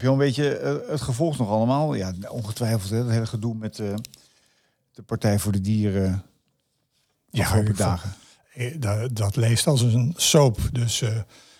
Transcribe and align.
Heb 0.00 0.08
je 0.08 0.14
al 0.14 0.20
een 0.20 0.26
beetje 0.26 0.56
eh, 0.56 0.90
het 0.90 1.00
gevolg 1.00 1.38
nog 1.38 1.48
allemaal? 1.48 1.94
Ja, 1.94 2.12
ongetwijfeld. 2.28 2.90
Hè, 2.90 2.96
het 2.96 3.10
hele 3.10 3.26
gedoe 3.26 3.54
met 3.54 3.78
eh, 3.78 3.94
de 4.92 5.02
Partij 5.02 5.38
voor 5.38 5.52
de 5.52 5.60
Dieren. 5.60 6.22
Ja, 7.30 7.54
ik 7.54 7.64
vond- 7.66 7.76
dagen. 7.76 8.14
Eh, 8.54 8.74
Dat, 8.80 9.16
dat 9.16 9.36
leest 9.36 9.66
als 9.66 9.80
een 9.80 10.14
soap. 10.16 10.58
Dus 10.72 11.00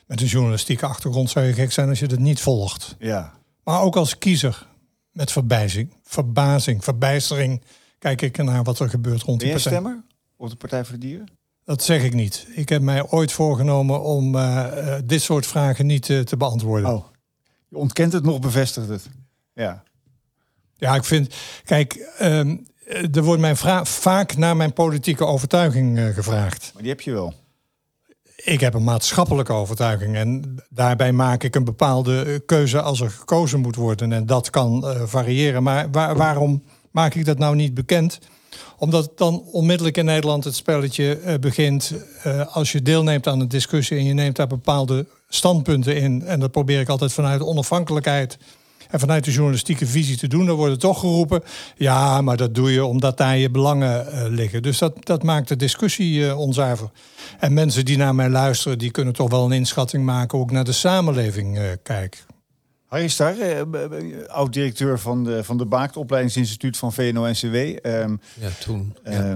met 0.06 0.21
een 0.21 0.26
journalistieke 0.26 0.87
achtergrond 0.87 1.30
zou 1.30 1.46
je 1.46 1.53
gek 1.53 1.72
zijn 1.72 1.88
als 1.88 1.98
je 1.98 2.06
het 2.06 2.18
niet 2.18 2.40
volgt. 2.40 2.96
Ja. 2.98 3.32
Maar 3.64 3.80
ook 3.80 3.96
als 3.96 4.18
kiezer 4.18 4.67
met 5.11 5.33
verbijzing, 5.33 5.93
verbazing, 6.03 6.85
verbijstering 6.85 7.63
kijk 7.99 8.22
ik 8.22 8.37
naar 8.37 8.63
wat 8.63 8.79
er 8.79 8.88
gebeurt 8.88 9.22
rond 9.22 9.38
Ben 9.38 9.47
die 9.47 9.54
partij. 9.57 9.72
stemmer 9.72 10.03
op 10.37 10.51
de 10.51 10.57
Partij 10.57 10.85
voor 10.85 10.95
de 10.95 11.01
Dieren? 11.07 11.29
Dat 11.65 11.83
zeg 11.83 12.03
ik 12.03 12.15
niet. 12.15 12.47
Ik 12.54 12.69
heb 12.69 12.83
mij 12.83 13.09
ooit 13.09 13.33
voorgenomen 13.33 14.03
om 14.03 14.33
dit 15.04 15.22
soort 15.22 15.47
vragen 15.47 15.87
niet 15.87 16.02
te 16.05 16.34
beantwoorden. 16.38 16.91
Oh, 16.91 17.05
je 17.70 17.77
ontkent 17.77 18.12
het 18.12 18.24
nog, 18.24 18.38
bevestigt 18.41 18.88
het. 18.88 19.09
Ja. 19.55 19.82
Ja, 20.77 20.95
ik 20.95 21.05
vind, 21.05 21.34
kijk, 21.65 21.95
ehm, 22.19 22.56
eh, 22.87 23.16
er 23.16 23.23
wordt 23.23 23.41
mij 23.41 23.56
vra- 23.56 23.84
vaak 23.84 24.37
naar 24.37 24.56
mijn 24.56 24.73
politieke 24.73 25.24
overtuiging 25.27 25.98
eh, 25.98 26.06
gevraagd. 26.14 26.70
Maar 26.75 26.83
die 26.83 26.91
heb 26.91 27.01
je 27.01 27.12
wel. 27.12 27.34
Ik 28.37 28.61
heb 28.61 28.75
een 28.75 28.84
maatschappelijke 28.84 29.52
overtuiging 29.52 30.16
en 30.16 30.56
daarbij 30.69 31.12
maak 31.12 31.42
ik 31.42 31.55
een 31.55 31.64
bepaalde 31.64 32.23
eh, 32.23 32.38
keuze 32.47 32.80
als 32.80 33.01
er 33.01 33.11
gekozen 33.11 33.61
moet 33.61 33.77
worden. 33.77 34.12
En 34.12 34.27
dat 34.27 34.50
kan 34.50 34.87
eh, 34.87 35.02
variëren. 35.05 35.62
Maar 35.62 35.91
waar- 35.91 36.16
waarom 36.16 36.62
maak 36.91 37.14
ik 37.14 37.25
dat 37.25 37.39
nou 37.39 37.56
niet 37.56 37.75
bekend? 37.75 38.19
Omdat 38.78 39.19
dan 39.19 39.42
onmiddellijk 39.42 39.97
in 39.97 40.05
Nederland 40.05 40.45
het 40.45 40.55
spelletje 40.55 41.16
eh, 41.19 41.39
begint. 41.39 41.92
eh, 42.23 42.55
als 42.56 42.73
je 42.73 42.83
deelneemt 42.83 43.27
aan 43.27 43.41
een 43.41 43.48
discussie 43.48 43.98
en 43.98 44.05
je 44.05 44.12
neemt 44.12 44.37
daar 44.37 44.47
bepaalde 44.47 45.06
standpunten 45.34 45.97
in. 45.97 46.23
En 46.27 46.41
dat 46.41 46.51
probeer 46.51 46.80
ik 46.80 46.89
altijd 46.89 47.12
vanuit 47.12 47.43
onafhankelijkheid 47.43 48.39
en 48.91 49.01
vanuit 49.01 49.25
de 49.25 49.30
journalistieke 49.33 49.87
visie 49.87 50.16
te 50.16 50.29
doen. 50.29 50.47
Dan 50.47 50.56
wordt 50.56 50.73
het 50.73 50.80
toch 50.80 51.01
geroepen. 51.01 51.43
Ja, 51.77 52.20
maar 52.20 52.36
dat 52.36 52.55
doe 52.55 52.73
je 52.73 52.84
omdat 52.84 53.17
daar 53.17 53.36
je 53.36 53.51
belangen 53.51 54.06
eh, 54.12 54.25
liggen. 54.28 54.62
Dus 54.62 54.78
dat, 54.78 55.06
dat 55.06 55.23
maakt 55.23 55.48
de 55.48 55.56
discussie 55.56 56.27
eh, 56.28 56.39
onzuiver. 56.39 56.91
En 57.39 57.53
mensen 57.53 57.84
die 57.84 57.97
naar 57.97 58.14
mij 58.14 58.28
luisteren, 58.28 58.78
die 58.78 58.91
kunnen 58.91 59.12
toch 59.12 59.31
wel 59.31 59.45
een 59.45 59.53
inschatting 59.53 60.05
maken. 60.05 60.39
Ook 60.39 60.51
naar 60.51 60.64
de 60.64 60.73
samenleving 60.73 61.58
eh 61.58 61.64
kijken. 61.83 62.20
Harry 62.86 63.08
Star, 63.08 63.39
eh, 63.39 63.61
oud-directeur 64.28 64.98
van 64.98 65.25
de, 65.25 65.45
van 65.45 65.58
de 65.58 65.64
BAAK, 65.67 65.86
het 65.86 65.97
opleidingsinstituut 65.97 66.77
van 66.77 66.92
VNO-NCW. 66.92 67.55
Ehm 67.55 68.17
Ja, 68.41 68.48
toen. 68.61 68.97
eh, 69.03 69.34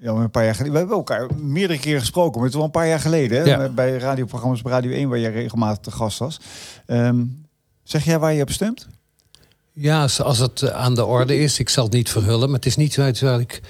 Ja. 0.00 0.12
een 0.12 0.30
paar 0.30 0.44
jaar 0.44 0.54
geleden. 0.54 0.72
We 0.72 0.78
hebben 0.78 0.96
elkaar 0.96 1.28
meerdere 1.36 1.80
keren 1.80 2.00
gesproken, 2.00 2.32
maar 2.32 2.42
het 2.42 2.50
is 2.50 2.56
wel 2.56 2.64
een 2.64 2.70
paar 2.70 2.88
jaar 2.88 3.00
geleden. 3.00 3.38
Hè? 3.38 3.44
Ja. 3.44 3.68
Bij 3.68 3.98
radioprogramma's 3.98 4.60
op 4.60 4.66
Radio 4.66 4.90
1, 4.90 5.08
waar 5.08 5.18
jij 5.18 5.30
regelmatig 5.30 5.78
te 5.78 5.90
gast 5.90 6.18
was. 6.18 6.40
Ehm, 6.86 7.24
zeg 7.82 8.04
jij 8.04 8.18
waar 8.18 8.30
je 8.30 8.36
hebt 8.36 8.48
gestemd? 8.48 8.86
Ja, 9.72 10.08
als, 10.18 10.38
het 10.38 10.62
eh, 10.62 10.70
aan 10.70 10.94
de 10.94 11.04
orde 11.04 11.38
is, 11.38 11.58
ik 11.58 11.68
zal 11.68 11.84
het 11.84 11.92
niet 11.92 12.10
verhullen, 12.10 12.46
maar 12.48 12.56
het 12.56 12.66
is 12.66 12.76
niet 12.76 12.92
zoiets 12.92 13.20
waar 13.20 13.40
ik 13.40 13.60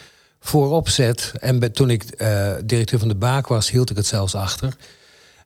voorop 0.41 0.89
zet. 0.89 1.33
En 1.41 1.73
toen 1.73 1.91
ik 1.91 2.03
eh, 2.03 2.53
directeur 2.65 2.99
van 2.99 3.09
de 3.09 3.15
Baak 3.15 3.47
was, 3.47 3.71
hield 3.71 3.91
ik 3.91 3.97
het 3.97 4.07
zelfs 4.07 4.35
achter. 4.35 4.77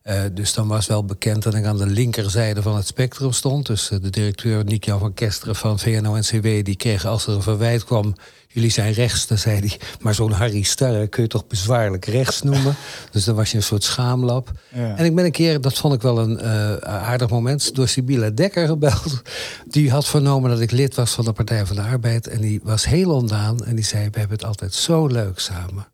Eh, 0.02 0.22
dus 0.32 0.54
dan 0.54 0.68
was 0.68 0.86
wel 0.86 1.04
bekend 1.04 1.42
dat 1.42 1.54
ik 1.54 1.64
aan 1.64 1.78
de 1.78 1.86
linkerzijde 1.86 2.62
van 2.62 2.76
het 2.76 2.86
spectrum 2.86 3.32
stond. 3.32 3.66
Dus 3.66 3.88
de 3.88 4.10
directeur 4.10 4.64
Nick-Jan 4.64 4.98
van 4.98 5.14
Kesteren 5.14 5.56
van 5.56 5.78
VNO-NCW... 5.78 6.42
die 6.42 6.76
kreeg 6.76 7.06
als 7.06 7.26
er 7.26 7.34
een 7.34 7.42
verwijt 7.42 7.84
kwam... 7.84 8.14
jullie 8.54 8.70
zijn 8.70 8.92
rechts, 8.92 9.26
dan 9.26 9.38
zei 9.38 9.58
hij... 9.58 9.80
maar 10.00 10.14
zo'n 10.14 10.32
Harry 10.32 10.62
Starre 10.62 11.06
kun 11.06 11.22
je 11.22 11.28
toch 11.28 11.46
bezwaarlijk 11.46 12.04
rechts 12.04 12.42
noemen? 12.42 12.76
dus 13.10 13.24
dan 13.24 13.34
was 13.34 13.50
je 13.50 13.56
een 13.56 13.62
soort 13.62 13.84
schaamlap. 13.84 14.50
Ja. 14.68 14.96
En 14.96 15.04
ik 15.04 15.14
ben 15.14 15.24
een 15.24 15.32
keer, 15.32 15.60
dat 15.60 15.78
vond 15.78 15.94
ik 15.94 16.02
wel 16.02 16.18
een 16.18 16.40
eh, 16.40 16.76
aardig 16.76 17.30
moment... 17.30 17.74
door 17.74 17.88
Sibylla 17.88 18.30
Dekker 18.30 18.66
gebeld. 18.66 19.22
Die 19.66 19.90
had 19.90 20.06
vernomen 20.06 20.50
dat 20.50 20.60
ik 20.60 20.70
lid 20.70 20.94
was 20.94 21.10
van 21.10 21.24
de 21.24 21.32
Partij 21.32 21.66
van 21.66 21.76
de 21.76 21.82
Arbeid... 21.82 22.26
en 22.26 22.40
die 22.40 22.60
was 22.62 22.84
heel 22.84 23.10
ondaan 23.10 23.64
en 23.64 23.74
die 23.74 23.84
zei... 23.84 24.08
we 24.10 24.18
hebben 24.18 24.36
het 24.36 24.46
altijd 24.46 24.74
zo 24.74 25.06
leuk 25.06 25.38
samen... 25.38 25.86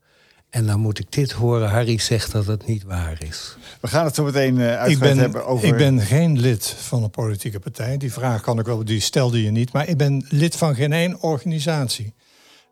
En 0.50 0.67
dan 0.67 0.80
moet 0.80 0.98
ik 0.98 1.12
dit 1.12 1.33
horen. 1.33 1.68
Harry 1.68 1.98
zegt 1.98 2.33
dat 2.33 2.46
het 2.46 2.67
niet 2.67 2.85
waar 2.85 3.23
is. 3.29 3.56
We 3.80 3.89
gaan 3.89 4.05
het 4.05 4.14
zo 4.14 4.24
meteen 4.24 4.56
uh, 4.56 4.73
Ik 4.73 4.79
uitgebreid 4.79 5.14
ben, 5.14 5.23
hebben 5.23 5.46
over... 5.46 5.68
ik 5.68 5.77
ben 5.77 6.01
geen 6.01 6.40
lid 6.40 6.74
van 6.79 7.02
een 7.02 7.11
politieke 7.11 7.58
partij. 7.58 7.96
Die 7.96 8.12
vraag 8.12 8.40
kan 8.42 8.58
ik 8.58 8.67
wel, 8.67 8.85
die 8.85 9.01
stelde 9.01 9.42
je 9.42 9.51
niet. 9.51 9.73
Maar 9.73 9.89
ik 9.89 9.96
ben 9.96 10.27
lid 10.29 10.56
van 10.56 10.74
geen 10.74 10.92
één 10.92 11.20
organisatie. 11.20 12.14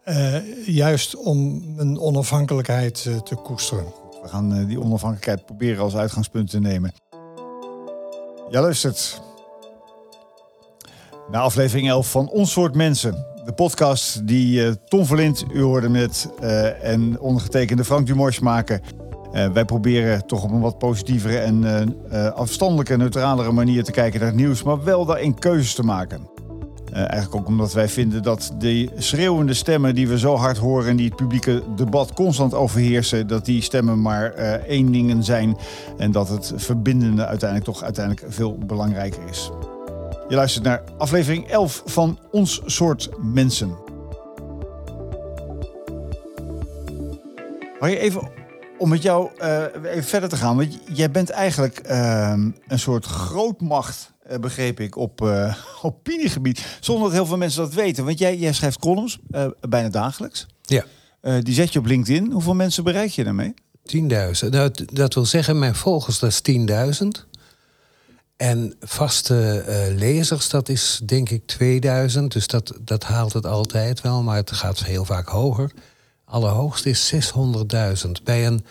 Eh, 0.08 0.66
juist 0.66 1.16
om 1.16 1.62
mijn 1.76 1.98
onafhankelijkheid 1.98 3.04
eh, 3.08 3.16
te 3.16 3.34
koesteren. 3.34 3.84
We 4.22 4.28
gaan 4.28 4.54
eh, 4.54 4.66
die 4.66 4.80
onafhankelijkheid 4.80 5.46
proberen 5.46 5.82
als 5.82 5.96
uitgangspunt 5.96 6.50
te 6.50 6.60
nemen. 6.60 6.92
Ja, 8.50 8.60
luistert. 8.60 9.20
Naar 11.30 11.42
aflevering 11.42 11.88
11 11.88 12.10
van 12.10 12.28
Ons 12.28 12.52
Soort 12.52 12.74
Mensen. 12.74 13.26
De 13.44 13.52
podcast 13.52 14.26
die 14.26 14.84
Tom 14.84 15.04
Verlind, 15.04 15.44
u 15.52 15.62
hoorde 15.62 15.88
met, 15.88 16.30
en 16.82 17.20
ondergetekende 17.20 17.84
Frank 17.84 18.06
Dumors 18.06 18.38
maken. 18.38 18.80
Wij 19.52 19.64
proberen 19.64 20.26
toch 20.26 20.44
op 20.44 20.50
een 20.50 20.60
wat 20.60 20.78
positievere 20.78 21.38
en 21.38 21.94
afstandelijke, 22.34 22.96
neutralere 22.96 23.52
manier 23.52 23.84
te 23.84 23.92
kijken 23.92 24.20
naar 24.20 24.28
het 24.28 24.38
nieuws, 24.38 24.62
maar 24.62 24.84
wel 24.84 25.04
daarin 25.04 25.38
keuzes 25.38 25.74
te 25.74 25.82
maken. 25.82 26.37
Eh, 26.92 26.98
eigenlijk 26.98 27.34
ook 27.34 27.46
omdat 27.46 27.72
wij 27.72 27.88
vinden 27.88 28.22
dat 28.22 28.52
de 28.58 28.90
schreeuwende 28.96 29.54
stemmen 29.54 29.94
die 29.94 30.08
we 30.08 30.18
zo 30.18 30.36
hard 30.36 30.58
horen 30.58 30.88
en 30.88 30.96
die 30.96 31.06
het 31.06 31.16
publieke 31.16 31.62
debat 31.76 32.12
constant 32.12 32.54
overheersen, 32.54 33.26
dat 33.26 33.44
die 33.44 33.62
stemmen 33.62 34.02
maar 34.02 34.32
eh, 34.32 34.52
één 34.52 34.92
dingen 34.92 35.24
zijn 35.24 35.56
en 35.98 36.12
dat 36.12 36.28
het 36.28 36.52
verbindende 36.56 37.26
uiteindelijk 37.26 37.70
toch 37.70 37.82
uiteindelijk 37.82 38.26
veel 38.32 38.58
belangrijker 38.58 39.22
is. 39.30 39.50
Je 40.28 40.34
luistert 40.34 40.64
naar 40.64 40.82
aflevering 40.98 41.46
11 41.48 41.82
van 41.84 42.18
Ons 42.30 42.62
Soort 42.64 43.08
Mensen. 43.20 43.76
Hou 47.78 47.90
je 47.90 47.98
even 47.98 48.30
om 48.78 48.88
met 48.88 49.02
jou 49.02 49.30
uh, 49.42 49.62
even 49.84 50.04
verder 50.04 50.28
te 50.28 50.36
gaan, 50.36 50.56
want 50.56 50.78
jij 50.92 51.10
bent 51.10 51.30
eigenlijk 51.30 51.80
uh, 51.90 52.32
een 52.68 52.78
soort 52.78 53.04
grootmacht, 53.04 54.12
uh, 54.17 54.17
begreep 54.40 54.80
ik, 54.80 54.96
op 54.96 55.20
uh, 55.24 55.54
opiniegebied. 55.82 56.78
Zonder 56.80 57.04
dat 57.04 57.12
heel 57.12 57.26
veel 57.26 57.36
mensen 57.36 57.62
dat 57.62 57.74
weten. 57.74 58.04
Want 58.04 58.18
jij, 58.18 58.36
jij 58.36 58.52
schrijft 58.52 58.78
columns 58.78 59.18
uh, 59.30 59.46
bijna 59.68 59.88
dagelijks. 59.88 60.46
Ja. 60.62 60.84
die 61.40 61.54
zet 61.54 61.72
je 61.72 61.78
op 61.78 61.86
LinkedIn. 61.86 62.32
Hoeveel 62.32 62.54
mensen 62.54 62.84
bereik 62.84 63.10
je 63.10 63.24
daarmee? 63.24 63.54
10.000. 63.96 64.48
Dat, 64.48 64.82
dat 64.92 65.14
wil 65.14 65.24
zeggen, 65.24 65.58
mijn 65.58 65.74
volgers, 65.74 66.18
dat 66.18 66.30
is 66.30 66.58
10.000. 67.02 67.28
En 68.38 68.74
vaste 68.80 69.64
uh, 69.68 69.98
lezers, 69.98 70.48
dat 70.48 70.68
is 70.68 71.00
denk 71.04 71.30
ik 71.30 71.46
2000. 71.46 72.32
Dus 72.32 72.46
dat, 72.46 72.72
dat 72.80 73.04
haalt 73.04 73.32
het 73.32 73.46
altijd 73.46 74.00
wel, 74.00 74.22
maar 74.22 74.36
het 74.36 74.52
gaat 74.52 74.84
heel 74.84 75.04
vaak 75.04 75.28
hoger. 75.28 75.72
Allerhoogst 76.24 76.86
is 76.86 77.14
600.000. 77.14 78.10
Bij 78.24 78.46
een 78.46 78.64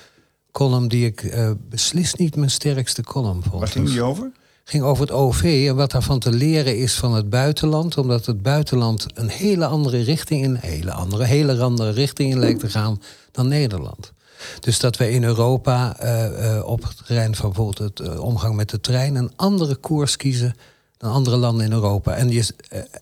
column 0.51 0.87
die 0.87 1.05
ik 1.05 1.23
uh, 1.23 1.51
beslist 1.69 2.17
niet 2.17 2.35
mijn 2.35 2.51
sterkste 2.51 3.03
column 3.03 3.43
vond. 3.43 3.59
Waar 3.59 3.67
ging 3.67 3.87
die 3.87 4.01
over? 4.01 4.31
Ging 4.69 4.83
over 4.83 5.01
het 5.01 5.11
OV 5.11 5.65
en 5.69 5.75
wat 5.75 5.91
daarvan 5.91 6.19
te 6.19 6.31
leren 6.31 6.77
is 6.77 6.95
van 6.95 7.13
het 7.13 7.29
buitenland. 7.29 7.97
Omdat 7.97 8.25
het 8.25 8.41
buitenland 8.41 9.05
een 9.13 9.29
hele 9.29 9.65
andere 9.65 10.01
richting 10.01 10.43
in, 10.43 10.55
hele 10.55 10.91
andere, 10.91 11.23
hele 11.23 11.61
andere 11.61 11.91
richting 11.91 12.31
in 12.31 12.39
lijkt 12.39 12.59
te 12.59 12.69
gaan 12.69 13.01
dan 13.31 13.47
Nederland. 13.47 14.11
Dus 14.59 14.79
dat 14.79 14.97
we 14.97 15.11
in 15.11 15.23
Europa 15.23 16.03
uh, 16.03 16.55
uh, 16.55 16.65
op 16.65 16.83
het 16.83 17.05
terrein 17.05 17.35
van 17.35 17.45
bijvoorbeeld 17.45 17.97
het 17.97 18.07
uh, 18.07 18.19
omgang 18.19 18.55
met 18.55 18.69
de 18.69 18.79
trein 18.79 19.15
een 19.15 19.31
andere 19.35 19.75
koers 19.75 20.15
kiezen 20.15 20.55
dan 20.97 21.11
andere 21.11 21.37
landen 21.37 21.65
in 21.65 21.71
Europa. 21.71 22.13
En 22.13 22.29
je, 22.29 22.53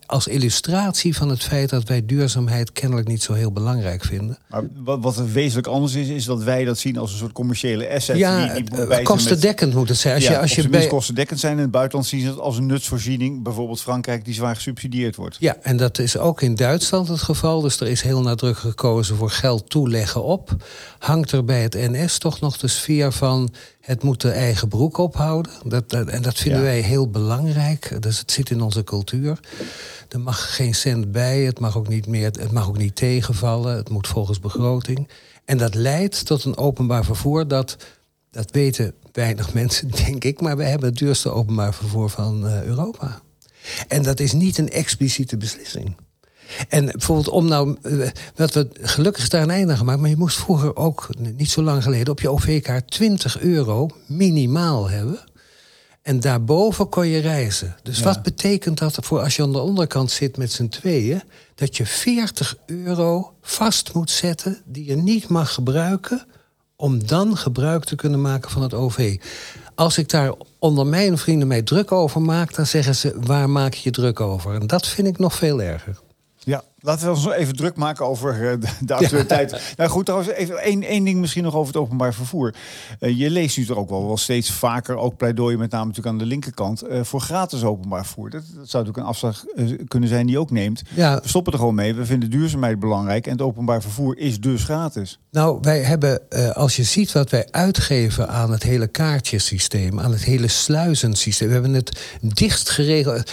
als 0.06 0.26
illustratie 0.26 1.16
van 1.16 1.28
het 1.28 1.42
feit 1.42 1.70
dat 1.70 1.88
wij 1.88 2.06
duurzaamheid 2.06 2.72
kennelijk 2.72 3.08
niet 3.08 3.22
zo 3.22 3.32
heel 3.32 3.52
belangrijk 3.52 4.04
vinden. 4.04 4.38
Maar 4.48 4.62
wat, 4.74 4.98
wat 5.02 5.16
er 5.16 5.32
wezenlijk 5.32 5.66
anders 5.66 5.94
is, 5.94 6.08
is 6.08 6.24
dat 6.24 6.42
wij 6.42 6.64
dat 6.64 6.78
zien 6.78 6.98
als 6.98 7.12
een 7.12 7.18
soort 7.18 7.32
commerciële 7.32 7.90
asset. 7.90 8.16
Ja, 8.16 8.54
die, 8.54 8.64
die 8.64 9.02
kostendekkend 9.02 9.74
moet 9.74 9.88
het 9.88 9.98
zijn. 9.98 10.14
Als 10.14 10.24
ja, 10.24 10.32
je, 10.32 10.38
als 10.38 10.54
je 10.54 10.68
bij... 10.68 10.86
kostendekkend 10.86 11.40
zijn 11.40 11.52
in 11.52 11.62
het 11.62 11.70
buitenland 11.70 12.08
zien 12.08 12.20
ze 12.20 12.26
het 12.26 12.38
als 12.38 12.56
een 12.56 12.66
nutsvoorziening. 12.66 13.42
Bijvoorbeeld 13.42 13.80
Frankrijk, 13.80 14.24
die 14.24 14.34
zwaar 14.34 14.54
gesubsidieerd 14.54 15.16
wordt. 15.16 15.36
Ja, 15.38 15.56
en 15.62 15.76
dat 15.76 15.98
is 15.98 16.18
ook 16.18 16.42
in 16.42 16.54
Duitsland 16.54 17.08
het 17.08 17.22
geval. 17.22 17.60
Dus 17.60 17.80
er 17.80 17.88
is 17.88 18.02
heel 18.02 18.22
nadrukkelijk 18.22 18.78
gekozen 18.78 19.16
voor 19.16 19.30
geld 19.30 19.70
toeleggen 19.70 20.24
op. 20.24 20.56
Hangt 20.98 21.32
er 21.32 21.44
bij 21.44 21.62
het 21.62 21.74
NS 21.74 22.18
toch 22.18 22.40
nog 22.40 22.56
de 22.56 22.68
sfeer 22.68 23.12
van 23.12 23.50
het 23.86 24.02
moet 24.02 24.20
de 24.20 24.30
eigen 24.30 24.68
broek 24.68 24.98
ophouden. 24.98 25.52
Dat, 25.64 25.90
dat, 25.90 26.08
en 26.08 26.22
dat 26.22 26.38
vinden 26.38 26.60
ja. 26.60 26.66
wij 26.66 26.80
heel 26.80 27.10
belangrijk. 27.10 28.02
Dus 28.02 28.18
het 28.18 28.32
zit 28.32 28.50
in 28.50 28.60
onze 28.60 28.84
cultuur. 28.84 29.40
Er 30.08 30.20
mag 30.20 30.56
geen 30.56 30.74
cent 30.74 31.12
bij, 31.12 31.40
het 31.40 31.60
mag 31.60 31.76
ook 31.76 31.88
niet 31.88 32.06
meer, 32.06 32.24
het 32.24 32.52
mag 32.52 32.68
ook 32.68 32.78
niet 32.78 32.96
tegenvallen. 32.96 33.76
Het 33.76 33.88
moet 33.88 34.08
volgens 34.08 34.40
begroting. 34.40 35.08
En 35.44 35.58
dat 35.58 35.74
leidt 35.74 36.26
tot 36.26 36.44
een 36.44 36.56
openbaar 36.56 37.04
vervoer 37.04 37.48
dat, 37.48 37.76
dat 38.30 38.50
weten 38.50 38.92
weinig 39.12 39.54
mensen, 39.60 39.90
denk 39.90 40.24
ik, 40.24 40.40
maar 40.40 40.56
wij 40.56 40.70
hebben 40.70 40.88
het 40.88 40.98
duurste 40.98 41.30
openbaar 41.30 41.74
vervoer 41.74 42.10
van 42.10 42.46
uh, 42.46 42.62
Europa. 42.62 43.20
En 43.88 44.02
dat 44.02 44.20
is 44.20 44.32
niet 44.32 44.58
een 44.58 44.70
expliciete 44.70 45.36
beslissing. 45.36 45.96
En 46.68 46.84
bijvoorbeeld 46.86 47.28
om 47.28 47.48
nou, 47.48 47.76
uh, 47.82 48.08
wat 48.34 48.52
we 48.52 48.68
gelukkig 48.80 49.22
is 49.22 49.28
daar 49.28 49.42
een 49.42 49.50
einde 49.50 49.72
aan 49.72 49.78
gemaakt, 49.78 50.00
maar 50.00 50.10
je 50.10 50.16
moest 50.16 50.36
vroeger 50.36 50.76
ook, 50.76 51.08
niet 51.18 51.50
zo 51.50 51.62
lang 51.62 51.82
geleden, 51.82 52.12
op 52.12 52.20
je 52.20 52.30
OV-kaart 52.30 52.90
20 52.90 53.40
euro 53.40 53.88
minimaal 54.06 54.88
hebben. 54.88 55.18
En 56.06 56.20
daarboven 56.20 56.88
kon 56.88 57.06
je 57.06 57.18
reizen. 57.18 57.76
Dus 57.82 58.00
wat 58.00 58.22
betekent 58.22 58.78
dat 58.78 58.98
voor 59.00 59.20
als 59.20 59.36
je 59.36 59.42
aan 59.42 59.52
de 59.52 59.58
onderkant 59.58 60.10
zit 60.10 60.36
met 60.36 60.52
z'n 60.52 60.68
tweeën? 60.68 61.22
Dat 61.54 61.76
je 61.76 61.86
40 61.86 62.56
euro 62.66 63.32
vast 63.42 63.92
moet 63.94 64.10
zetten 64.10 64.62
die 64.64 64.84
je 64.84 64.96
niet 64.96 65.28
mag 65.28 65.54
gebruiken. 65.54 66.26
om 66.76 67.06
dan 67.06 67.36
gebruik 67.36 67.84
te 67.84 67.94
kunnen 67.94 68.20
maken 68.20 68.50
van 68.50 68.62
het 68.62 68.74
OV. 68.74 69.20
Als 69.74 69.98
ik 69.98 70.08
daar 70.08 70.32
onder 70.58 70.86
mijn 70.86 71.18
vrienden 71.18 71.48
mij 71.48 71.62
druk 71.62 71.92
over 71.92 72.22
maak, 72.22 72.54
dan 72.54 72.66
zeggen 72.66 72.94
ze: 72.94 73.14
waar 73.20 73.50
maak 73.50 73.74
je 73.74 73.80
je 73.82 73.90
druk 73.90 74.20
over? 74.20 74.54
En 74.54 74.66
dat 74.66 74.86
vind 74.86 75.06
ik 75.06 75.18
nog 75.18 75.34
veel 75.34 75.62
erger. 75.62 75.98
Ja, 76.46 76.62
laten 76.80 77.06
we 77.06 77.14
ons 77.14 77.26
even 77.26 77.56
druk 77.56 77.76
maken 77.76 78.06
over 78.06 78.50
eh, 78.50 78.68
de, 78.80 78.94
actualiteit. 78.94 79.60
Nou 79.76 79.90
goed, 79.90 80.04
trouwens, 80.04 80.32
even 80.32 80.58
één, 80.58 80.82
één 80.82 81.04
ding 81.04 81.20
misschien 81.20 81.42
nog 81.42 81.54
over 81.54 81.66
het 81.74 81.82
openbaar 81.82 82.14
vervoer. 82.14 82.54
Uh, 83.00 83.18
je 83.18 83.30
leest 83.30 83.56
nu 83.56 83.66
er 83.66 83.78
ook 83.78 83.88
wel, 83.88 84.06
wel 84.06 84.16
steeds 84.16 84.52
vaker, 84.52 84.96
ook 84.96 85.16
pleidooien 85.16 85.58
met 85.58 85.70
name 85.70 85.84
natuurlijk 85.84 86.12
aan 86.12 86.18
de 86.18 86.26
linkerkant, 86.26 86.84
uh, 86.84 87.02
voor 87.02 87.20
gratis 87.20 87.64
openbaar 87.64 88.04
vervoer. 88.04 88.30
Dat, 88.30 88.40
dat 88.40 88.68
zou 88.68 88.84
natuurlijk 88.84 88.96
een 88.96 89.04
afslag 89.04 89.44
kunnen 89.88 90.08
zijn 90.08 90.26
die 90.26 90.38
ook 90.38 90.50
neemt. 90.50 90.82
Ja. 90.94 91.20
We 91.22 91.28
stoppen 91.28 91.52
er 91.52 91.58
gewoon 91.58 91.74
mee. 91.74 91.94
We 91.94 92.06
vinden 92.06 92.30
duurzaamheid 92.30 92.78
belangrijk 92.78 93.26
en 93.26 93.32
het 93.32 93.42
openbaar 93.42 93.82
vervoer 93.82 94.18
is 94.18 94.40
dus 94.40 94.64
gratis. 94.64 95.18
Nou, 95.30 95.58
wij 95.62 95.82
hebben, 95.82 96.28
als 96.54 96.76
je 96.76 96.82
ziet 96.82 97.12
wat 97.12 97.30
wij 97.30 97.48
uitgeven 97.50 98.28
aan 98.28 98.50
het 98.50 98.62
hele 98.62 98.86
kaartjesysteem, 98.86 100.00
aan 100.00 100.12
het 100.12 100.24
hele 100.24 100.48
sluizensysteem, 100.48 101.48
we 101.48 101.54
hebben 101.54 101.74
het 101.74 102.18
dichtst 102.20 102.70
geregeld. 102.70 103.32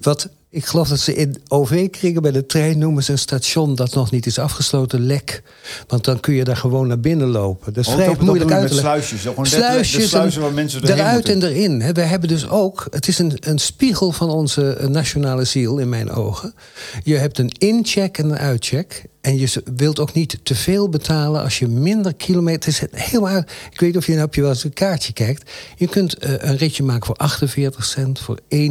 Wat 0.00 0.28
ik 0.50 0.64
geloof 0.64 0.88
dat 0.88 0.98
ze 0.98 1.14
in 1.14 1.42
OV-kringen 1.48 2.22
bij 2.22 2.30
de 2.30 2.46
trein 2.46 2.78
noemen 2.78 3.04
ze 3.04 3.12
een 3.12 3.18
station 3.18 3.74
dat 3.74 3.94
nog 3.94 4.10
niet 4.10 4.26
is 4.26 4.38
afgesloten 4.38 5.00
lek. 5.00 5.42
Want 5.86 6.04
dan 6.04 6.20
kun 6.20 6.34
je 6.34 6.44
daar 6.44 6.56
gewoon 6.56 6.86
naar 6.86 7.00
binnen 7.00 7.28
lopen. 7.28 7.72
Dat 7.72 7.84
is 7.84 7.90
oh, 7.90 7.96
vrij 7.96 8.16
moeilijk 8.20 8.50
uit 8.50 8.68
te 8.68 8.74
leggen. 8.74 8.90
Sluisjes, 8.90 9.20
gewoon 9.20 9.46
sluisjes 9.46 10.02
de 10.02 10.08
sluizen 10.08 10.40
waar 10.40 10.52
mensen 10.52 10.84
eruit 10.84 11.28
en 11.28 11.42
erin. 11.42 11.92
We 11.92 12.00
hebben 12.00 12.28
dus 12.28 12.48
ook, 12.48 12.86
het 12.90 13.08
is 13.08 13.18
een, 13.18 13.32
een 13.40 13.58
spiegel 13.58 14.12
van 14.12 14.30
onze 14.30 14.86
nationale 14.88 15.44
ziel 15.44 15.78
in 15.78 15.88
mijn 15.88 16.10
ogen. 16.10 16.54
Je 17.02 17.16
hebt 17.16 17.38
een 17.38 17.52
incheck 17.58 18.18
en 18.18 18.24
een 18.24 18.38
uitcheck. 18.38 19.04
En 19.20 19.38
je 19.38 19.62
wilt 19.76 19.98
ook 19.98 20.12
niet 20.12 20.38
te 20.42 20.54
veel 20.54 20.88
betalen 20.88 21.42
als 21.42 21.58
je 21.58 21.66
minder 21.66 22.14
kilometers... 22.14 22.80
Helemaal, 22.90 23.44
ik 23.70 23.80
weet 23.80 23.96
of 23.96 24.06
je 24.06 24.14
nou 24.14 24.28
wel 24.30 24.48
eens 24.48 24.64
een 24.64 24.72
kaartje 24.72 25.12
kijkt. 25.12 25.50
Je 25.76 25.88
kunt 25.88 26.24
uh, 26.24 26.30
een 26.38 26.56
ritje 26.56 26.82
maken 26.82 27.06
voor 27.06 27.16
48 27.16 27.84
cent, 27.84 28.18
voor 28.18 28.38
1,28. 28.54 28.68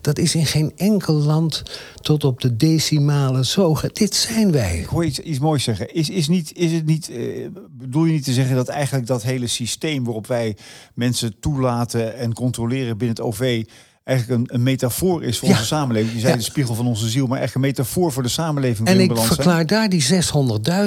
Dat 0.00 0.18
is 0.18 0.34
in 0.34 0.46
geen 0.46 0.72
enkel 0.76 1.14
land 1.14 1.62
tot 2.00 2.24
op 2.24 2.40
de 2.40 2.56
decimale 2.56 3.42
zogen. 3.42 3.90
Dit 3.92 4.14
zijn 4.14 4.52
wij. 4.52 4.78
Ik 4.78 4.86
hoor 4.86 5.04
iets, 5.04 5.38
moois 5.38 5.64
zeggen. 5.64 5.94
Is, 5.94 6.10
is, 6.10 6.28
niet, 6.28 6.56
is 6.56 6.72
het 6.72 6.86
niet, 6.86 7.10
uh, 7.10 7.48
bedoel 7.70 8.04
je 8.04 8.12
niet 8.12 8.24
te 8.24 8.32
zeggen 8.32 8.56
dat 8.56 8.68
eigenlijk 8.68 9.06
dat 9.06 9.22
hele 9.22 9.46
systeem... 9.46 10.04
waarop 10.04 10.26
wij 10.26 10.56
mensen 10.94 11.38
toelaten 11.40 12.16
en 12.16 12.32
controleren 12.32 12.98
binnen 12.98 13.16
het 13.16 13.24
OV 13.24 13.64
eigenlijk 14.06 14.40
een, 14.40 14.54
een 14.54 14.62
metafoor 14.62 15.24
is 15.24 15.38
voor 15.38 15.48
onze 15.48 15.64
samenleving. 15.64 16.14
Je 16.14 16.20
zei 16.20 16.36
de 16.36 16.42
spiegel 16.42 16.74
van 16.74 16.86
onze 16.86 17.08
ziel, 17.08 17.26
maar 17.26 17.40
echt 17.40 17.54
een 17.54 17.60
metafoor 17.60 18.12
voor 18.12 18.22
de 18.22 18.28
samenleving. 18.28 18.88
En 18.88 19.00
ik 19.00 19.16
verklaar 19.16 19.66
daar 19.66 19.88
die 19.88 20.06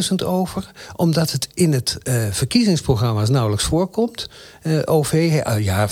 600.000 0.09 0.15
over, 0.25 0.71
omdat 0.95 1.31
het 1.31 1.47
in 1.53 1.73
het 1.73 1.97
uh, 2.03 2.25
verkiezingsprogramma's 2.31 3.29
nauwelijks 3.29 3.63
voorkomt. 3.63 4.29
Uh, 4.63 4.79
OV, 4.85 5.13
uh, 5.47 5.63
ja, 5.63 5.87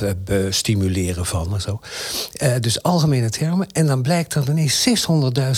stimuleren 0.49 1.25
van 1.25 1.53
en 1.53 1.61
zo. 1.61 1.79
dus 2.59 2.83
algemene 2.83 3.29
termen. 3.29 3.67
En 3.71 3.87
dan 3.87 4.01
blijkt 4.01 4.33
dat 4.33 4.47
ineens 4.47 4.89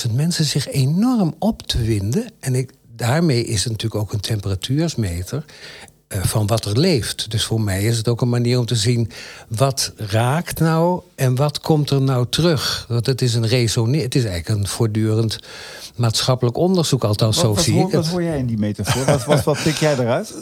600.000 0.07 0.13
mensen 0.13 0.45
zich 0.45 0.67
enorm 0.67 1.35
op 1.39 1.61
te 1.61 1.81
winden. 1.81 2.25
En 2.39 2.55
ik, 2.55 2.71
daarmee 2.95 3.45
is 3.45 3.63
het 3.63 3.71
natuurlijk 3.71 4.01
ook 4.01 4.13
een 4.13 4.19
temperatuursmeter. 4.19 5.45
Eh, 6.09 6.23
van 6.23 6.47
wat 6.47 6.65
er 6.65 6.79
leeft. 6.79 7.31
Dus 7.31 7.45
voor 7.45 7.61
mij 7.61 7.83
is 7.83 7.97
het 7.97 8.07
ook 8.07 8.21
een 8.21 8.29
manier 8.29 8.59
om 8.59 8.65
te 8.65 8.75
zien 8.75 9.11
wat 9.47 9.91
raakt 9.95 10.59
nou 10.59 11.01
en 11.15 11.35
wat 11.35 11.59
komt 11.59 11.89
er 11.89 12.01
nou 12.01 12.25
terug. 12.29 12.85
Want 12.87 13.05
het 13.05 13.21
is 13.21 13.33
een 13.33 13.47
resoneer, 13.47 14.03
het 14.03 14.15
is 14.15 14.23
eigenlijk 14.23 14.59
een 14.59 14.67
voortdurend 14.67 15.39
maatschappelijk 15.95 16.57
onderzoek, 16.57 17.03
althans 17.03 17.35
wat, 17.35 17.45
zo 17.45 17.53
wat 17.53 17.63
zie 17.63 17.73
hoor, 17.73 17.87
ik 17.87 17.91
het. 17.91 18.01
Wat 18.01 18.11
hoor 18.11 18.23
jij 18.23 18.37
in 18.37 18.45
die 18.45 18.57
metafoor? 18.57 19.05
wat, 19.05 19.25
wat, 19.25 19.43
wat 19.43 19.63
pik 19.63 19.75
jij 19.75 19.93
eruit? 19.93 20.33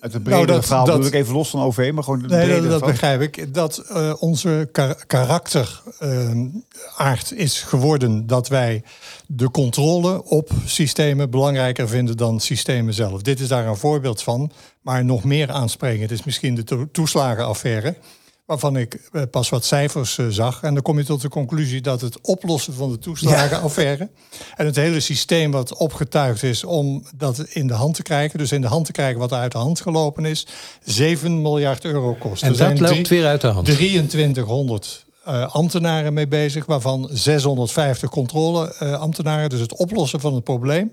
Uit 0.00 0.12
het 0.12 0.22
brede 0.22 0.36
nou, 0.38 0.46
dat, 0.46 0.66
verhaal 0.66 0.86
dat, 0.86 1.06
ik 1.06 1.14
even 1.14 1.34
los 1.34 1.50
van 1.50 1.60
OV, 1.60 1.90
maar 1.94 2.04
gewoon 2.04 2.24
nee, 2.26 2.60
dat, 2.60 2.70
dat 2.70 2.84
begrijp 2.90 3.20
ik. 3.20 3.54
Dat 3.54 3.84
uh, 3.90 4.12
onze 4.18 4.68
kar 4.72 5.06
karakteraard 5.06 5.82
uh, 7.32 7.38
is 7.38 7.62
geworden 7.62 8.26
dat 8.26 8.48
wij 8.48 8.82
de 9.26 9.50
controle 9.50 10.24
op 10.24 10.50
systemen 10.64 11.30
belangrijker 11.30 11.88
vinden 11.88 12.16
dan 12.16 12.40
systemen 12.40 12.94
zelf. 12.94 13.22
Dit 13.22 13.40
is 13.40 13.48
daar 13.48 13.66
een 13.66 13.76
voorbeeld 13.76 14.22
van, 14.22 14.50
maar 14.80 15.04
nog 15.04 15.24
meer 15.24 15.50
aansprekend 15.50 16.10
is 16.10 16.24
misschien 16.24 16.54
de 16.54 16.88
toeslagenaffaire 16.92 17.96
waarvan 18.48 18.76
ik 18.76 19.00
eh, 19.12 19.22
pas 19.30 19.48
wat 19.48 19.64
cijfers 19.64 20.18
eh, 20.18 20.26
zag. 20.28 20.62
En 20.62 20.74
dan 20.74 20.82
kom 20.82 20.98
je 20.98 21.04
tot 21.04 21.20
de 21.20 21.28
conclusie 21.28 21.80
dat 21.80 22.00
het 22.00 22.20
oplossen 22.20 22.74
van 22.74 22.90
de 22.90 22.98
toeslagenaffaire... 22.98 24.08
en 24.56 24.66
het 24.66 24.76
hele 24.76 25.00
systeem 25.00 25.50
wat 25.50 25.76
opgetuigd 25.76 26.42
is 26.42 26.64
om 26.64 27.04
dat 27.16 27.38
in 27.38 27.66
de 27.66 27.74
hand 27.74 27.94
te 27.94 28.02
krijgen... 28.02 28.38
dus 28.38 28.52
in 28.52 28.60
de 28.60 28.66
hand 28.66 28.86
te 28.86 28.92
krijgen 28.92 29.18
wat 29.18 29.32
er 29.32 29.38
uit 29.38 29.52
de 29.52 29.58
hand 29.58 29.80
gelopen 29.80 30.24
is... 30.24 30.46
7 30.84 31.42
miljard 31.42 31.84
euro 31.84 32.14
kost. 32.14 32.42
En 32.42 32.52
dat 32.52 32.78
loopt 32.78 33.08
weer 33.08 33.26
uit 33.26 33.40
de 33.40 33.46
hand. 33.46 33.66
2300 33.66 35.06
uh, 35.28 35.54
ambtenaren 35.54 36.12
mee 36.12 36.28
bezig... 36.28 36.66
waarvan 36.66 37.08
650 37.12 38.10
controleambtenaren. 38.10 39.44
Uh, 39.44 39.48
dus 39.48 39.60
het 39.60 39.76
oplossen 39.76 40.20
van 40.20 40.34
het 40.34 40.44
probleem 40.44 40.92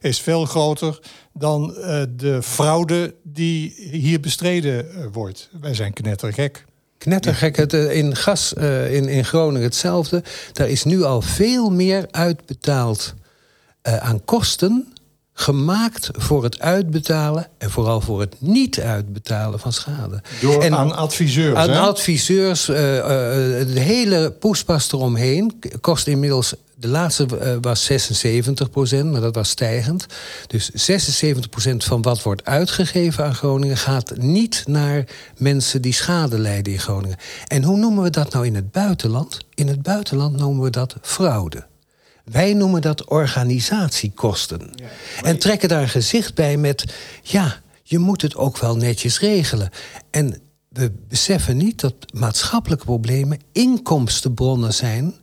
is 0.00 0.20
veel 0.20 0.44
groter 0.44 1.00
dan 1.32 1.74
uh, 1.78 2.02
de 2.16 2.42
fraude 2.42 3.14
die 3.22 3.74
hier 3.90 4.20
bestreden 4.20 4.86
wordt. 5.12 5.50
Wij 5.60 5.74
zijn 5.74 5.92
knettergek. 5.92 6.64
Knettergek. 6.98 7.56
Het, 7.56 7.72
eh, 7.72 7.96
in 7.96 8.16
gas 8.16 8.54
uh, 8.58 8.94
in, 8.94 9.08
in 9.08 9.24
Groningen 9.24 9.62
hetzelfde. 9.62 10.22
Daar 10.52 10.68
is 10.68 10.84
nu 10.84 11.02
al 11.02 11.20
veel 11.20 11.70
meer 11.70 12.06
uitbetaald 12.10 13.14
uh, 13.82 13.96
aan 13.96 14.24
kosten. 14.24 14.88
Gemaakt 15.36 16.08
voor 16.12 16.42
het 16.42 16.60
uitbetalen 16.60 17.48
en 17.58 17.70
vooral 17.70 18.00
voor 18.00 18.20
het 18.20 18.34
niet 18.38 18.80
uitbetalen 18.80 19.60
van 19.60 19.72
schade. 19.72 20.22
Door 20.40 20.62
en 20.62 20.74
aan 20.74 20.96
adviseurs. 20.96 21.56
Aan 21.56 21.70
adviseurs. 21.70 22.64
de 22.64 23.72
hele 23.74 24.30
poespas 24.30 24.92
eromheen 24.92 25.60
kost 25.80 26.06
inmiddels 26.06 26.54
de 26.84 26.90
laatste 26.90 27.26
uh, 27.32 27.56
was 27.60 27.84
76 27.84 28.70
procent, 28.70 29.10
maar 29.10 29.20
dat 29.20 29.34
was 29.34 29.48
stijgend. 29.48 30.06
Dus 30.46 30.70
76 30.70 31.48
procent 31.48 31.84
van 31.84 32.02
wat 32.02 32.22
wordt 32.22 32.44
uitgegeven 32.44 33.24
aan 33.24 33.34
Groningen 33.34 33.76
gaat 33.76 34.16
niet 34.16 34.62
naar 34.66 35.04
mensen 35.36 35.82
die 35.82 35.92
schade 35.92 36.38
lijden 36.38 36.72
in 36.72 36.78
Groningen. 36.78 37.16
En 37.46 37.62
hoe 37.62 37.76
noemen 37.76 38.02
we 38.02 38.10
dat 38.10 38.32
nou 38.32 38.46
in 38.46 38.54
het 38.54 38.70
buitenland? 38.70 39.38
In 39.54 39.68
het 39.68 39.82
buitenland 39.82 40.36
noemen 40.36 40.62
we 40.62 40.70
dat 40.70 40.96
fraude. 41.02 41.66
Wij 42.24 42.54
noemen 42.54 42.80
dat 42.80 43.04
organisatiekosten. 43.04 44.70
Ja, 44.74 44.86
en 45.22 45.38
trekken 45.38 45.68
daar 45.68 45.82
een 45.82 45.88
gezicht 45.88 46.34
bij 46.34 46.56
met: 46.56 46.84
ja, 47.22 47.60
je 47.82 47.98
moet 47.98 48.22
het 48.22 48.36
ook 48.36 48.58
wel 48.58 48.76
netjes 48.76 49.20
regelen. 49.20 49.70
En 50.10 50.40
we 50.68 50.92
beseffen 51.08 51.56
niet 51.56 51.80
dat 51.80 51.94
maatschappelijke 52.12 52.84
problemen 52.84 53.40
inkomstenbronnen 53.52 54.74
zijn 54.74 55.14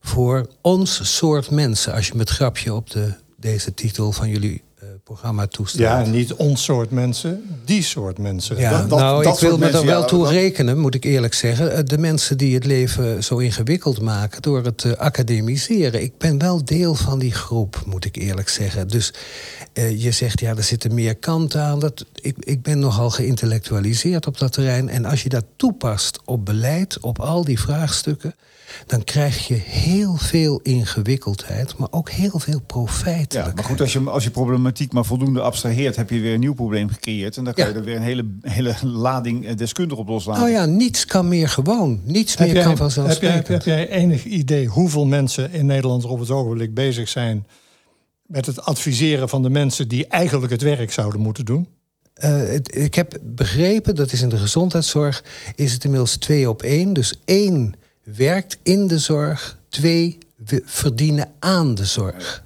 voor 0.00 0.46
ons 0.60 1.16
soort 1.16 1.50
mensen. 1.50 1.92
Als 1.92 2.06
je 2.06 2.14
met 2.14 2.30
grapje 2.30 2.74
op 2.74 2.90
de, 2.90 3.14
deze 3.36 3.74
titel 3.74 4.12
van 4.12 4.28
jullie 4.28 4.62
uh, 4.82 4.88
programma 5.04 5.46
toestaat. 5.46 6.06
Ja, 6.06 6.12
niet 6.12 6.34
ons 6.34 6.64
soort 6.64 6.90
mensen, 6.90 7.42
die 7.64 7.82
soort 7.82 8.18
mensen. 8.18 8.56
Ja, 8.56 8.82
dat, 8.82 8.98
nou, 8.98 9.22
dat 9.22 9.34
ik 9.34 9.40
wil 9.40 9.58
me 9.58 9.66
er 9.66 9.84
wel 9.84 10.04
toe 10.04 10.28
rekenen, 10.28 10.78
moet 10.78 10.94
ik 10.94 11.04
eerlijk 11.04 11.34
zeggen. 11.34 11.72
Eh, 11.72 11.84
de 11.84 11.98
mensen 11.98 12.36
die 12.36 12.54
het 12.54 12.64
leven 12.64 13.24
zo 13.24 13.36
ingewikkeld 13.36 14.00
maken 14.00 14.42
door 14.42 14.64
het 14.64 14.84
uh, 14.84 14.92
academiseren. 14.92 16.02
Ik 16.02 16.18
ben 16.18 16.38
wel 16.38 16.64
deel 16.64 16.94
van 16.94 17.18
die 17.18 17.32
groep, 17.32 17.82
moet 17.86 18.04
ik 18.04 18.16
eerlijk 18.16 18.48
zeggen. 18.48 18.88
Dus 18.88 19.12
uh, 19.74 20.02
je 20.02 20.10
zegt, 20.10 20.40
ja, 20.40 20.56
er 20.56 20.62
zitten 20.62 20.94
meer 20.94 21.16
kanten 21.16 21.62
aan. 21.62 21.78
Dat, 21.78 22.04
ik, 22.14 22.36
ik 22.38 22.62
ben 22.62 22.78
nogal 22.78 23.10
geïntellectualiseerd 23.10 24.26
op 24.26 24.38
dat 24.38 24.52
terrein. 24.52 24.88
En 24.88 25.04
als 25.04 25.22
je 25.22 25.28
dat 25.28 25.44
toepast 25.56 26.18
op 26.24 26.44
beleid, 26.44 27.00
op 27.00 27.18
al 27.18 27.44
die 27.44 27.60
vraagstukken 27.60 28.34
dan 28.86 29.04
krijg 29.04 29.46
je 29.46 29.54
heel 29.54 30.16
veel 30.16 30.60
ingewikkeldheid, 30.62 31.76
maar 31.76 31.88
ook 31.90 32.10
heel 32.10 32.38
veel 32.38 32.60
profijt. 32.60 33.32
Ja, 33.32 33.52
maar 33.54 33.64
goed, 33.64 33.80
als 33.80 33.92
je, 33.92 34.00
als 34.10 34.24
je 34.24 34.30
problematiek 34.30 34.92
maar 34.92 35.04
voldoende 35.04 35.40
abstraheert, 35.40 35.96
heb 35.96 36.10
je 36.10 36.20
weer 36.20 36.34
een 36.34 36.40
nieuw 36.40 36.54
probleem 36.54 36.88
gecreëerd. 36.88 37.36
En 37.36 37.44
dan 37.44 37.54
kan 37.54 37.68
je 37.68 37.74
er 37.74 37.84
weer 37.84 37.96
een 37.96 38.02
hele, 38.02 38.24
hele 38.40 38.74
lading 38.82 39.46
eh, 39.46 39.56
deskundig 39.56 39.98
op 39.98 40.08
loslaten. 40.08 40.42
Nou 40.42 40.54
ja, 40.54 40.64
niets 40.64 41.04
kan 41.04 41.28
meer 41.28 41.48
gewoon. 41.48 42.00
Niets 42.04 42.36
meer 42.36 42.52
jij, 42.52 42.64
kan 42.64 42.76
vanzelfsprekend. 42.76 43.48
Heb 43.48 43.62
jij, 43.62 43.78
heb 43.78 43.88
jij 43.88 43.98
enig 43.98 44.24
idee 44.24 44.66
hoeveel 44.66 45.06
mensen 45.06 45.52
in 45.52 45.66
Nederland 45.66 46.04
op 46.04 46.18
het 46.18 46.30
ogenblik 46.30 46.74
bezig 46.74 47.08
zijn 47.08 47.46
met 48.26 48.46
het 48.46 48.64
adviseren 48.64 49.28
van 49.28 49.42
de 49.42 49.50
mensen 49.50 49.88
die 49.88 50.06
eigenlijk 50.06 50.52
het 50.52 50.62
werk 50.62 50.92
zouden 50.92 51.20
moeten 51.20 51.44
doen? 51.44 51.68
Uh, 52.24 52.54
ik 52.54 52.94
heb 52.94 53.18
begrepen, 53.22 53.94
dat 53.94 54.12
is 54.12 54.22
in 54.22 54.28
de 54.28 54.36
gezondheidszorg, 54.36 55.24
is 55.54 55.72
het 55.72 55.84
inmiddels 55.84 56.16
twee 56.16 56.48
op 56.48 56.62
één. 56.62 56.92
Dus 56.92 57.14
één 57.24 57.74
werkt 58.16 58.58
in 58.62 58.86
de 58.86 58.98
zorg. 58.98 59.58
Twee, 59.68 60.18
we 60.46 60.62
verdienen 60.64 61.28
aan 61.38 61.74
de 61.74 61.84
zorg. 61.84 62.42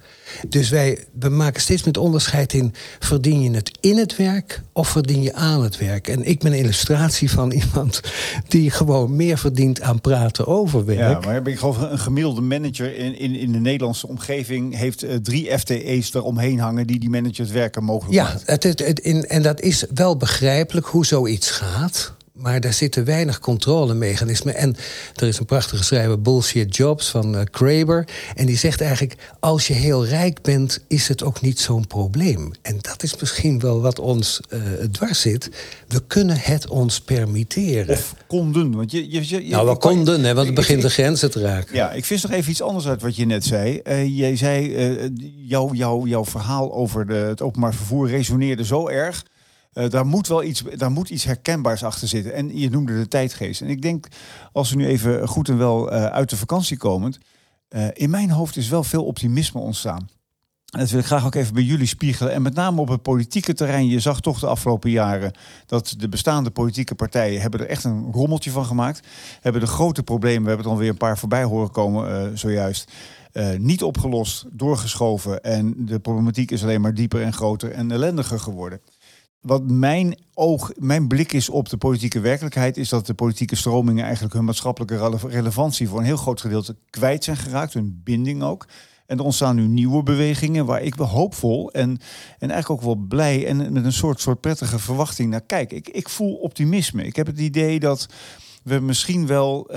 Dus 0.47 0.69
wij 0.69 1.05
we 1.19 1.29
maken 1.29 1.61
steeds 1.61 1.83
met 1.83 1.97
onderscheid 1.97 2.53
in... 2.53 2.73
verdien 2.99 3.41
je 3.41 3.51
het 3.51 3.77
in 3.79 3.97
het 3.97 4.15
werk 4.15 4.61
of 4.71 4.89
verdien 4.89 5.21
je 5.21 5.33
aan 5.33 5.63
het 5.63 5.77
werk? 5.77 6.07
En 6.07 6.23
ik 6.23 6.39
ben 6.39 6.51
een 6.51 6.57
illustratie 6.57 7.31
van 7.31 7.51
iemand 7.61 8.01
die 8.47 8.71
gewoon 8.71 9.15
meer 9.15 9.37
verdient 9.37 9.81
aan 9.81 10.01
praten 10.01 10.47
over 10.47 10.85
werk. 10.85 11.23
Ja, 11.23 11.29
maar 11.29 11.47
ik 11.47 11.59
geloof 11.59 11.77
een 11.77 11.99
gemiddelde 11.99 12.41
manager 12.41 12.95
in, 12.95 13.19
in, 13.19 13.35
in 13.35 13.51
de 13.51 13.59
Nederlandse 13.59 14.07
omgeving... 14.07 14.77
heeft 14.77 15.03
uh, 15.03 15.15
drie 15.15 15.57
FTE's 15.57 16.13
eromheen 16.13 16.59
hangen 16.59 16.87
die 16.87 16.99
die 16.99 17.09
manager 17.09 17.43
het 17.43 17.51
werken 17.51 17.83
mogelijk 17.83 18.13
ja, 18.13 18.37
het, 18.45 18.99
in, 18.99 19.25
en 19.25 19.41
dat 19.41 19.61
is 19.61 19.85
wel 19.93 20.17
begrijpelijk 20.17 20.85
hoe 20.85 21.05
zoiets 21.05 21.51
gaat... 21.51 22.13
Maar 22.33 22.61
daar 22.61 22.73
zitten 22.73 23.05
weinig 23.05 23.39
controlemechanismen. 23.39 24.55
En 24.55 24.75
er 25.15 25.27
is 25.27 25.39
een 25.39 25.45
prachtige 25.45 25.83
schrijver, 25.83 26.21
Bullshit 26.21 26.75
Jobs, 26.75 27.09
van 27.09 27.35
uh, 27.35 27.41
Kraber. 27.51 28.07
En 28.35 28.45
die 28.45 28.57
zegt 28.57 28.81
eigenlijk, 28.81 29.15
als 29.39 29.67
je 29.67 29.73
heel 29.73 30.05
rijk 30.05 30.41
bent, 30.41 30.79
is 30.87 31.07
het 31.07 31.23
ook 31.23 31.41
niet 31.41 31.59
zo'n 31.59 31.87
probleem. 31.87 32.51
En 32.61 32.77
dat 32.81 33.03
is 33.03 33.19
misschien 33.19 33.59
wel 33.59 33.81
wat 33.81 33.99
ons 33.99 34.39
uh, 34.49 34.59
dwars 34.91 35.21
zit. 35.21 35.49
We 35.87 36.03
kunnen 36.07 36.37
het 36.39 36.67
ons 36.67 37.01
permitteren. 37.01 37.95
Of 37.95 38.15
konden. 38.27 38.75
Want 38.75 38.91
je, 38.91 39.11
je, 39.11 39.29
je, 39.29 39.49
nou, 39.49 39.69
we 39.69 39.77
konden, 39.77 40.23
hè, 40.23 40.33
want 40.33 40.45
het 40.45 40.55
begint 40.55 40.81
de 40.81 40.89
grenzen 40.89 41.31
te 41.31 41.41
raken. 41.41 41.75
Ja, 41.75 41.91
ik 41.91 42.05
vis 42.05 42.21
nog 42.21 42.31
even 42.31 42.51
iets 42.51 42.61
anders 42.61 42.87
uit 42.87 43.01
wat 43.01 43.15
je 43.15 43.25
net 43.25 43.45
zei. 43.45 43.81
Uh, 43.87 44.17
jij 44.17 44.35
zei, 44.35 45.11
jouw 45.47 45.73
jou, 45.73 46.09
jouw 46.09 46.25
verhaal 46.25 46.73
over 46.73 47.07
de, 47.07 47.13
het 47.13 47.41
openbaar 47.41 47.73
vervoer 47.73 48.07
resoneerde 48.07 48.65
zo 48.65 48.87
erg 48.87 49.23
uh, 49.73 49.89
daar, 49.89 50.05
moet 50.05 50.27
wel 50.27 50.43
iets, 50.43 50.63
daar 50.75 50.91
moet 50.91 51.09
iets 51.09 51.23
herkenbaars 51.23 51.83
achter 51.83 52.07
zitten. 52.07 52.33
En 52.33 52.57
je 52.57 52.69
noemde 52.69 52.97
de 52.99 53.07
tijdgeest. 53.07 53.61
En 53.61 53.67
ik 53.67 53.81
denk, 53.81 54.07
als 54.51 54.69
we 54.69 54.75
nu 54.75 54.87
even 54.87 55.27
goed 55.27 55.49
en 55.49 55.57
wel 55.57 55.93
uh, 55.93 56.05
uit 56.05 56.29
de 56.29 56.37
vakantie 56.37 56.77
komen. 56.77 57.15
Uh, 57.69 57.87
in 57.93 58.09
mijn 58.09 58.29
hoofd 58.29 58.57
is 58.57 58.69
wel 58.69 58.83
veel 58.83 59.05
optimisme 59.05 59.59
ontstaan. 59.59 60.09
En 60.69 60.79
dat 60.79 60.89
wil 60.89 60.99
ik 60.99 61.05
graag 61.05 61.25
ook 61.25 61.35
even 61.35 61.53
bij 61.53 61.63
jullie 61.63 61.87
spiegelen. 61.87 62.33
En 62.33 62.41
met 62.41 62.53
name 62.53 62.81
op 62.81 62.87
het 62.87 63.01
politieke 63.01 63.53
terrein. 63.53 63.87
Je 63.87 63.99
zag 63.99 64.21
toch 64.21 64.39
de 64.39 64.47
afgelopen 64.47 64.89
jaren 64.89 65.31
dat 65.65 65.95
de 65.97 66.09
bestaande 66.09 66.49
politieke 66.49 66.95
partijen 66.95 67.41
hebben 67.41 67.59
er 67.59 67.67
echt 67.67 67.83
een 67.83 68.11
rommeltje 68.11 68.51
van 68.51 68.65
gemaakt. 68.65 69.07
Hebben 69.41 69.61
de 69.61 69.67
grote 69.67 70.03
problemen, 70.03 70.41
we 70.41 70.47
hebben 70.47 70.65
er 70.65 70.71
alweer 70.71 70.89
een 70.89 70.97
paar 70.97 71.17
voorbij 71.17 71.43
horen 71.43 71.71
komen 71.71 72.37
zojuist. 72.37 72.91
Niet 73.57 73.83
opgelost, 73.83 74.45
doorgeschoven. 74.51 75.43
En 75.43 75.73
de 75.77 75.99
problematiek 75.99 76.51
is 76.51 76.63
alleen 76.63 76.81
maar 76.81 76.93
dieper 76.93 77.21
en 77.21 77.33
groter 77.33 77.71
en 77.71 77.91
ellendiger 77.91 78.39
geworden 78.39 78.81
wat 79.43 79.69
mijn 79.69 80.17
oog, 80.33 80.71
mijn 80.75 81.07
blik 81.07 81.33
is 81.33 81.49
op 81.49 81.69
de 81.69 81.77
politieke 81.77 82.19
werkelijkheid, 82.19 82.77
is 82.77 82.89
dat 82.89 83.05
de 83.05 83.13
politieke 83.13 83.55
stromingen 83.55 84.03
eigenlijk 84.03 84.33
hun 84.33 84.45
maatschappelijke 84.45 85.17
relevantie 85.27 85.89
voor 85.89 85.99
een 85.99 86.05
heel 86.05 86.17
groot 86.17 86.41
gedeelte 86.41 86.75
kwijt 86.89 87.23
zijn 87.23 87.37
geraakt, 87.37 87.73
hun 87.73 88.01
binding 88.03 88.43
ook. 88.43 88.67
En 89.05 89.17
er 89.17 89.23
ontstaan 89.23 89.55
nu 89.55 89.67
nieuwe 89.67 90.03
bewegingen 90.03 90.65
waar 90.65 90.81
ik 90.81 90.93
hoopvol 90.93 91.71
en, 91.71 91.97
en 92.39 92.51
eigenlijk 92.51 92.69
ook 92.69 92.95
wel 92.95 93.05
blij 93.07 93.47
en 93.47 93.73
met 93.73 93.85
een 93.85 93.93
soort, 93.93 94.21
soort 94.21 94.41
prettige 94.41 94.79
verwachting 94.79 95.29
naar 95.29 95.41
kijk. 95.45 95.71
Ik, 95.71 95.89
ik 95.89 96.09
voel 96.09 96.33
optimisme. 96.33 97.03
Ik 97.03 97.15
heb 97.15 97.27
het 97.27 97.39
idee 97.39 97.79
dat 97.79 98.07
we 98.63 98.79
misschien 98.79 99.27
wel 99.27 99.71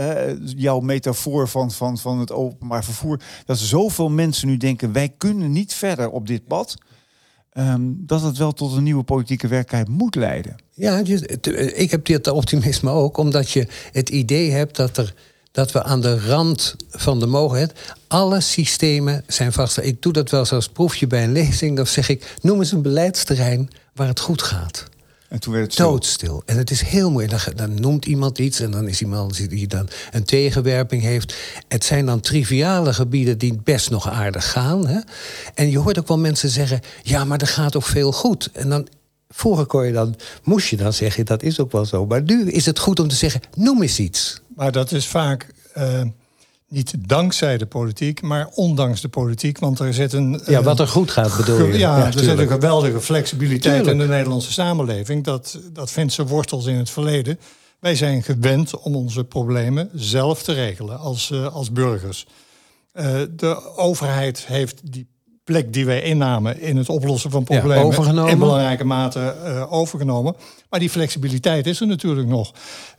jouw 0.56 0.80
metafoor 0.80 1.48
van, 1.48 1.70
van, 1.70 1.98
van 1.98 2.18
het 2.18 2.32
openbaar 2.32 2.84
vervoer, 2.84 3.20
dat 3.44 3.58
zoveel 3.58 4.10
mensen 4.10 4.48
nu 4.48 4.56
denken 4.56 4.92
wij 4.92 5.08
kunnen 5.08 5.52
niet 5.52 5.74
verder 5.74 6.10
op 6.10 6.26
dit 6.26 6.46
pad. 6.46 6.76
Um, 7.58 8.02
dat 8.06 8.22
het 8.22 8.36
wel 8.36 8.52
tot 8.52 8.76
een 8.76 8.82
nieuwe 8.82 9.02
politieke 9.02 9.48
werkelijkheid 9.48 9.98
moet 9.98 10.14
leiden. 10.14 10.56
Ja, 10.72 11.02
ik 11.74 11.90
heb 11.90 12.04
dit 12.04 12.28
optimisme 12.28 12.90
ook, 12.90 13.16
omdat 13.16 13.50
je 13.50 13.66
het 13.92 14.08
idee 14.08 14.50
hebt 14.50 14.76
dat, 14.76 14.96
er, 14.96 15.14
dat 15.52 15.72
we 15.72 15.82
aan 15.82 16.00
de 16.00 16.20
rand 16.20 16.76
van 16.90 17.20
de 17.20 17.26
mogelijkheid. 17.26 17.94
Alle 18.06 18.40
systemen 18.40 19.24
zijn 19.26 19.52
vast. 19.52 19.78
Ik 19.78 20.02
doe 20.02 20.12
dat 20.12 20.30
wel 20.30 20.40
eens 20.40 20.52
als 20.52 20.68
proefje 20.68 21.06
bij 21.06 21.24
een 21.24 21.32
lezing. 21.32 21.76
Dan 21.76 21.86
zeg 21.86 22.08
ik: 22.08 22.36
noem 22.42 22.58
eens 22.58 22.72
een 22.72 22.82
beleidsterrein 22.82 23.70
waar 23.94 24.08
het 24.08 24.20
goed 24.20 24.42
gaat. 24.42 24.84
En 25.28 25.40
toen 25.40 25.52
werd 25.52 25.64
het 25.64 25.72
stil. 25.72 25.90
doodstil. 25.90 26.42
En 26.46 26.56
het 26.56 26.70
is 26.70 26.80
heel 26.80 27.10
mooi. 27.10 27.26
Dan, 27.26 27.38
dan, 27.54 27.80
noemt 27.80 28.04
iemand 28.04 28.38
iets 28.38 28.60
en 28.60 28.70
dan 28.70 28.88
is 28.88 29.00
iemand 29.00 29.50
die 29.50 29.66
dan 29.66 29.88
een 30.10 30.24
tegenwerping 30.24 31.02
heeft. 31.02 31.34
Het 31.68 31.84
zijn 31.84 32.06
dan 32.06 32.20
triviale 32.20 32.92
gebieden 32.92 33.38
die 33.38 33.60
best 33.64 33.90
nog 33.90 34.10
aardig 34.10 34.50
gaan. 34.50 34.86
Hè? 34.86 35.00
En 35.54 35.70
je 35.70 35.78
hoort 35.78 35.98
ook 35.98 36.08
wel 36.08 36.18
mensen 36.18 36.48
zeggen: 36.48 36.80
ja, 37.02 37.24
maar 37.24 37.40
er 37.40 37.46
gaat 37.46 37.76
ook 37.76 37.82
veel 37.82 38.12
goed. 38.12 38.50
En 38.52 38.68
dan. 38.68 38.88
Vroeger 39.28 39.66
kon 39.66 39.86
je 39.86 39.92
dan, 39.92 40.16
moest 40.42 40.68
je 40.68 40.76
dan 40.76 40.92
zeggen, 40.92 41.24
dat 41.24 41.42
is 41.42 41.60
ook 41.60 41.72
wel 41.72 41.84
zo. 41.84 42.06
Maar 42.06 42.22
nu 42.22 42.50
is 42.50 42.66
het 42.66 42.78
goed 42.78 43.00
om 43.00 43.08
te 43.08 43.14
zeggen, 43.14 43.40
noem 43.54 43.82
eens 43.82 43.98
iets. 43.98 44.40
Maar 44.54 44.72
dat 44.72 44.92
is 44.92 45.06
vaak 45.06 45.46
uh, 45.76 46.02
niet 46.68 46.94
dankzij 46.98 47.58
de 47.58 47.66
politiek, 47.66 48.22
maar 48.22 48.48
ondanks 48.54 49.00
de 49.00 49.08
politiek. 49.08 49.58
Want 49.58 49.78
er 49.78 49.94
zit 49.94 50.12
een. 50.12 50.40
Ja, 50.46 50.62
wat 50.62 50.80
er 50.80 50.88
goed 50.88 51.10
gaat, 51.10 51.36
bedoel 51.36 51.66
je? 51.66 51.78
Ja, 51.78 52.06
er 52.06 52.12
zit 52.12 52.38
een 52.38 52.48
geweldige 52.48 53.00
flexibiliteit 53.00 53.74
tuurlijk. 53.74 54.00
in 54.00 54.06
de 54.06 54.14
Nederlandse 54.14 54.52
samenleving. 54.52 55.24
Dat, 55.24 55.58
dat 55.72 55.90
vindt 55.90 56.12
zijn 56.12 56.26
wortels 56.26 56.66
in 56.66 56.76
het 56.76 56.90
verleden. 56.90 57.38
Wij 57.80 57.94
zijn 57.94 58.22
gewend 58.22 58.78
om 58.78 58.96
onze 58.96 59.24
problemen 59.24 59.90
zelf 59.94 60.42
te 60.42 60.52
regelen 60.52 60.98
als, 60.98 61.30
uh, 61.30 61.54
als 61.54 61.72
burgers. 61.72 62.26
Uh, 62.94 63.20
de 63.30 63.76
overheid 63.76 64.46
heeft 64.46 64.92
die 64.92 65.06
plek 65.46 65.72
die 65.72 65.86
wij 65.86 66.02
innamen 66.02 66.60
in 66.60 66.76
het 66.76 66.88
oplossen 66.88 67.30
van 67.30 67.44
problemen 67.44 68.14
ja, 68.14 68.28
in 68.28 68.38
belangrijke 68.38 68.84
mate 68.84 69.34
uh, 69.44 69.72
overgenomen. 69.72 70.36
Maar 70.70 70.80
die 70.80 70.90
flexibiliteit 70.90 71.66
is 71.66 71.80
er 71.80 71.86
natuurlijk 71.86 72.28
nog. 72.28 72.52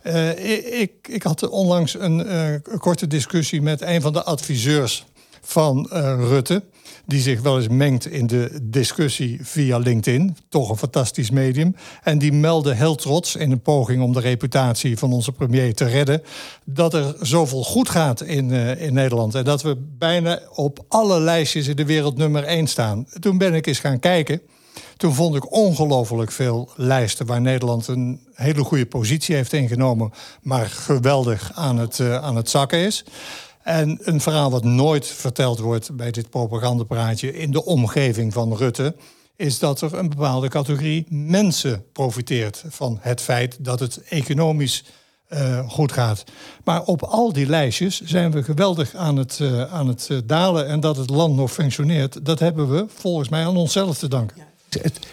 Uh, 0.04 0.80
ik, 0.80 1.08
ik 1.08 1.22
had 1.22 1.48
onlangs 1.48 1.94
een, 1.98 2.26
uh, 2.26 2.52
een, 2.52 2.78
korte 2.78 3.06
discussie 3.06 3.62
met 3.62 3.82
een 3.82 4.00
van 4.00 4.12
de 4.12 4.22
adviseurs 4.22 5.04
van 5.40 5.88
Rutte 6.18 6.62
die 7.08 7.20
zich 7.20 7.40
wel 7.40 7.56
eens 7.56 7.68
mengt 7.68 8.06
in 8.06 8.26
de 8.26 8.58
discussie 8.62 9.38
via 9.42 9.78
LinkedIn. 9.78 10.36
Toch 10.48 10.70
een 10.70 10.76
fantastisch 10.76 11.30
medium. 11.30 11.74
En 12.02 12.18
die 12.18 12.32
meldde 12.32 12.74
heel 12.74 12.94
trots 12.94 13.36
in 13.36 13.50
een 13.50 13.60
poging 13.60 14.02
om 14.02 14.12
de 14.12 14.20
reputatie 14.20 14.98
van 14.98 15.12
onze 15.12 15.32
premier 15.32 15.74
te 15.74 15.84
redden. 15.84 16.22
dat 16.64 16.94
er 16.94 17.14
zoveel 17.20 17.64
goed 17.64 17.88
gaat 17.88 18.20
in, 18.20 18.50
uh, 18.50 18.80
in 18.80 18.94
Nederland. 18.94 19.34
En 19.34 19.44
dat 19.44 19.62
we 19.62 19.76
bijna 19.98 20.40
op 20.54 20.84
alle 20.88 21.20
lijstjes 21.20 21.66
in 21.66 21.76
de 21.76 21.84
wereld 21.84 22.16
nummer 22.16 22.44
één 22.44 22.66
staan. 22.66 23.06
Toen 23.20 23.38
ben 23.38 23.54
ik 23.54 23.66
eens 23.66 23.78
gaan 23.78 23.98
kijken. 23.98 24.40
Toen 24.96 25.14
vond 25.14 25.36
ik 25.36 25.52
ongelooflijk 25.52 26.32
veel 26.32 26.70
lijsten 26.76 27.26
waar 27.26 27.40
Nederland 27.40 27.88
een 27.88 28.20
hele 28.34 28.64
goede 28.64 28.86
positie 28.86 29.34
heeft 29.34 29.52
ingenomen, 29.52 30.12
maar 30.42 30.66
geweldig 30.66 31.50
aan 31.54 31.78
het, 31.78 31.98
uh, 31.98 32.16
aan 32.16 32.36
het 32.36 32.50
zakken 32.50 32.78
is. 32.78 33.04
En 33.68 33.98
een 34.02 34.20
verhaal 34.20 34.50
wat 34.50 34.64
nooit 34.64 35.06
verteld 35.06 35.58
wordt 35.58 35.96
bij 35.96 36.10
dit 36.10 36.30
propagandapraatje 36.30 37.34
in 37.34 37.50
de 37.50 37.64
omgeving 37.64 38.32
van 38.32 38.56
Rutte, 38.56 38.94
is 39.36 39.58
dat 39.58 39.80
er 39.80 39.94
een 39.94 40.08
bepaalde 40.08 40.48
categorie 40.48 41.06
mensen 41.08 41.84
profiteert 41.92 42.64
van 42.68 42.98
het 43.00 43.20
feit 43.20 43.64
dat 43.64 43.80
het 43.80 44.02
economisch 44.08 44.84
uh, 45.28 45.68
goed 45.68 45.92
gaat. 45.92 46.24
Maar 46.64 46.82
op 46.84 47.02
al 47.02 47.32
die 47.32 47.46
lijstjes 47.46 48.00
zijn 48.00 48.30
we 48.30 48.42
geweldig 48.42 48.94
aan 48.94 49.16
het, 49.16 49.38
uh, 49.42 49.72
aan 49.72 49.88
het 49.88 50.08
uh, 50.10 50.18
dalen. 50.24 50.66
En 50.66 50.80
dat 50.80 50.96
het 50.96 51.10
land 51.10 51.36
nog 51.36 51.52
functioneert, 51.52 52.24
dat 52.24 52.38
hebben 52.38 52.70
we 52.70 52.84
volgens 52.94 53.28
mij 53.28 53.44
aan 53.44 53.56
onszelf 53.56 53.98
te 53.98 54.08
danken. 54.08 54.47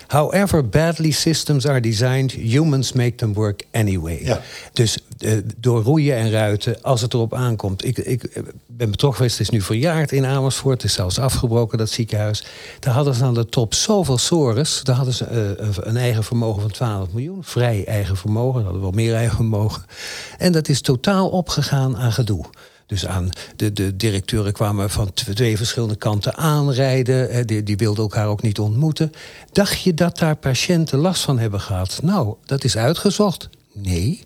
However 0.08 0.70
badly 0.70 1.12
systems 1.12 1.68
are 1.68 1.80
designed, 1.80 2.32
humans 2.32 2.92
make 2.94 3.16
them 3.16 3.34
work 3.34 3.64
anyway. 3.72 4.24
Ja. 4.24 4.42
Dus 4.74 4.98
uh, 5.20 5.38
door 5.58 5.82
roeien 5.82 6.16
en 6.16 6.32
ruiten, 6.32 6.82
als 6.82 7.02
het 7.02 7.14
erop 7.14 7.34
aankomt. 7.34 7.86
Ik, 7.86 7.98
ik 7.98 8.42
ben 8.66 8.92
betrokken 8.92 9.18
geweest, 9.18 9.38
het 9.38 9.48
is 9.48 9.54
nu 9.54 9.62
verjaard 9.62 10.12
in 10.12 10.26
Amersfoort. 10.26 10.82
Het 10.82 10.90
is 10.90 10.96
zelfs 10.96 11.20
afgebroken, 11.20 11.78
dat 11.78 11.90
ziekenhuis. 11.90 12.44
Daar 12.80 12.94
hadden 12.94 13.14
ze 13.14 13.24
aan 13.24 13.34
de 13.34 13.46
top 13.46 13.74
zoveel 13.74 14.18
sores. 14.18 14.82
Daar 14.84 14.96
hadden 14.96 15.14
ze 15.14 15.58
uh, 15.62 15.78
een 15.78 15.98
eigen 15.98 16.24
vermogen 16.24 16.62
van 16.62 16.72
12 16.72 17.12
miljoen. 17.12 17.44
Vrij 17.44 17.86
eigen 17.86 18.18
vermogen, 18.18 18.64
hadden 18.64 18.82
wel 18.82 18.92
meer 18.92 19.16
eigen 19.16 19.36
vermogen. 19.36 19.84
En 20.38 20.52
dat 20.52 20.68
is 20.68 20.82
totaal 20.82 21.30
opgegaan 21.30 21.98
aan 21.98 22.12
gedoe. 22.12 22.46
Dus 22.88 23.08
aan 23.08 23.30
de, 23.56 23.74
de 23.74 23.96
directeuren 23.96 24.54
kwamen 24.54 24.90
van 24.90 25.14
twee 25.14 25.58
verschillende 25.58 25.96
kanten 25.96 26.36
aanrijden. 26.36 27.48
Die, 27.48 27.64
die 27.64 27.78
wilden 27.78 28.04
elkaar 28.04 28.28
ook 28.28 28.42
niet 28.42 28.60
ontmoeten. 28.60 29.12
Dacht 29.52 29.82
je 29.82 29.94
dat 29.94 30.18
daar 30.18 30.36
patiënten 30.36 31.00
last 31.00 31.24
van 31.24 31.40
hebben 31.40 31.62
gehad? 31.62 32.00
Nou, 32.04 32.36
dat 32.46 32.64
is 32.64 32.78
uitgezocht. 32.78 33.50
Nee. 33.74 34.24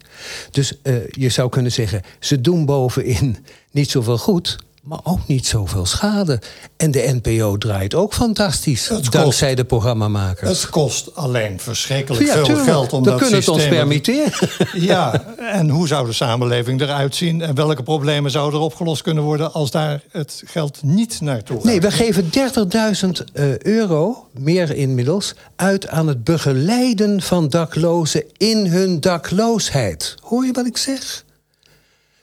Dus 0.51 0.73
uh, 0.83 0.95
je 1.09 1.29
zou 1.29 1.49
kunnen 1.49 1.71
zeggen, 1.71 2.01
ze 2.19 2.41
doen 2.41 2.65
bovenin 2.65 3.37
niet 3.71 3.89
zoveel 3.89 4.17
goed 4.17 4.57
maar 4.89 5.00
ook 5.03 5.27
niet 5.27 5.48
zoveel 5.48 5.86
schade. 5.86 6.41
En 6.77 6.91
de 6.91 7.19
NPO 7.22 7.58
draait 7.58 7.96
ook 7.96 8.13
fantastisch, 8.13 8.91
dankzij 9.10 9.55
de 9.55 9.63
programmamakers. 9.63 10.62
Het 10.62 10.69
kost 10.69 11.15
alleen 11.15 11.60
verschrikkelijk 11.60 12.25
ja, 12.25 12.34
veel 12.34 12.43
tuurlijk, 12.43 12.65
geld 12.65 12.93
om 12.93 13.03
dat 13.03 13.17
kunnen 13.17 13.43
systeem... 13.43 13.55
het 13.55 13.65
ons 13.65 13.77
permitteren. 13.77 14.31
Ja, 14.89 15.24
en 15.38 15.69
hoe 15.69 15.88
zou 15.88 16.05
de 16.05 16.13
samenleving 16.13 16.81
eruit 16.81 17.15
zien... 17.15 17.41
en 17.41 17.55
welke 17.55 17.84
problemen 17.84 18.31
zouden 18.31 18.60
er 18.60 18.65
opgelost 18.65 19.01
kunnen 19.01 19.24
worden... 19.24 19.53
als 19.53 19.72
daar 19.72 20.01
het 20.12 20.43
geld 20.46 20.84
niet 20.84 21.22
naartoe 21.22 21.55
gaat? 21.55 21.65
Nee, 21.65 21.81
we 21.81 21.91
geven 21.91 22.24
30.000 22.24 22.29
uh, 23.34 23.58
euro, 23.58 24.27
meer 24.31 24.75
inmiddels... 24.75 25.36
uit 25.55 25.88
aan 25.88 26.08
het 26.08 26.24
begeleiden 26.24 27.22
van 27.22 27.50
daklozen 27.50 28.24
in 28.38 28.65
hun 28.65 29.00
dakloosheid. 29.00 30.15
Hoor 30.22 30.46
je 30.46 30.51
wat 30.51 30.65
ik 30.65 30.77
zeg? 30.77 31.24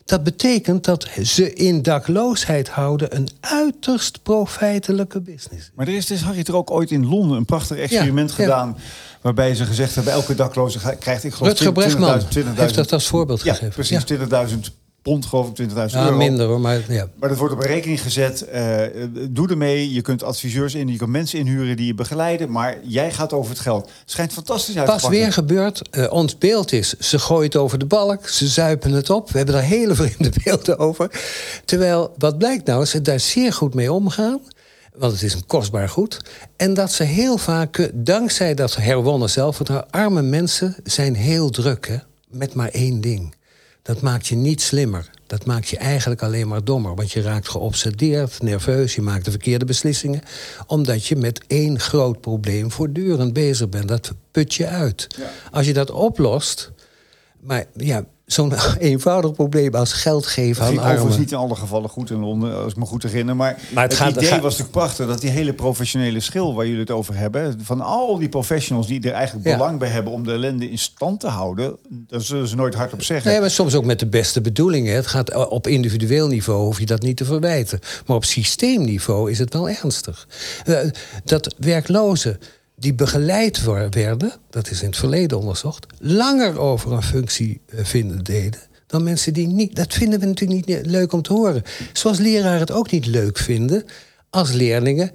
Dat 0.07 0.25
betekent 0.25 0.85
dat 0.85 1.09
ze 1.23 1.53
in 1.53 1.83
dakloosheid 1.83 2.69
houden 2.69 3.17
een 3.17 3.29
uiterst 3.41 4.23
profijtelijke 4.23 5.21
business. 5.21 5.71
Maar 5.75 5.89
er 5.89 5.95
is 5.95 6.07
dus, 6.07 6.21
Harry, 6.21 6.43
er 6.45 6.57
ook 6.57 6.71
ooit 6.71 6.91
in 6.91 7.07
Londen 7.07 7.37
een 7.37 7.45
prachtig 7.45 7.77
experiment 7.77 8.33
gedaan... 8.33 8.77
waarbij 9.21 9.55
ze 9.55 9.65
gezegd 9.65 9.95
hebben, 9.95 10.13
elke 10.13 10.35
dakloze 10.35 10.79
krijgt, 10.99 11.25
ik 11.25 11.35
geloof, 11.35 11.53
Rutger 11.53 11.73
Bregman 11.73 12.21
heeft 12.55 12.75
dat 12.75 12.93
als 12.93 13.07
voorbeeld 13.07 13.43
ja, 13.43 13.53
gegeven. 13.53 13.75
Precies, 13.75 14.05
20.000 14.55 14.86
pond, 15.07 15.27
geloof 15.27 15.49
ik, 15.49 15.69
20.000 15.69 15.75
ja, 15.75 16.05
euro. 16.05 16.17
minder 16.17 16.47
hoor, 16.47 16.61
maar 16.61 16.81
ja. 16.89 17.09
Maar 17.15 17.29
dat 17.29 17.39
wordt 17.39 17.55
op 17.55 17.61
een 17.61 17.67
rekening 17.67 18.03
gezet. 18.03 18.47
Uh, 18.55 18.83
doe 19.29 19.49
ermee. 19.49 19.93
Je 19.93 20.01
kunt 20.01 20.23
adviseurs 20.23 20.75
in, 20.75 20.89
je 20.89 20.97
kunt 20.97 21.11
mensen 21.11 21.39
inhuren 21.39 21.77
die 21.77 21.87
je 21.87 21.95
begeleiden. 21.95 22.51
Maar 22.51 22.79
jij 22.83 23.13
gaat 23.13 23.33
over 23.33 23.51
het 23.51 23.61
geld. 23.61 23.91
Schijnt 24.05 24.33
fantastisch 24.33 24.77
uit 24.77 24.87
te 24.87 24.93
Pas 24.93 25.09
weer 25.09 25.33
gebeurd. 25.33 25.83
Uh, 25.91 26.13
ons 26.13 26.39
beeld 26.39 26.73
is, 26.73 26.95
ze 26.99 27.19
gooien 27.19 27.45
het 27.45 27.57
over 27.57 27.79
de 27.79 27.87
balk. 27.87 28.29
Ze 28.29 28.47
zuipen 28.47 28.93
het 28.93 29.11
op. 29.11 29.31
We 29.31 29.37
hebben 29.37 29.55
daar 29.55 29.65
hele 29.65 29.95
vreemde 30.01 30.31
beelden 30.45 30.79
over. 30.79 31.11
Terwijl, 31.65 32.15
wat 32.19 32.39
blijkt 32.39 32.67
nou, 32.67 32.85
ze 32.85 33.03
daar 33.03 33.21
zeer 33.21 33.53
goed 33.53 33.75
mee 33.75 33.93
omgaan. 33.93 34.41
Want 34.95 35.13
het 35.13 35.23
is 35.23 35.35
een 35.35 35.47
kostbaar 35.47 35.89
goed. 35.89 36.21
En 36.57 36.75
dat 36.75 36.93
ze 36.93 37.03
heel 37.03 37.39
vaak, 37.39 37.91
dankzij 37.95 38.55
dat 38.55 38.77
herwonnen 38.77 39.31
zelfvertrouwen... 39.31 39.91
arme 39.91 40.23
mensen 40.23 40.77
zijn 40.85 41.15
heel 41.15 41.51
druk, 41.51 41.89
hè, 41.89 41.97
met 42.29 42.55
maar 42.55 42.69
één 42.69 43.01
ding 43.01 43.36
dat 43.87 44.01
maakt 44.01 44.27
je 44.27 44.37
niet 44.37 44.61
slimmer. 44.61 45.11
Dat 45.27 45.45
maakt 45.45 45.69
je 45.69 45.77
eigenlijk 45.77 46.23
alleen 46.23 46.49
maar 46.49 46.65
dommer. 46.65 46.95
Want 46.95 47.13
je 47.13 47.23
raakt 47.23 47.49
geobsedeerd, 47.49 48.43
nerveus, 48.43 48.95
je 48.95 49.03
maakt 49.03 49.25
de 49.25 49.31
verkeerde 49.31 49.65
beslissingen. 49.65 50.23
Omdat 50.67 51.07
je 51.07 51.17
met 51.17 51.41
één 51.47 51.81
groot 51.81 52.21
probleem 52.21 52.71
voortdurend 52.71 53.33
bezig 53.33 53.69
bent. 53.69 53.89
Dat 53.89 54.13
put 54.31 54.55
je 54.55 54.67
uit. 54.67 55.07
Ja. 55.17 55.31
Als 55.51 55.67
je 55.67 55.73
dat 55.73 55.91
oplost. 55.91 56.71
Maar 57.41 57.65
ja, 57.75 58.05
zo'n 58.27 58.53
eenvoudig 58.79 59.33
probleem 59.33 59.75
als 59.75 59.93
geld 59.93 60.27
geven 60.27 60.65
aan 60.65 60.79
armen. 60.79 60.85
overigens 60.85 61.19
niet 61.19 61.31
in 61.31 61.37
alle 61.37 61.55
gevallen 61.55 61.91
goed 61.91 62.11
in 62.11 62.19
Londen, 62.19 62.63
als 62.63 62.73
ik 62.73 62.79
me 62.79 62.85
goed 62.85 63.03
herinner. 63.03 63.37
Maar, 63.37 63.59
maar 63.75 63.85
het, 63.85 63.99
het 63.99 64.17
idee 64.17 64.31
was 64.31 64.43
natuurlijk 64.43 64.71
prachtig 64.71 65.07
dat 65.07 65.21
die 65.21 65.31
hele 65.31 65.53
professionele 65.53 66.21
schil 66.21 66.55
waar 66.55 66.65
jullie 66.65 66.81
het 66.81 66.91
over 66.91 67.17
hebben... 67.17 67.61
van 67.63 67.81
al 67.81 68.19
die 68.19 68.29
professionals 68.29 68.87
die 68.87 69.01
er 69.01 69.13
eigenlijk 69.13 69.47
ja. 69.47 69.57
belang 69.57 69.79
bij 69.79 69.89
hebben 69.89 70.13
om 70.13 70.25
de 70.25 70.33
ellende 70.33 70.71
in 70.71 70.79
stand 70.79 71.21
te 71.21 71.27
houden... 71.27 71.77
daar 71.89 72.21
zullen 72.21 72.49
ze 72.49 72.57
nooit 72.57 72.75
hardop 72.75 73.03
zeggen. 73.03 73.31
Nee, 73.31 73.41
maar 73.41 73.51
soms 73.51 73.75
ook 73.75 73.85
met 73.85 73.99
de 73.99 74.07
beste 74.07 74.41
bedoelingen. 74.41 74.95
Het 74.95 75.07
gaat 75.07 75.49
op 75.49 75.67
individueel 75.67 76.29
niveau, 76.29 76.65
hoef 76.65 76.79
je 76.79 76.87
dat 76.87 77.03
niet 77.03 77.17
te 77.17 77.25
verwijten. 77.25 77.79
Maar 78.07 78.17
op 78.17 78.25
systeemniveau 78.25 79.31
is 79.31 79.39
het 79.39 79.53
wel 79.53 79.69
ernstig. 79.69 80.29
Uh, 80.67 80.79
dat 81.25 81.55
werklozen 81.59 82.39
die 82.77 82.95
begeleid 82.95 83.65
werden, 83.91 84.33
dat 84.51 84.71
is 84.71 84.81
in 84.81 84.89
het 84.89 84.97
verleden 84.97 85.39
onderzocht, 85.39 85.87
langer 85.99 86.59
over 86.59 86.93
een 86.93 87.03
functie 87.03 87.61
vinden 87.67 88.25
deden 88.25 88.61
dan 88.87 89.03
mensen 89.03 89.33
die 89.33 89.47
niet. 89.47 89.77
Dat 89.77 89.95
vinden 89.95 90.21
we 90.21 90.27
natuurlijk 90.27 90.67
niet 90.67 90.87
leuk 90.87 91.13
om 91.13 91.23
te 91.23 91.33
horen. 91.33 91.63
Zoals 91.93 92.19
leraren 92.19 92.61
het 92.61 92.71
ook 92.71 92.91
niet 92.91 93.07
leuk 93.07 93.39
vinden 93.39 93.85
als 94.31 94.53
leerlingen 94.53 95.11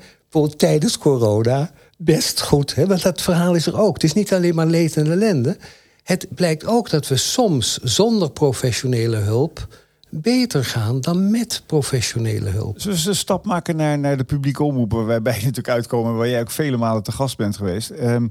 tijdens 0.57 0.97
corona 0.97 1.71
best 1.97 2.41
goed. 2.41 2.75
Hè? 2.75 2.87
Want 2.87 3.01
dat 3.01 3.21
verhaal 3.21 3.55
is 3.55 3.65
er 3.65 3.79
ook. 3.79 3.93
Het 3.93 4.03
is 4.03 4.13
niet 4.13 4.33
alleen 4.33 4.55
maar 4.55 4.67
leed 4.67 4.97
en 4.97 5.11
ellende. 5.11 5.57
Het 6.03 6.27
blijkt 6.35 6.65
ook 6.65 6.89
dat 6.89 7.07
we 7.07 7.17
soms 7.17 7.77
zonder 7.83 8.31
professionele 8.31 9.17
hulp 9.17 9.67
beter 10.11 10.65
gaan 10.65 11.01
dan 11.01 11.31
met 11.31 11.63
professionele 11.65 12.49
hulp. 12.49 12.81
We 12.81 13.03
een 13.05 13.15
stap 13.15 13.45
maken 13.45 13.75
naar, 13.75 13.99
naar 13.99 14.17
de 14.17 14.23
publieke 14.23 14.63
omroepen... 14.63 15.05
waarbij 15.05 15.33
je 15.33 15.45
natuurlijk 15.45 15.75
uitkomen... 15.75 16.15
waar 16.15 16.29
jij 16.29 16.41
ook 16.41 16.51
vele 16.51 16.77
malen 16.77 17.03
te 17.03 17.11
gast 17.11 17.37
bent 17.37 17.57
geweest... 17.57 17.89
Um, 17.89 18.29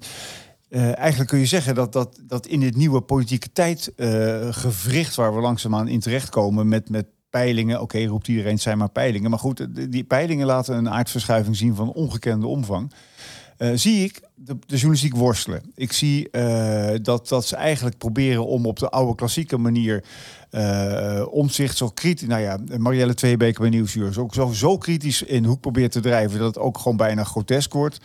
uh, 0.71 0.99
eigenlijk 0.99 1.31
kun 1.31 1.39
je 1.39 1.47
zeggen 1.47 1.75
dat, 1.75 1.93
dat, 1.93 2.21
dat 2.23 2.47
in 2.47 2.61
dit 2.61 2.77
nieuwe 2.77 3.01
politieke 3.01 3.53
tijdgevricht... 3.53 5.11
Uh, 5.11 5.17
waar 5.17 5.35
we 5.35 5.41
langzaamaan 5.41 5.89
in 5.89 6.01
terechtkomen 6.01 6.69
met, 6.69 6.89
met 6.89 7.07
peilingen... 7.31 7.81
oké, 7.81 8.05
roept 8.05 8.29
iedereen, 8.29 8.59
zijn 8.59 8.79
maar 8.79 8.91
peilingen. 8.91 9.31
Maar 9.31 9.39
goed, 9.39 9.67
die 9.93 10.05
peilingen 10.05 10.47
laten 10.47 10.77
een 10.77 10.91
aardverschuiving 10.91 11.57
zien 11.57 11.75
van 11.75 11.93
ongekende 11.93 12.47
omvang. 12.47 12.93
Uh, 13.63 13.71
zie 13.75 14.05
ik 14.05 14.21
de, 14.35 14.57
journalistiek 14.67 15.15
worstelen. 15.15 15.63
Ik 15.75 15.93
zie 15.93 16.29
uh, 16.33 16.91
dat, 17.03 17.29
dat 17.29 17.47
ze 17.47 17.57
eigenlijk 17.57 17.99
proberen 17.99 18.47
om 18.47 18.67
op 18.67 18.79
de 18.79 18.91
oude 18.91 19.15
klassieke 19.15 19.59
manier 19.59 20.05
uh, 20.51 21.27
omzicht 21.31 21.77
zo 21.77 21.89
kritisch. 21.89 22.29
Nou 22.29 22.41
ja, 22.41 22.59
Marielle 22.77 23.15
Tweebeke 23.15 23.61
bij 23.61 23.71
Nieuwsuur 23.71 24.09
is 24.09 24.19
ook 24.19 24.35
zo, 24.35 24.53
zo 24.53 24.79
kritisch 24.79 25.23
in 25.23 25.45
hoek 25.45 25.61
probeert 25.61 25.93
te 25.93 26.01
drijven 26.01 26.39
dat 26.39 26.55
het 26.55 26.65
ook 26.65 26.79
gewoon 26.79 26.97
bijna 26.97 27.25
grotesk 27.25 27.73
wordt. 27.73 27.99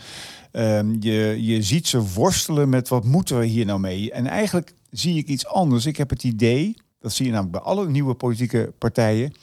Um, 0.51 0.97
je, 0.99 1.37
je 1.39 1.61
ziet 1.61 1.87
ze 1.87 2.01
worstelen 2.01 2.69
met 2.69 2.87
wat 2.87 3.03
moeten 3.03 3.39
we 3.39 3.45
hier 3.45 3.65
nou 3.65 3.79
mee. 3.79 4.11
En 4.11 4.27
eigenlijk 4.27 4.73
zie 4.91 5.17
ik 5.17 5.27
iets 5.27 5.47
anders. 5.47 5.85
Ik 5.85 5.97
heb 5.97 6.09
het 6.09 6.23
idee, 6.23 6.75
dat 6.99 7.13
zie 7.13 7.25
je 7.25 7.31
namelijk 7.31 7.57
bij 7.57 7.65
alle 7.65 7.89
nieuwe 7.89 8.13
politieke 8.13 8.73
partijen, 8.77 9.33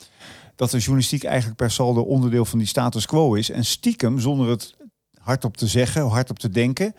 dat 0.55 0.71
de 0.71 0.77
journalistiek 0.77 1.23
eigenlijk 1.23 1.57
per 1.57 1.71
saldo 1.71 2.01
onderdeel 2.01 2.45
van 2.45 2.59
die 2.59 2.67
status 2.67 3.05
quo 3.05 3.33
is. 3.33 3.49
En 3.49 3.65
stiekem, 3.65 4.19
zonder 4.19 4.49
het 4.49 4.75
hardop 5.23 5.57
te 5.57 5.67
zeggen, 5.67 6.07
hardop 6.07 6.39
te 6.39 6.49
denken. 6.49 6.95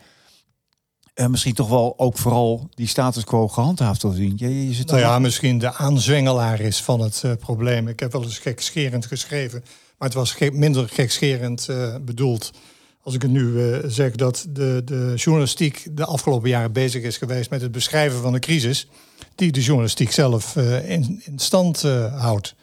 Uh, 1.15 1.27
misschien 1.27 1.53
toch 1.53 1.69
wel 1.69 1.99
ook 1.99 2.17
vooral 2.17 2.69
die 2.73 2.87
status 2.87 3.23
quo 3.23 3.47
gehandhaafd 3.47 4.01
wil 4.01 4.11
zien. 4.11 4.33
Je, 4.35 4.67
je 4.67 4.73
zit 4.73 4.87
nou 4.87 4.99
ja, 4.99 5.19
misschien 5.19 5.57
de 5.57 5.73
aanzwengelaar 5.73 6.59
is 6.59 6.81
van 6.81 6.99
het 6.99 7.21
uh, 7.25 7.31
probleem. 7.39 7.87
Ik 7.87 7.99
heb 7.99 8.11
wel 8.11 8.23
eens 8.23 8.39
gekscherend 8.39 9.05
geschreven, 9.05 9.63
maar 9.97 10.07
het 10.07 10.17
was 10.17 10.31
ge 10.31 10.51
minder 10.51 10.89
gekscherend 10.89 11.67
uh, 11.69 11.95
bedoeld. 12.01 12.51
Als 13.01 13.13
ik 13.13 13.21
het 13.21 13.31
nu 13.31 13.81
zeg 13.85 14.15
dat 14.15 14.45
de, 14.49 14.81
de 14.85 15.13
journalistiek 15.15 15.87
de 15.91 16.05
afgelopen 16.05 16.49
jaren 16.49 16.71
bezig 16.71 17.03
is 17.03 17.17
geweest 17.17 17.49
met 17.49 17.61
het 17.61 17.71
beschrijven 17.71 18.21
van 18.21 18.33
de 18.33 18.39
crisis, 18.39 18.87
die 19.35 19.51
de 19.51 19.61
journalistiek 19.61 20.11
zelf 20.11 20.55
in, 20.55 21.21
in, 21.25 21.39
stand 21.39 21.81
houdt. 22.15 22.55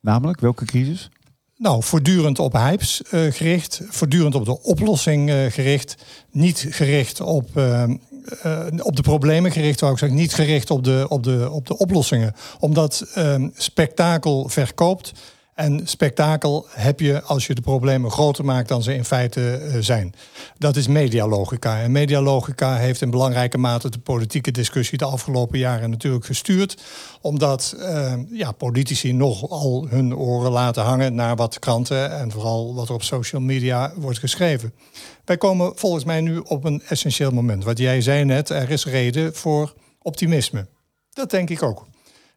Namelijk, 0.00 0.40
welke 0.40 0.64
crisis? 0.64 1.10
Nou, 1.62 1.82
voortdurend 1.82 2.38
op 2.38 2.52
hypes 2.52 3.02
uh, 3.10 3.32
gericht, 3.32 3.80
voortdurend 3.88 4.34
op 4.34 4.44
de 4.44 4.62
oplossing 4.62 5.30
uh, 5.30 5.50
gericht, 5.50 5.96
niet 6.30 6.66
gericht 6.70 7.20
op, 7.20 7.48
uh, 7.56 7.84
op 8.78 8.96
de 8.96 9.02
problemen 9.02 9.50
gericht, 9.52 9.80
wou 9.80 9.92
ik 9.92 9.98
zeggen, 9.98 10.18
niet 10.18 10.34
gericht 10.34 10.70
op 10.70 10.84
de, 10.84 11.06
op 11.08 11.22
de, 11.22 11.48
op 11.50 11.66
de 11.66 11.78
oplossingen. 11.78 12.34
Omdat 12.58 13.06
ehm, 13.14 13.48
spektakel 13.56 14.48
verkoopt 14.48 15.12
en 15.62 15.80
spektakel 15.84 16.66
heb 16.68 17.00
je 17.00 17.22
als 17.22 17.46
je 17.46 17.54
de 17.54 17.60
problemen 17.60 18.10
groter 18.10 18.44
maakt 18.44 18.68
dan 18.68 18.82
ze 18.82 18.94
in 18.94 19.04
feite 19.04 19.60
uh, 19.62 19.76
zijn. 19.80 20.14
Dat 20.58 20.76
is 20.76 20.86
medialogica. 20.86 21.80
En 21.80 21.92
medialogica 21.92 22.76
heeft 22.76 23.00
in 23.00 23.10
belangrijke 23.10 23.58
mate 23.58 23.90
de 23.90 23.98
politieke 23.98 24.50
discussie 24.50 24.98
de 24.98 25.04
afgelopen 25.04 25.58
jaren 25.58 25.90
natuurlijk 25.90 26.24
gestuurd. 26.24 26.82
Omdat 27.20 27.74
uh, 27.78 28.14
ja, 28.30 28.52
politici 28.52 29.12
nogal 29.12 29.86
hun 29.88 30.16
oren 30.16 30.50
laten 30.50 30.82
hangen 30.82 31.14
naar 31.14 31.36
wat 31.36 31.58
kranten 31.58 32.18
en 32.18 32.30
vooral 32.30 32.74
wat 32.74 32.88
er 32.88 32.94
op 32.94 33.02
social 33.02 33.40
media 33.40 33.92
wordt 33.96 34.18
geschreven. 34.18 34.72
Wij 35.24 35.36
komen 35.36 35.72
volgens 35.74 36.04
mij 36.04 36.20
nu 36.20 36.38
op 36.38 36.64
een 36.64 36.82
essentieel 36.88 37.30
moment. 37.30 37.64
Wat 37.64 37.78
jij 37.78 38.00
zei 38.00 38.24
net, 38.24 38.48
er 38.48 38.70
is 38.70 38.86
reden 38.86 39.34
voor 39.34 39.74
optimisme. 39.98 40.66
Dat 41.12 41.30
denk 41.30 41.50
ik 41.50 41.62
ook. 41.62 41.86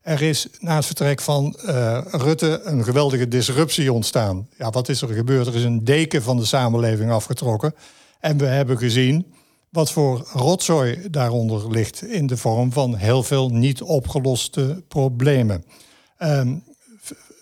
Er 0.06 0.22
is 0.22 0.48
na 0.60 0.76
het 0.76 0.86
vertrek 0.86 1.22
van 1.22 1.56
uh, 1.66 2.02
Rutte 2.12 2.62
een 2.64 2.84
geweldige 2.84 3.28
disruptie 3.28 3.94
ontstaan. 3.94 4.48
Ja, 4.58 4.70
wat 4.70 4.90
is 4.90 5.02
er 5.02 5.08
gebeurd? 5.08 5.48
Er 5.48 5.56
is 5.56 5.64
een 5.64 5.84
deken 5.84 6.24
van 6.24 6.38
de 6.38 6.46
samenleving 6.46 7.12
afgetrokken. 7.12 7.76
En 8.20 8.38
we 8.38 8.46
hebben 8.46 8.78
gezien 8.78 9.34
wat 9.70 9.92
voor 9.92 10.28
rotzooi 10.34 11.08
daaronder 11.12 11.72
ligt 11.72 12.04
in 12.04 12.28
de 12.28 12.38
vorm 12.38 12.72
van 12.72 12.96
heel 12.96 13.24
veel 13.24 13.50
niet 13.50 13.82
opgeloste 13.82 14.84
problemen. 14.88 15.66
Um, 16.20 16.64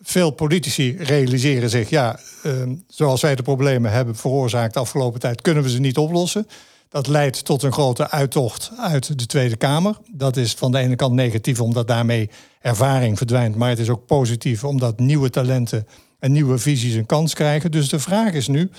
veel 0.02 0.32
politici 0.32 0.98
realiseren 0.98 1.70
zich, 1.70 1.90
ja, 1.90 2.20
um, 2.46 2.84
zoals 2.88 3.22
wij 3.22 3.36
de 3.36 3.44
problemen 3.44 3.92
hebben 3.92 4.16
veroorzaakt 4.16 4.74
de 4.74 4.80
afgelopen 4.80 5.20
tijd, 5.20 5.42
kunnen 5.42 5.64
we 5.64 5.70
ze 5.70 5.80
niet 5.80 5.98
oplossen. 5.98 6.48
Dat 6.94 7.08
leidt 7.08 7.46
tot 7.46 7.64
een 7.64 7.72
grote 7.72 8.10
uittocht 8.10 8.72
uit 8.78 9.20
de 9.20 9.26
Tweede 9.26 9.56
Kamer. 9.56 9.98
Dat 10.12 10.38
is 10.38 10.54
van 10.54 10.72
de 10.72 10.78
ene 10.78 10.96
kant 10.96 11.14
negatief, 11.14 11.62
omdat 11.62 11.88
daarmee 11.88 12.30
ervaring 12.62 13.18
verdwijnt. 13.18 13.56
Maar 13.56 13.70
het 13.70 13.80
is 13.80 13.90
ook 13.90 14.06
positief, 14.06 14.64
omdat 14.64 15.00
nieuwe 15.00 15.30
talenten 15.30 15.88
en 16.20 16.32
nieuwe 16.32 16.58
visies 16.58 16.94
een 16.94 17.06
kans 17.06 17.34
krijgen. 17.34 17.72
Dus 17.72 17.90
de 17.90 18.00
vraag 18.00 18.34
is 18.34 18.48
nu, 18.48 18.70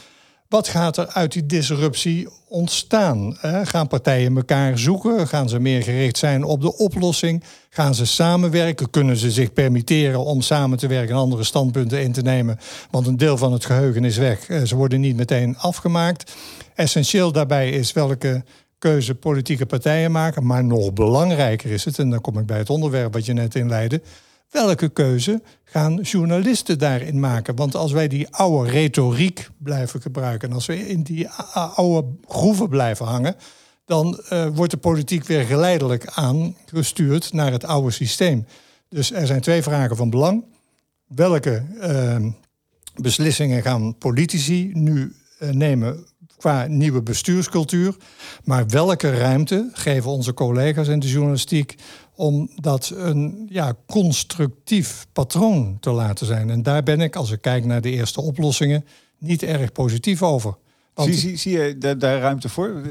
wat 0.49 0.69
gaat 0.69 0.97
er 0.97 1.07
uit 1.07 1.33
die 1.33 1.47
disruptie 1.47 2.29
ontstaan? 2.49 3.37
Gaan 3.65 3.89
partijen 3.89 4.37
elkaar 4.37 4.79
zoeken? 4.79 5.29
Gaan 5.29 5.49
ze 5.49 5.59
meer 5.59 5.83
gericht 5.83 6.19
zijn 6.19 6.45
op 6.45 6.61
de 6.61 6.77
oplossing? 6.77 7.45
Gaan 7.71 7.95
ze 7.95 8.07
samenwerken? 8.07 8.91
Kunnen 8.91 9.17
ze 9.17 9.31
zich 9.31 9.53
permitteren 9.53 10.25
om 10.25 10.41
samen 10.41 10.79
te 10.79 10.87
werken 10.87 11.15
en 11.15 11.21
andere 11.21 11.45
standpunten 11.45 12.03
in 12.03 12.13
te 12.13 12.23
nemen? 12.23 12.59
Want 12.91 13.07
een 13.07 13.17
deel 13.17 13.37
van 13.37 13.53
het 13.53 13.65
geheugen 13.65 14.05
is 14.05 14.17
weg. 14.17 14.49
Eh, 14.49 14.63
ze 14.63 14.77
worden 14.77 15.01
niet 15.01 15.17
meteen 15.17 15.59
afgemaakt. 15.59 16.33
Essentieel 16.75 17.33
daarbij 17.33 17.71
is 17.71 17.93
welke 17.93 18.45
keuze 18.79 19.15
politieke 19.15 19.67
partijen 19.67 20.13
maken. 20.13 20.47
Maar 20.47 20.65
nog 20.65 20.93
belangrijker 20.93 21.71
is 21.71 21.85
het, 21.85 21.99
en 21.99 22.11
dan 22.11 22.21
kom 22.21 22.39
ik 22.39 22.47
bij 22.47 22.59
het 22.59 22.71
onderwerp 22.71 23.13
wat 23.13 23.27
je 23.27 23.33
net 23.33 23.55
inleidde. 23.55 24.03
Welke 24.51 24.89
keuze 24.89 25.43
gaan 25.65 26.01
journalisten 26.01 26.79
daarin 26.79 27.21
maken? 27.21 27.57
Want 27.57 27.75
als 27.75 27.93
wij 27.93 28.09
die 28.09 28.29
oude 28.31 28.71
retoriek 28.71 29.49
blijven 29.59 30.01
gebruiken, 30.01 30.49
en 30.49 30.55
als 30.55 30.67
we 30.67 30.89
in 30.89 31.03
die 31.03 31.29
oude 31.55 32.09
groeven 32.29 32.69
blijven 32.69 33.07
hangen, 33.07 33.37
dan 33.85 34.21
uh, 34.33 34.47
wordt 34.55 34.71
de 34.71 34.77
politiek 34.77 35.25
weer 35.25 35.45
geleidelijk 35.45 36.07
aangestuurd 36.07 37.33
naar 37.33 37.53
het 37.53 37.65
oude 37.65 37.91
systeem. 37.91 38.47
Dus 38.89 39.13
er 39.13 39.27
zijn 39.27 39.41
twee 39.41 39.63
vragen 39.63 39.97
van 39.97 40.11
belang. 40.11 40.45
Welke 41.07 41.65
ehm, 41.81 42.31
beslissingen 42.95 43.63
gaan 43.63 43.99
politici 43.99 44.71
nu 44.73 45.15
eh, 45.39 45.51
nemen 45.51 46.07
qua 46.45 46.67
nieuwe 46.69 47.03
bestuurscultuur? 47.03 47.97
Maar 48.45 48.69
welke 48.69 49.11
ruimte 49.11 49.71
geven 49.73 50.11
onze 50.11 50.35
collega's 50.35 50.89
in 50.89 50.99
de 50.99 51.09
journalistiek 51.09 51.75
om 52.15 52.51
dat 52.57 52.93
een 52.97 53.47
ja, 53.51 53.75
constructief 53.87 55.07
patroon 55.13 55.77
te 55.81 55.91
laten 55.91 56.27
zijn? 56.27 56.51
En 56.51 56.63
daar 56.63 56.83
ben 56.83 57.01
ik, 57.01 57.17
als 57.17 57.31
ik 57.31 57.41
kijk 57.41 57.65
naar 57.65 57.81
de 57.81 57.91
eerste 57.91 58.21
oplossingen, 58.21 58.85
niet 59.19 59.43
erg 59.43 59.73
positief 59.73 60.23
over. 60.23 60.57
Zie, 60.95 61.15
zie, 61.15 61.37
zie 61.37 61.59
je 61.59 61.79
daar, 61.79 61.99
daar 61.99 62.21
ruimte 62.21 62.49
voor? 62.49 62.83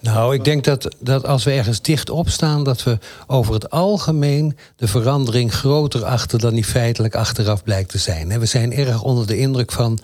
Nou, 0.00 0.34
ik 0.34 0.44
denk 0.44 0.64
dat, 0.64 0.96
dat 1.00 1.26
als 1.26 1.44
we 1.44 1.52
ergens 1.52 1.82
dicht 1.82 2.10
op 2.10 2.28
staan, 2.28 2.64
dat 2.64 2.82
we 2.82 2.98
over 3.26 3.54
het 3.54 3.70
algemeen 3.70 4.56
de 4.76 4.88
verandering 4.88 5.54
groter 5.54 6.04
achter 6.04 6.38
dan 6.38 6.54
die 6.54 6.64
feitelijk 6.64 7.14
achteraf 7.14 7.62
blijkt 7.62 7.90
te 7.90 7.98
zijn. 7.98 8.38
We 8.38 8.46
zijn 8.46 8.72
erg 8.72 9.02
onder 9.02 9.26
de 9.26 9.38
indruk 9.38 9.72
van 9.72 9.98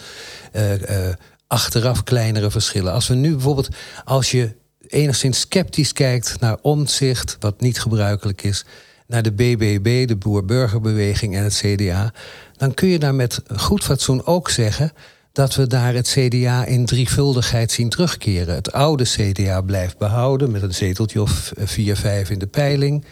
uh, 0.57 0.73
uh, 0.73 1.09
achteraf 1.53 2.03
kleinere 2.05 2.51
verschillen. 2.51 2.93
Als 2.93 3.09
we 3.09 3.15
nu 3.15 3.31
bijvoorbeeld, 3.31 3.69
als 4.05 4.31
je 4.31 4.55
enigszins 4.87 5.41
sceptisch 5.41 5.93
kijkt 5.93 6.41
naar 6.41 6.57
omzicht, 6.63 7.37
wat 7.41 7.61
niet 7.61 7.81
gebruikelijk 7.81 8.43
is, 8.43 8.65
naar 9.07 9.23
de 9.23 9.33
BBB, 9.33 10.07
de 10.09 10.17
Boer-Burgerbeweging 10.17 11.37
en 11.37 11.43
het 11.43 11.55
CDA, 11.55 12.13
dan 12.57 12.75
kun 12.75 12.89
je 12.89 12.99
daar 12.99 13.15
met 13.15 13.43
goed 13.57 13.85
fatsoen 13.85 14.27
ook 14.27 14.51
zeggen 14.51 14.93
dat 15.33 15.55
we 15.55 15.67
daar 15.67 15.95
het 15.95 16.09
CDA 16.09 16.65
in 16.65 16.87
drievuldigheid 16.87 17.73
zien 17.73 17.89
terugkeren. 17.89 18.55
Het 18.55 18.73
oude 18.73 19.05
CDA 19.05 19.61
blijft 19.61 19.99
behouden 19.99 20.51
met 20.51 20.63
een 20.63 20.75
zeteltje 20.75 21.23
of 21.23 21.53
4, 21.57 21.97
5 21.97 22.31
in 22.31 22.39
de 22.39 22.47
peiling. 22.47 23.05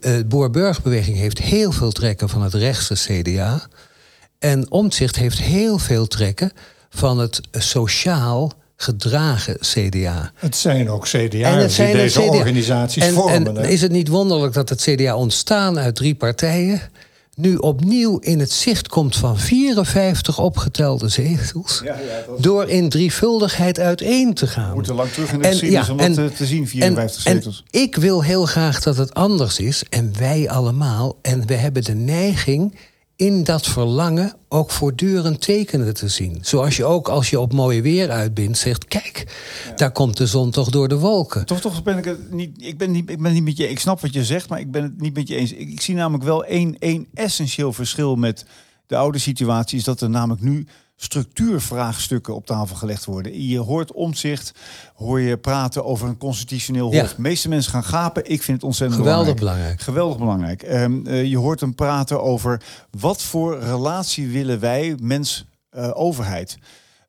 De 0.00 0.24
Boer-Burgerbeweging 0.28 1.16
heeft 1.16 1.38
heel 1.38 1.72
veel 1.72 1.92
trekken 1.92 2.28
van 2.28 2.42
het 2.42 2.54
rechtse 2.54 2.94
CDA. 2.94 3.68
En 4.38 4.70
Omtzigt 4.70 5.16
heeft 5.16 5.38
heel 5.38 5.78
veel 5.78 6.06
trekken 6.06 6.52
van 6.90 7.18
het 7.18 7.40
sociaal 7.52 8.52
gedragen 8.76 9.56
CDA. 9.60 10.32
Het 10.34 10.56
zijn 10.56 10.90
ook 10.90 11.04
CDA's 11.04 11.76
die 11.76 11.92
deze 11.92 12.20
organisaties 12.20 13.02
en, 13.02 13.14
vormen. 13.14 13.56
En 13.56 13.68
is 13.68 13.82
het 13.82 13.92
niet 13.92 14.08
wonderlijk 14.08 14.52
dat 14.52 14.68
het 14.68 14.80
CDA 14.80 15.16
ontstaan 15.16 15.78
uit 15.78 15.94
drie 15.94 16.14
partijen... 16.14 16.80
nu 17.34 17.56
opnieuw 17.56 18.18
in 18.18 18.38
het 18.38 18.50
zicht 18.50 18.88
komt 18.88 19.16
van 19.16 19.38
54 19.38 20.38
opgetelde 20.38 21.08
zetels... 21.08 21.80
Ja, 21.84 21.94
ja, 21.94 22.24
door 22.38 22.68
in 22.68 22.88
drievuldigheid 22.88 23.78
uiteen 23.78 24.34
te 24.34 24.46
gaan. 24.46 24.68
We 24.68 24.74
moeten 24.74 24.94
lang 24.94 25.10
terug 25.10 25.32
in 25.32 25.42
de 25.42 25.48
geschiedenis 25.48 25.88
om 25.88 26.14
dat 26.14 26.36
te 26.36 26.46
zien, 26.46 26.68
54 26.68 27.22
zetels. 27.22 27.64
En 27.70 27.80
ik 27.80 27.96
wil 27.96 28.22
heel 28.22 28.46
graag 28.46 28.82
dat 28.82 28.96
het 28.96 29.14
anders 29.14 29.58
is, 29.58 29.84
en 29.90 30.12
wij 30.18 30.48
allemaal. 30.50 31.18
En 31.22 31.46
we 31.46 31.54
hebben 31.54 31.84
de 31.84 31.94
neiging 31.94 32.74
in 33.16 33.44
dat 33.44 33.66
verlangen 33.66 34.34
ook 34.48 34.70
voortdurend 34.70 35.40
tekenen 35.40 35.94
te 35.94 36.08
zien. 36.08 36.38
Zoals 36.40 36.76
je 36.76 36.84
ook 36.84 37.08
als 37.08 37.30
je 37.30 37.40
op 37.40 37.52
mooie 37.52 37.82
weer 37.82 38.10
uitbindt 38.10 38.58
zegt... 38.58 38.84
kijk, 38.84 39.26
daar 39.76 39.92
komt 39.92 40.16
de 40.16 40.26
zon 40.26 40.50
toch 40.50 40.70
door 40.70 40.88
de 40.88 40.98
wolken. 40.98 41.46
Toch, 41.46 41.60
toch 41.60 41.82
ben 41.82 41.98
ik 41.98 42.04
het 42.04 42.32
niet... 42.32 42.62
Ik 42.62 42.78
ben 42.78 42.90
niet, 42.90 43.10
ik 43.10 43.22
ben 43.22 43.32
niet 43.32 43.44
met 43.44 43.56
je... 43.56 43.68
Ik 43.68 43.78
snap 43.78 44.00
wat 44.00 44.12
je 44.12 44.24
zegt, 44.24 44.48
maar 44.48 44.60
ik 44.60 44.70
ben 44.70 44.82
het 44.82 45.00
niet 45.00 45.14
met 45.14 45.28
je 45.28 45.36
eens. 45.36 45.52
Ik, 45.52 45.68
ik 45.68 45.80
zie 45.80 45.94
namelijk 45.94 46.24
wel 46.24 46.44
één, 46.44 46.78
één 46.78 47.06
essentieel 47.14 47.72
verschil 47.72 48.16
met 48.16 48.44
de 48.86 48.96
oude 48.96 49.18
situatie... 49.18 49.78
is 49.78 49.84
dat 49.84 50.00
er 50.00 50.10
namelijk 50.10 50.42
nu 50.42 50.66
structuurvraagstukken 50.96 52.34
op 52.34 52.46
tafel 52.46 52.76
gelegd 52.76 53.04
worden. 53.04 53.46
Je 53.48 53.58
hoort 53.58 53.92
omzicht, 53.92 54.52
hoor 54.94 55.20
je 55.20 55.36
praten 55.36 55.84
over 55.84 56.08
een 56.08 56.16
constitutioneel 56.16 56.92
hof. 56.92 57.14
De 57.14 57.20
meeste 57.20 57.48
mensen 57.48 57.72
gaan 57.72 57.84
gapen. 57.84 58.30
Ik 58.30 58.42
vind 58.42 58.56
het 58.56 58.66
ontzettend 58.66 59.00
Geweldig 59.00 59.34
belangrijk. 59.34 59.80
Geweldig 59.80 60.18
belangrijk. 60.18 60.62
Um, 60.62 61.06
uh, 61.06 61.24
je 61.24 61.38
hoort 61.38 61.60
hem 61.60 61.74
praten 61.74 62.22
over 62.22 62.62
wat 62.90 63.22
voor 63.22 63.58
relatie 63.58 64.28
willen 64.28 64.60
wij, 64.60 64.96
mens-overheid. 65.00 66.56
Uh, 66.58 66.64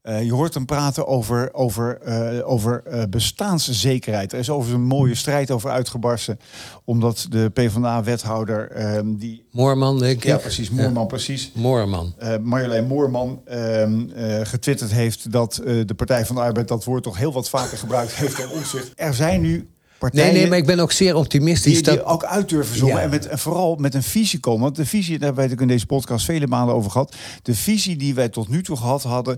uh, 0.08 0.24
je 0.24 0.34
hoort 0.34 0.54
hem 0.54 0.66
praten 0.66 1.08
over, 1.08 1.54
over, 1.54 2.00
uh, 2.08 2.50
over 2.50 2.84
uh, 2.88 3.04
bestaanszekerheid. 3.10 4.34
Er 4.34 4.40
is 4.40 4.50
over 4.50 4.74
een 4.74 4.86
mooie 4.86 5.16
strijd 5.16 5.52
over 5.52 5.70
uitgebarsten. 5.70 6.40
Omdat 6.84 7.26
de 7.30 7.50
PvdA-wethouder... 7.50 8.72
Ehm, 8.72 9.16
die... 9.16 9.46
Moorman, 9.52 10.00
denk 10.00 10.18
ik. 10.18 10.24
Ja, 10.24 10.38
precies. 10.38 10.70
Moorman, 10.70 11.02
ja. 11.02 11.08
precies. 11.08 11.52
Moorman. 11.56 12.14
Marjolein 12.42 12.88
Moorman 12.88 13.42
ehm, 13.46 14.06
getwitterd 14.44 14.92
heeft... 14.92 15.32
dat 15.32 15.62
de 15.64 15.94
Partij 15.96 16.26
van 16.26 16.36
de 16.36 16.42
Arbeid 16.42 16.68
dat 16.68 16.84
woord 16.84 17.04
toch 17.04 17.18
heel 17.18 17.34
wat 17.34 17.50
vaker 17.50 17.78
gebruikt 17.78 18.16
heeft 18.16 18.38
dan 18.38 18.50
omzicht. 18.50 18.92
Er 18.96 19.14
zijn 19.14 19.42
nu 19.42 19.68
Partijen, 19.98 20.28
nee, 20.28 20.42
nee, 20.42 20.50
maar 20.50 20.58
ik 20.58 20.66
ben 20.66 20.80
ook 20.80 20.92
zeer 20.92 21.16
optimistisch. 21.16 21.74
Die, 21.74 21.84
die 21.84 21.96
dat... 21.96 22.06
ook 22.06 22.24
uit 22.24 22.50
durven. 22.50 22.86
Ja. 22.86 23.00
En, 23.00 23.10
met, 23.10 23.28
en 23.28 23.40
vooral 23.40 23.76
met 23.76 23.94
een 23.94 24.04
visie 24.04 24.40
komen. 24.40 24.62
Want 24.62 24.76
de 24.76 24.86
visie, 24.86 25.18
daar 25.18 25.28
hebben 25.28 25.50
het 25.50 25.62
in 25.62 25.68
deze 25.68 25.86
podcast 25.86 26.26
vele 26.26 26.48
malen 26.48 26.76
over 26.76 26.92
gehad. 26.92 27.16
De 27.42 27.56
visie 27.56 27.96
die 27.96 28.14
wij 28.14 28.30
tot 28.30 28.48
nu 28.48 28.64
toe 28.64 28.78
gehad 28.78 29.04
hadden. 29.04 29.38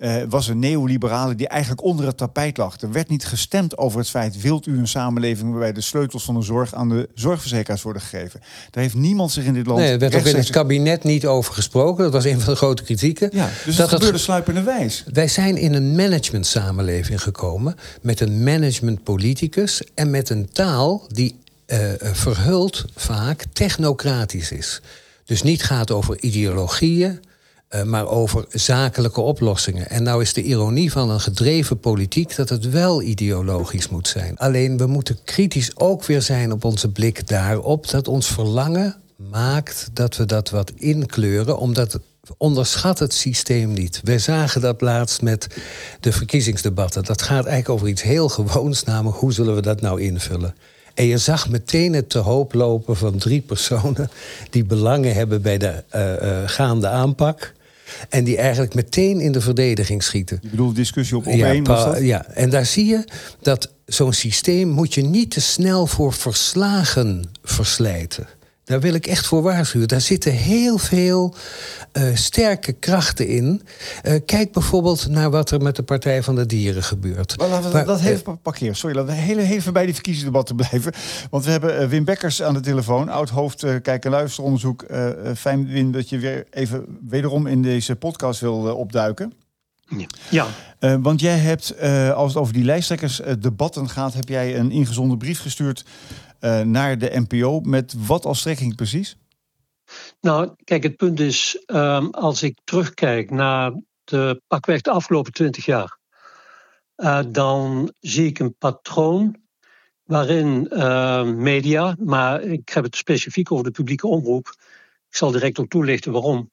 Uh, 0.00 0.22
was 0.28 0.48
een 0.48 0.58
neoliberale 0.58 1.34
die 1.34 1.48
eigenlijk 1.48 1.82
onder 1.82 2.06
het 2.06 2.16
tapijt 2.16 2.56
lag. 2.56 2.80
Er 2.80 2.92
werd 2.92 3.08
niet 3.08 3.24
gestemd 3.24 3.78
over 3.78 3.98
het 3.98 4.08
feit... 4.08 4.40
wilt 4.40 4.66
u 4.66 4.78
een 4.78 4.88
samenleving 4.88 5.50
waarbij 5.50 5.72
de 5.72 5.80
sleutels 5.80 6.24
van 6.24 6.34
de 6.34 6.42
zorg... 6.42 6.74
aan 6.74 6.88
de 6.88 7.08
zorgverzekeraars 7.14 7.82
worden 7.82 8.02
gegeven. 8.02 8.40
Daar 8.70 8.82
heeft 8.82 8.94
niemand 8.94 9.32
zich 9.32 9.44
in 9.44 9.54
dit 9.54 9.66
land... 9.66 9.80
Nee, 9.80 9.90
er 9.90 9.98
werd 9.98 10.14
ook 10.14 10.24
in 10.24 10.36
het 10.36 10.50
kabinet 10.50 11.04
niet 11.04 11.26
over 11.26 11.54
gesproken. 11.54 12.04
Dat 12.04 12.12
was 12.12 12.24
een 12.24 12.40
van 12.40 12.52
de 12.52 12.58
grote 12.58 12.82
kritieken. 12.82 13.30
Ja, 13.32 13.48
dus 13.64 13.76
dat 13.76 13.86
het 13.86 13.94
gebeurde 13.94 14.18
sluipende 14.18 14.62
wijs. 14.62 15.04
Wij 15.12 15.28
zijn 15.28 15.56
in 15.56 15.74
een 15.74 15.94
management 15.94 16.46
samenleving 16.46 17.22
gekomen... 17.22 17.74
met 18.02 18.20
een 18.20 18.42
management 18.42 19.02
politicus... 19.02 19.82
en 19.94 20.10
met 20.10 20.30
een 20.30 20.48
taal 20.52 21.06
die 21.08 21.38
uh, 21.66 21.78
verhuld 22.00 22.84
vaak 22.94 23.44
technocratisch 23.52 24.52
is. 24.52 24.80
Dus 25.24 25.42
niet 25.42 25.62
gaat 25.62 25.90
over 25.90 26.20
ideologieën 26.20 27.20
uh, 27.74 27.82
maar 27.82 28.08
over 28.08 28.44
zakelijke 28.48 29.20
oplossingen. 29.20 29.90
En 29.90 30.02
nou 30.02 30.22
is 30.22 30.32
de 30.32 30.42
ironie 30.42 30.92
van 30.92 31.10
een 31.10 31.20
gedreven 31.20 31.78
politiek 31.78 32.36
dat 32.36 32.48
het 32.48 32.70
wel 32.70 33.02
ideologisch 33.02 33.88
moet 33.88 34.08
zijn. 34.08 34.38
Alleen 34.38 34.76
we 34.76 34.86
moeten 34.86 35.18
kritisch 35.24 35.76
ook 35.76 36.04
weer 36.04 36.22
zijn 36.22 36.52
op 36.52 36.64
onze 36.64 36.90
blik 36.90 37.28
daarop 37.28 37.90
dat 37.90 38.08
ons 38.08 38.26
verlangen 38.26 38.96
maakt 39.16 39.90
dat 39.92 40.16
we 40.16 40.26
dat 40.26 40.50
wat 40.50 40.72
inkleuren, 40.76 41.58
omdat 41.58 41.98
onderschat 42.36 42.98
het 42.98 43.14
systeem 43.14 43.72
niet. 43.72 44.00
Wij 44.04 44.18
zagen 44.18 44.60
dat 44.60 44.80
laatst 44.80 45.22
met 45.22 45.46
de 46.00 46.12
verkiezingsdebatten. 46.12 47.04
Dat 47.04 47.22
gaat 47.22 47.44
eigenlijk 47.44 47.68
over 47.68 47.88
iets 47.88 48.02
heel 48.02 48.28
gewoons, 48.28 48.84
namelijk 48.84 49.18
hoe 49.18 49.32
zullen 49.32 49.54
we 49.54 49.62
dat 49.62 49.80
nou 49.80 50.00
invullen. 50.00 50.54
En 50.94 51.06
je 51.06 51.18
zag 51.18 51.48
meteen 51.48 51.92
het 51.92 52.10
te 52.10 52.18
hoop 52.18 52.54
lopen 52.54 52.96
van 52.96 53.18
drie 53.18 53.40
personen 53.52 54.10
die 54.50 54.64
belangen 54.64 55.14
hebben 55.14 55.42
bij 55.42 55.58
de 55.58 55.84
uh, 55.94 56.22
uh, 56.22 56.38
gaande 56.46 56.88
aanpak. 56.88 57.52
En 58.08 58.24
die 58.24 58.36
eigenlijk 58.36 58.74
meteen 58.74 59.20
in 59.20 59.32
de 59.32 59.40
verdediging 59.40 60.02
schieten. 60.02 60.38
Je 60.42 60.48
bedoelt 60.48 60.76
discussie 60.76 61.16
op, 61.16 61.26
op 61.26 61.34
ja, 61.34 61.46
één? 61.46 61.64
Dat? 61.64 62.00
Ja, 62.00 62.26
en 62.26 62.50
daar 62.50 62.66
zie 62.66 62.86
je 62.86 63.04
dat 63.42 63.72
zo'n 63.86 64.12
systeem 64.12 64.68
moet 64.68 64.94
je 64.94 65.02
niet 65.02 65.30
te 65.30 65.40
snel 65.40 65.86
voor 65.86 66.12
verslagen 66.12 67.30
verslijten. 67.42 68.26
Daar 68.70 68.80
wil 68.80 68.94
ik 68.94 69.06
echt 69.06 69.26
voor 69.26 69.42
waarschuwen. 69.42 69.88
Daar 69.88 70.00
zitten 70.00 70.32
heel 70.32 70.78
veel 70.78 71.34
uh, 71.92 72.14
sterke 72.14 72.72
krachten 72.72 73.26
in. 73.28 73.62
Uh, 74.02 74.14
kijk 74.26 74.52
bijvoorbeeld 74.52 75.08
naar 75.08 75.30
wat 75.30 75.50
er 75.50 75.60
met 75.60 75.76
de 75.76 75.82
Partij 75.82 76.22
van 76.22 76.34
de 76.34 76.46
Dieren 76.46 76.82
gebeurt. 76.82 77.38
Maar 77.38 77.48
laten 77.48 77.70
we 77.70 77.76
maar, 77.76 77.84
dat 77.84 78.00
even 78.00 78.32
uh, 78.32 78.34
parkeren. 78.42 78.76
Sorry, 78.76 78.96
laten 78.96 79.14
we 79.14 79.20
heel 79.20 79.38
even 79.38 79.72
bij 79.72 79.84
die 79.84 79.94
verkiezingsdebatten 79.94 80.56
blijven. 80.56 80.92
Want 81.30 81.44
we 81.44 81.50
hebben 81.50 81.88
Wim 81.88 82.04
Bekkers 82.04 82.42
aan 82.42 82.54
de 82.54 82.60
telefoon. 82.60 83.08
Oud-hoofd 83.08 83.64
Kijk- 83.82 84.04
en 84.04 84.10
Luisteronderzoek. 84.10 84.86
fijn, 85.36 85.66
Wim, 85.66 85.92
dat 85.92 86.08
je 86.08 86.18
weer 86.18 86.46
even 86.50 86.84
wederom 87.08 87.46
in 87.46 87.62
deze 87.62 87.96
podcast 87.96 88.40
wil 88.40 88.76
opduiken. 88.76 89.32
Ja. 90.30 90.46
Uh, 90.80 90.96
want 91.00 91.20
jij 91.20 91.38
hebt, 91.38 91.74
uh, 91.82 92.12
als 92.12 92.32
het 92.32 92.42
over 92.42 92.52
die 92.52 92.64
lijsttrekkersdebatten 92.64 93.88
gaat, 93.88 94.14
heb 94.14 94.28
jij 94.28 94.58
een 94.58 94.70
ingezonden 94.70 95.18
brief 95.18 95.40
gestuurd 95.40 95.84
uh, 96.40 96.60
naar 96.60 96.98
de 96.98 97.24
NPO. 97.28 97.60
Met 97.60 97.94
wat 98.06 98.24
als 98.24 98.38
strekking 98.38 98.74
precies? 98.74 99.16
Nou, 100.20 100.54
kijk, 100.64 100.82
het 100.82 100.96
punt 100.96 101.20
is, 101.20 101.62
um, 101.66 102.10
als 102.10 102.42
ik 102.42 102.58
terugkijk 102.64 103.30
naar 103.30 103.72
de 104.04 104.42
pakweg 104.46 104.80
de 104.80 104.90
afgelopen 104.90 105.32
twintig 105.32 105.64
jaar, 105.64 105.98
dan 107.28 107.92
zie 108.00 108.26
ik 108.26 108.38
een 108.38 108.56
patroon 108.58 109.36
waarin 110.02 110.68
media, 111.42 111.96
maar 111.98 112.42
ik 112.42 112.68
heb 112.68 112.84
het 112.84 112.96
specifiek 112.96 113.52
over 113.52 113.64
de 113.64 113.70
publieke 113.70 114.06
omroep. 114.06 114.46
Ik 115.08 115.16
zal 115.16 115.30
direct 115.30 115.58
ook 115.58 115.68
toelichten 115.68 116.12
waarom 116.12 116.50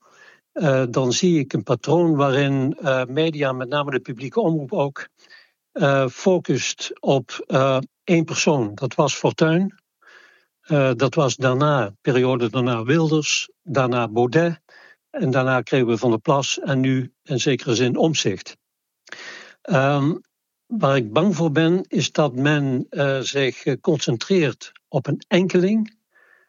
uh, 0.54 0.84
dan 0.90 1.14
zie 1.14 1.40
ik 1.40 1.54
een 1.54 1.64
patroon 1.64 2.16
waarin 2.16 2.78
media, 3.08 3.52
met 3.52 3.70
name 3.70 3.92
de 3.92 4.00
publieke 4.00 4.40
omroep 4.40 4.74
ook, 4.74 5.08
focust 6.10 7.00
op 7.00 7.46
één 8.08 8.26
persoon. 8.26 8.76
Dat 8.76 8.96
was 8.96 9.16
Fortuyn. 9.16 9.76
dat 10.96 11.16
was 11.16 11.36
daarna, 11.36 11.96
periode 12.02 12.50
daarna 12.50 12.84
Wilders, 12.84 13.50
daarna 13.64 14.08
Baudet. 14.08 14.60
En 15.10 15.32
daarna 15.32 15.62
kregen 15.62 15.88
we 15.88 15.98
Van 15.98 16.10
der 16.10 16.20
Plas 16.20 16.60
en 16.60 16.80
nu 16.80 17.14
in 17.24 17.40
zekere 17.40 17.76
zin 17.76 17.98
omzicht. 17.98 18.58
Um, 19.62 20.22
waar 20.66 20.96
ik 20.96 21.14
bang 21.14 21.36
voor 21.36 21.52
ben, 21.52 21.84
is 21.88 22.12
dat 22.12 22.36
men 22.36 22.88
zich 23.22 23.80
concentreert 23.82 24.72
op 24.88 25.08
een 25.08 25.24
enkeling. 25.28 25.98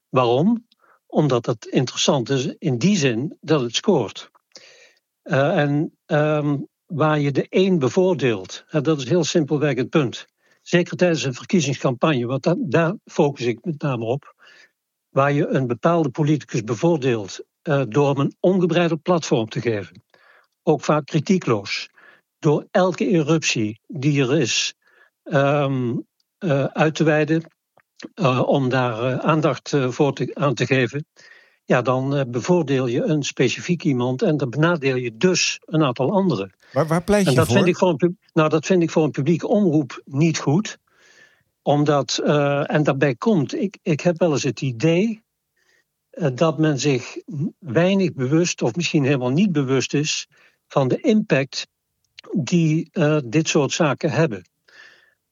Waarom? 0.09 0.67
omdat 1.09 1.47
het 1.47 1.67
interessant 1.67 2.31
is 2.31 2.55
in 2.59 2.79
die 2.79 2.97
zin 2.97 3.37
dat 3.41 3.61
het 3.61 3.75
scoort. 3.75 4.31
Uh, 5.25 5.59
en 5.59 5.99
um, 6.07 6.69
waar 6.87 7.21
je 7.21 7.33
de 7.33 7.47
een 7.49 7.79
bevoordeelt, 7.79 8.65
dat 8.69 8.99
is 8.99 9.09
heel 9.09 9.25
simpelweg 9.25 9.77
het 9.77 9.91
punt. 9.91 10.27
Zeker 10.69 10.97
tijdens 10.97 11.25
een 11.25 11.35
verkiezingscampagne, 11.35 12.27
want 12.27 12.55
daar 12.59 12.95
focus 13.05 13.47
ik 13.47 13.65
met 13.65 13.83
name 13.83 14.05
op. 14.05 14.35
Waar 15.09 15.33
je 15.33 15.47
een 15.47 15.67
bepaalde 15.67 16.11
politicus 16.11 16.65
bevoordeelt 16.65 17.41
uh, 17.63 17.83
door 17.89 18.09
hem 18.09 18.19
een 18.19 18.37
ongebreideld 18.41 19.03
platform 19.03 19.49
te 19.49 19.61
geven. 19.61 20.05
Ook 20.63 20.85
vaak 20.85 21.07
kritiekloos. 21.07 21.89
Door 22.39 22.67
elke 22.71 23.07
eruptie 23.07 23.81
die 23.87 24.23
er 24.23 24.41
is 24.41 24.75
um, 25.23 26.07
uh, 26.39 26.65
uit 26.65 26.95
te 26.95 27.05
wijden, 27.05 27.51
uh, 28.15 28.43
om 28.47 28.69
daar 28.69 29.21
aandacht 29.21 29.77
voor 29.89 30.13
te, 30.13 30.35
aan 30.35 30.55
te 30.55 30.67
geven 30.67 31.07
ja, 31.69 31.83
dan 31.83 32.17
uh, 32.17 32.23
bevoordeel 32.27 32.87
je 32.87 33.03
een 33.03 33.23
specifiek 33.23 33.85
iemand 33.85 34.23
en 34.23 34.37
dan 34.37 34.51
benadeel 34.51 34.97
je 34.97 35.17
dus 35.17 35.61
een 35.65 35.83
aantal 35.83 36.13
anderen. 36.13 36.53
Waar, 36.73 36.87
waar 36.87 37.05
pleit 37.05 37.25
je 37.25 37.31
en 37.31 37.37
dat 37.37 37.47
voor? 37.47 37.55
Vind 37.55 37.67
ik 37.67 37.77
voor 37.77 37.95
een, 37.97 38.19
nou, 38.33 38.49
dat 38.49 38.67
vind 38.67 38.83
ik 38.83 38.91
voor 38.91 39.05
een 39.05 39.11
publieke 39.11 39.49
omroep 39.49 40.03
niet 40.05 40.39
goed. 40.39 40.79
Omdat, 41.63 42.21
uh, 42.25 42.73
en 42.73 42.83
daarbij 42.83 43.15
komt, 43.15 43.55
ik, 43.55 43.79
ik 43.83 44.01
heb 44.01 44.19
wel 44.19 44.33
eens 44.33 44.43
het 44.43 44.61
idee 44.61 45.23
uh, 46.13 46.29
dat 46.35 46.59
men 46.59 46.79
zich 46.79 47.17
weinig 47.59 48.13
bewust, 48.13 48.63
of 48.63 48.75
misschien 48.75 49.05
helemaal 49.05 49.31
niet 49.31 49.53
bewust 49.53 49.95
is, 49.95 50.29
van 50.69 50.89
de 50.89 51.01
impact 51.01 51.67
die 52.33 52.91
dit 53.25 53.49
soort 53.49 53.73
zaken 53.73 54.11
hebben. 54.11 54.49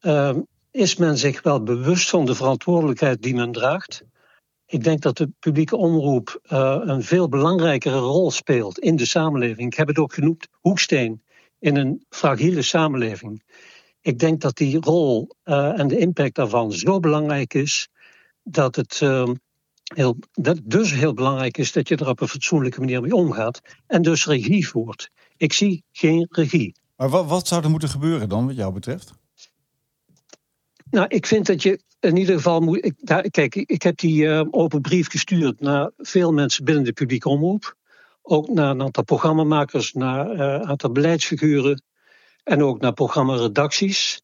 Ehm, 0.01 0.41
is 0.71 0.97
men 0.97 1.19
zich 1.19 1.43
wel 1.43 1.63
bewust 1.63 2.11
van 2.11 2.27
de 2.27 2.35
verantwoordelijkheid 2.35 3.23
die 3.23 3.35
men 3.35 3.53
draagt? 3.53 4.05
Ik 4.67 4.85
denk 4.85 5.01
dat 5.01 5.17
de 5.17 5.31
publieke 5.39 5.77
omroep 5.77 6.41
uh, 6.45 6.79
een 6.81 7.03
veel 7.03 7.29
belangrijkere 7.29 7.99
rol 7.99 8.31
speelt 8.31 8.79
in 8.79 8.97
de 8.97 9.07
samenleving. 9.07 9.73
Ik 9.73 9.79
heb 9.79 9.89
het 9.89 9.99
ook 9.99 10.15
genoemd, 10.15 10.49
hoeksteen 10.53 11.23
in 11.59 11.77
een 11.77 12.05
fragiele 12.09 12.63
samenleving. 12.63 13.43
Ik 14.01 14.19
denk 14.19 14.41
dat 14.41 14.57
die 14.57 14.81
rol 14.81 15.29
uh, 15.45 15.79
en 15.79 15.89
de 15.89 15.99
impact 15.99 16.35
daarvan 16.35 16.73
zo 16.73 17.01
belangrijk 17.01 17.55
is 17.55 17.89
dat 18.43 18.77
het 18.77 19.01
uh, 19.03 19.29
heel, 19.95 20.17
dat 20.33 20.61
dus 20.65 20.93
heel 20.93 21.15
belangrijk 21.15 21.59
is 21.59 21.73
dat 21.73 21.89
je 21.89 21.97
er 21.97 22.09
op 22.09 22.21
een 22.21 22.29
fatsoenlijke 22.29 22.81
manier 22.81 23.01
mee 23.01 23.15
omgaat 23.15 23.61
en 23.87 24.03
dus 24.03 24.27
regie 24.27 24.69
voert. 24.69 25.11
Ik 25.37 25.53
zie 25.53 25.85
geen 25.93 26.27
regie. 26.31 26.75
Maar 26.97 27.09
wat, 27.09 27.27
wat 27.27 27.49
zou 27.49 27.65
er 27.65 27.71
moeten 27.71 27.89
gebeuren 27.89 28.29
dan, 28.29 28.47
wat 28.47 28.57
jou 28.57 28.73
betreft? 28.73 29.13
Nou, 30.91 31.07
ik 31.09 31.27
vind 31.27 31.47
dat 31.47 31.63
je 31.63 31.81
in 32.01 32.17
ieder 32.17 32.35
geval 32.35 32.61
moet. 32.61 32.85
Ik, 32.85 32.95
daar, 32.99 33.31
kijk, 33.31 33.55
ik 33.55 33.83
heb 33.83 33.99
die 33.99 34.23
uh, 34.23 34.43
open 34.51 34.81
brief 34.81 35.11
gestuurd 35.11 35.61
naar 35.61 35.91
veel 35.97 36.33
mensen 36.33 36.65
binnen 36.65 36.85
de 36.85 36.93
publieke 36.93 37.29
omroep. 37.29 37.77
Ook 38.23 38.49
naar 38.49 38.71
een 38.71 38.83
aantal 38.83 39.05
programmamakers, 39.05 39.93
naar 39.93 40.27
uh, 40.27 40.39
een 40.39 40.67
aantal 40.67 40.93
beleidsfiguren. 40.93 41.83
En 42.45 42.63
ook 42.63 42.81
naar 42.81 42.93
programmaredacties. 42.93 44.21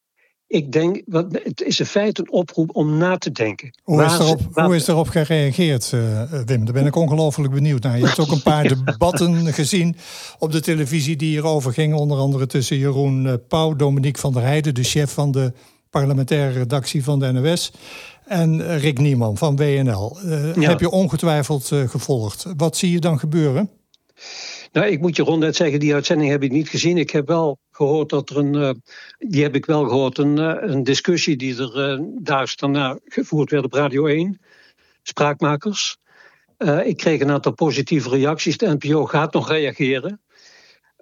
Ik 0.46 0.72
denk, 0.72 1.03
wat, 1.07 1.27
het 1.42 1.62
is 1.62 1.81
in 1.81 1.87
feite 1.87 2.20
een 2.20 2.33
oproep 2.33 2.77
om 2.77 2.96
na 2.96 3.18
te 3.18 3.31
denken. 3.31 3.79
Hoe 3.83 4.05
is 4.05 4.18
erop, 4.18 4.40
waar, 4.51 4.64
hoe 4.64 4.75
is 4.75 4.88
erop 4.88 5.09
gereageerd, 5.09 5.92
uh, 5.94 6.22
Wim? 6.44 6.64
Daar 6.64 6.75
ben 6.75 6.87
ik 6.87 6.96
ongelooflijk 6.96 7.53
benieuwd 7.53 7.83
naar. 7.83 7.98
Je 7.98 8.05
hebt 8.07 8.18
ook 8.18 8.31
een 8.31 8.42
paar 8.42 8.68
debatten 8.85 9.53
gezien 9.53 9.96
op 10.38 10.53
de 10.53 10.61
televisie 10.61 11.16
die 11.16 11.29
hierover 11.29 11.72
gingen. 11.72 11.96
Onder 11.96 12.18
andere 12.18 12.46
tussen 12.46 12.77
Jeroen 12.77 13.40
Pauw, 13.48 13.77
Dominique 13.77 14.20
van 14.20 14.33
der 14.33 14.42
Heijden, 14.42 14.75
de 14.75 14.83
chef 14.83 15.12
van 15.12 15.31
de 15.31 15.53
parlementaire 15.92 16.59
redactie 16.59 17.05
van 17.05 17.18
de 17.18 17.33
NOS. 17.33 17.72
En 18.26 18.78
Rick 18.78 18.98
Nieman 18.98 19.37
van 19.37 19.57
WNL. 19.57 20.18
Uh, 20.24 20.55
ja. 20.55 20.68
Heb 20.68 20.81
je 20.81 20.90
ongetwijfeld 20.90 21.70
uh, 21.70 21.88
gevolgd. 21.88 22.46
Wat 22.57 22.76
zie 22.76 22.92
je 22.92 22.98
dan 22.98 23.18
gebeuren? 23.18 23.70
Nou, 24.72 24.87
ik 24.87 25.00
moet 25.00 25.16
je 25.16 25.22
ronduit 25.22 25.57
zeggen, 25.57 25.81
die 25.81 25.94
uitzending 25.94 26.31
heb 26.31 26.42
ik 26.42 26.50
niet 26.50 26.68
gezien. 26.68 26.98
Ik 26.98 27.11
heb 27.11 27.26
wel 27.26 27.59
gehoord 27.70 28.09
dat 28.09 28.31
er 28.31 28.37
een. 28.37 28.55
Uh, 28.55 28.70
die 29.18 29.42
heb 29.42 29.55
ik 29.55 29.66
wel 29.66 29.88
gehoord, 29.88 30.18
een, 30.18 30.37
een 30.72 30.83
discussie 30.83 31.37
die 31.37 31.57
er 31.57 32.00
daags 32.22 32.57
daarna 32.57 32.98
gevoerd 33.05 33.50
werd 33.50 33.64
op 33.64 33.72
Radio 33.72 34.07
1. 34.07 34.40
Spraakmakers. 35.02 35.96
ik 36.85 36.96
kreeg 36.96 37.20
een 37.20 37.31
aantal 37.31 37.52
positieve 37.52 38.09
reacties. 38.09 38.57
De 38.57 38.76
NPO 38.78 39.05
gaat 39.05 39.33
nog 39.33 39.48
reageren. 39.48 40.20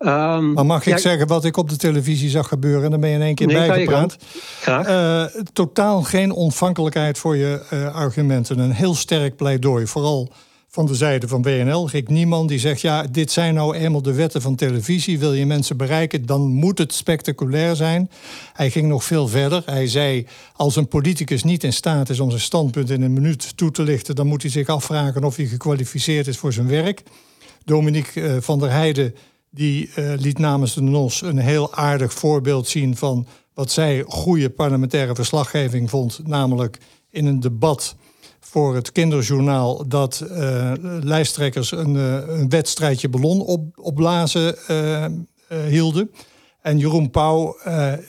Um, 0.04 0.52
maar 0.52 0.66
mag 0.66 0.86
ik 0.86 0.92
ja, 0.92 0.98
zeggen 0.98 1.26
wat 1.26 1.44
ik 1.44 1.56
op 1.56 1.68
de 1.68 1.76
televisie 1.76 2.30
zag 2.30 2.48
gebeuren? 2.48 2.84
En 2.84 2.90
dan 2.90 3.00
ben 3.00 3.10
je 3.10 3.16
in 3.16 3.22
één 3.22 3.34
keer 3.34 3.46
nee, 3.46 3.66
bijgepraat. 3.66 4.16
Graag. 4.60 4.88
Uh, 4.88 5.42
totaal 5.52 6.02
geen 6.02 6.32
ontvankelijkheid 6.32 7.18
voor 7.18 7.36
je 7.36 7.62
uh, 7.72 7.94
argumenten. 7.94 8.58
Een 8.58 8.70
heel 8.70 8.94
sterk 8.94 9.36
pleidooi. 9.36 9.86
Vooral 9.86 10.30
van 10.68 10.86
de 10.86 10.94
zijde 10.94 11.28
van 11.28 11.42
WNL. 11.42 11.88
Rick 11.88 12.08
Nieman 12.08 12.46
die 12.46 12.58
zegt... 12.58 12.80
ja, 12.80 13.02
dit 13.02 13.30
zijn 13.30 13.54
nou 13.54 13.76
eenmaal 13.76 14.02
de 14.02 14.14
wetten 14.14 14.42
van 14.42 14.54
televisie. 14.54 15.18
Wil 15.18 15.32
je 15.32 15.46
mensen 15.46 15.76
bereiken, 15.76 16.26
dan 16.26 16.40
moet 16.40 16.78
het 16.78 16.94
spectaculair 16.94 17.76
zijn. 17.76 18.10
Hij 18.52 18.70
ging 18.70 18.88
nog 18.88 19.04
veel 19.04 19.28
verder. 19.28 19.62
Hij 19.64 19.86
zei, 19.86 20.26
als 20.52 20.76
een 20.76 20.88
politicus 20.88 21.42
niet 21.42 21.64
in 21.64 21.72
staat 21.72 22.08
is... 22.08 22.20
om 22.20 22.28
zijn 22.30 22.42
standpunt 22.42 22.90
in 22.90 23.02
een 23.02 23.12
minuut 23.12 23.56
toe 23.56 23.70
te 23.70 23.82
lichten... 23.82 24.14
dan 24.14 24.26
moet 24.26 24.42
hij 24.42 24.50
zich 24.50 24.68
afvragen 24.68 25.24
of 25.24 25.36
hij 25.36 25.46
gekwalificeerd 25.46 26.26
is 26.26 26.38
voor 26.38 26.52
zijn 26.52 26.68
werk. 26.68 27.02
Dominique 27.64 28.20
uh, 28.20 28.36
van 28.40 28.58
der 28.58 28.70
Heijden 28.70 29.14
die 29.50 29.90
uh, 29.98 30.12
liet 30.16 30.38
namens 30.38 30.74
de 30.74 30.82
NOS 30.82 31.22
een 31.22 31.38
heel 31.38 31.74
aardig 31.74 32.12
voorbeeld 32.12 32.68
zien 32.68 32.96
van 32.96 33.26
wat 33.54 33.70
zij 33.70 34.04
goede 34.06 34.50
parlementaire 34.50 35.14
verslaggeving 35.14 35.90
vond. 35.90 36.20
Namelijk 36.26 36.78
in 37.10 37.26
een 37.26 37.40
debat 37.40 37.96
voor 38.40 38.74
het 38.74 38.92
kinderjournaal 38.92 39.88
dat 39.88 40.24
uh, 40.30 40.72
lijsttrekkers 41.00 41.72
een, 41.72 41.94
uh, 41.94 42.14
een, 42.26 42.48
wedstrijdje 42.48 43.08
ballon 43.08 43.40
op, 43.40 43.78
opblazen 43.78 44.56
hielden. 45.68 46.10
En 46.62 46.78
Jeroen 46.78 47.10
Pauw, 47.10 47.56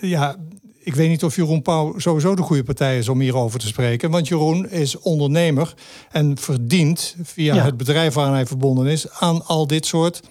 ja, 0.02 0.36
ik 0.80 0.96
weet 0.96 1.10
niet 1.10 1.24
of 1.24 1.36
Jeroen 1.36 1.62
Pauw 1.62 2.00
sowieso 2.00 2.36
de 2.36 2.42
goede 2.42 2.64
partij 2.64 2.98
is 2.98 3.10
om 3.10 3.20
hierover 3.20 3.60
te 3.60 3.68
spreken. 3.68 4.12
Want 4.12 4.28
Jeroen 4.28 4.70
is 4.70 5.00
ondernemer 5.00 5.74
en 6.12 6.38
verdient 6.38 7.16
via 7.24 7.56
ja. 7.56 7.64
het 7.64 7.78
bedrijf 7.78 8.14
waaraan 8.14 8.34
hij 8.34 8.46
verbonden 8.46 8.88
is 8.88 9.10
aan 9.10 9.46
al 9.46 9.68
dit 9.68 9.86
soort 9.86 10.22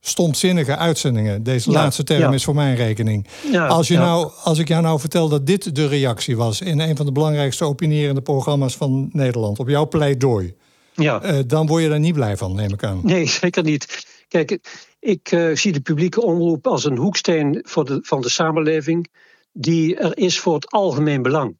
stomzinnige 0.00 0.76
uitzendingen. 0.76 1.42
Deze 1.42 1.70
ja, 1.70 1.76
laatste 1.76 2.04
term 2.04 2.20
ja. 2.20 2.32
is 2.32 2.44
voor 2.44 2.54
mijn 2.54 2.76
rekening. 2.76 3.26
Ja, 3.52 3.66
als, 3.66 3.88
je 3.88 3.96
nou, 3.96 4.30
als 4.42 4.58
ik 4.58 4.68
jou 4.68 4.82
nou 4.82 5.00
vertel 5.00 5.28
dat 5.28 5.46
dit 5.46 5.74
de 5.74 5.86
reactie 5.86 6.36
was... 6.36 6.60
in 6.60 6.78
een 6.78 6.96
van 6.96 7.06
de 7.06 7.12
belangrijkste 7.12 7.64
opinierende 7.64 8.22
programma's 8.22 8.76
van 8.76 9.08
Nederland... 9.12 9.58
op 9.58 9.68
jouw 9.68 9.88
pleidooi, 9.88 10.54
ja. 10.94 11.24
Uh, 11.24 11.38
dan 11.46 11.66
word 11.66 11.82
je 11.82 11.88
daar 11.88 12.00
niet 12.00 12.14
blij 12.14 12.36
van, 12.36 12.54
neem 12.54 12.72
ik 12.72 12.84
aan. 12.84 13.00
Nee, 13.02 13.26
zeker 13.40 13.62
niet. 13.62 14.06
Kijk, 14.28 14.58
ik 15.00 15.32
uh, 15.32 15.56
zie 15.56 15.72
de 15.72 15.80
publieke 15.80 16.22
omroep 16.22 16.66
als 16.66 16.84
een 16.84 16.96
hoeksteen 16.96 17.64
voor 17.66 17.84
de, 17.84 17.98
van 18.02 18.20
de 18.20 18.28
samenleving... 18.28 19.08
die 19.52 19.96
er 19.96 20.18
is 20.18 20.40
voor 20.40 20.54
het 20.54 20.70
algemeen 20.70 21.22
belang. 21.22 21.58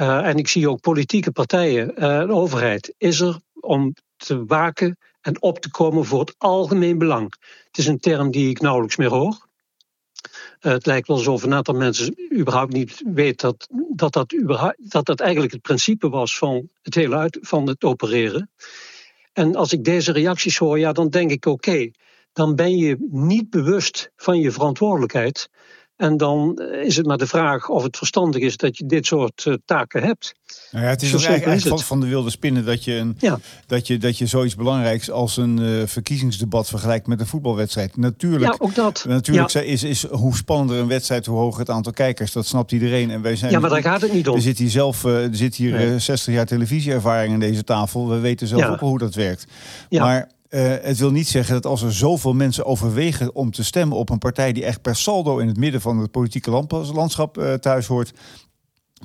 Uh, 0.00 0.26
en 0.26 0.36
ik 0.36 0.48
zie 0.48 0.70
ook 0.70 0.80
politieke 0.80 1.30
partijen, 1.30 1.94
de 2.26 2.32
overheid, 2.32 2.94
is 2.98 3.20
er 3.20 3.40
om 3.60 3.94
te 4.16 4.44
waken 4.44 4.96
en 5.20 5.42
op 5.42 5.58
te 5.58 5.70
komen 5.70 6.04
voor 6.04 6.20
het 6.20 6.34
algemeen 6.38 6.98
belang. 6.98 7.34
Het 7.64 7.78
is 7.78 7.86
een 7.86 7.98
term 7.98 8.30
die 8.30 8.48
ik 8.50 8.60
nauwelijks 8.60 8.96
meer 8.96 9.10
hoor. 9.10 9.46
Uh, 10.60 10.72
het 10.72 10.86
lijkt 10.86 11.08
wel 11.08 11.16
alsof 11.16 11.42
een 11.42 11.54
aantal 11.54 11.74
mensen 11.74 12.16
überhaupt 12.38 12.72
niet 12.72 13.02
weten 13.06 13.56
dat 13.88 14.12
dat, 14.12 14.34
dat, 14.76 15.06
dat 15.06 15.20
eigenlijk 15.20 15.52
het 15.52 15.62
principe 15.62 16.08
was 16.08 16.38
van 16.38 16.68
het 16.82 16.94
hele 16.94 17.16
uit, 17.16 17.38
van 17.40 17.66
het 17.66 17.84
opereren. 17.84 18.50
En 19.32 19.56
als 19.56 19.72
ik 19.72 19.84
deze 19.84 20.12
reacties 20.12 20.58
hoor, 20.58 20.78
ja, 20.78 20.92
dan 20.92 21.08
denk 21.08 21.30
ik 21.30 21.46
oké, 21.46 21.90
dan 22.32 22.54
ben 22.54 22.76
je 22.76 22.96
niet 23.10 23.50
bewust 23.50 24.10
van 24.16 24.40
je 24.40 24.50
verantwoordelijkheid. 24.50 25.50
En 25.98 26.16
dan 26.16 26.58
is 26.82 26.96
het 26.96 27.06
maar 27.06 27.16
de 27.16 27.26
vraag 27.26 27.68
of 27.68 27.82
het 27.82 27.96
verstandig 27.96 28.42
is 28.42 28.56
dat 28.56 28.78
je 28.78 28.86
dit 28.86 29.06
soort 29.06 29.44
uh, 29.44 29.54
taken 29.64 30.02
hebt. 30.02 30.34
Nou 30.70 30.84
ja, 30.84 30.90
het 30.90 31.02
is 31.02 31.08
Zo 31.08 31.16
eigenlijk, 31.16 31.46
eigenlijk 31.46 31.82
van 31.82 32.00
de 32.00 32.06
wilde 32.06 32.30
spinnen 32.30 32.64
dat 32.64 32.84
je, 32.84 32.94
een, 32.94 33.16
ja. 33.18 33.38
dat 33.66 33.86
je, 33.86 33.98
dat 33.98 34.18
je 34.18 34.26
zoiets 34.26 34.54
belangrijks 34.54 35.10
als 35.10 35.36
een 35.36 35.58
uh, 35.60 35.86
verkiezingsdebat 35.86 36.68
vergelijkt 36.68 37.06
met 37.06 37.20
een 37.20 37.26
voetbalwedstrijd. 37.26 37.96
Natuurlijk, 37.96 38.52
ja, 38.52 38.54
ook 38.58 38.74
dat. 38.74 39.04
natuurlijk 39.08 39.50
ja. 39.50 39.60
is, 39.60 39.82
is 39.82 40.06
hoe 40.06 40.36
spannender 40.36 40.76
een 40.76 40.88
wedstrijd, 40.88 41.26
hoe 41.26 41.38
hoger 41.38 41.60
het 41.60 41.70
aantal 41.70 41.92
kijkers. 41.92 42.32
Dat 42.32 42.46
snapt 42.46 42.72
iedereen. 42.72 43.10
En 43.10 43.22
wij 43.22 43.36
zijn, 43.36 43.50
ja, 43.50 43.58
maar 43.58 43.70
daar 43.70 43.82
gaat 43.82 44.00
het 44.00 44.12
niet 44.12 44.28
om. 44.28 44.34
Er 44.34 44.42
zit 44.42 44.58
hier 44.58 44.70
zelf 44.70 45.04
uh, 45.04 45.24
er 45.24 45.36
zit 45.36 45.54
hier 45.54 45.72
nee. 45.72 45.98
60 45.98 46.34
jaar 46.34 46.46
televisieervaring 46.46 47.32
aan 47.32 47.40
deze 47.40 47.64
tafel. 47.64 48.08
We 48.08 48.18
weten 48.18 48.46
zelf 48.46 48.64
ook 48.64 48.80
hoe 48.80 48.98
dat 48.98 49.14
werkt. 49.14 49.46
Maar 49.90 50.28
uh, 50.50 50.74
het 50.80 50.98
wil 50.98 51.10
niet 51.10 51.28
zeggen 51.28 51.54
dat 51.54 51.66
als 51.66 51.82
er 51.82 51.92
zoveel 51.92 52.34
mensen 52.34 52.64
overwegen 52.64 53.34
om 53.34 53.50
te 53.50 53.64
stemmen 53.64 53.96
op 53.96 54.10
een 54.10 54.18
partij 54.18 54.52
die 54.52 54.64
echt 54.64 54.82
per 54.82 54.96
saldo 54.96 55.38
in 55.38 55.46
het 55.46 55.56
midden 55.56 55.80
van 55.80 55.98
het 55.98 56.10
politieke 56.10 56.50
landschap 56.92 57.38
uh, 57.38 57.54
thuis 57.54 57.86
hoort. 57.86 58.12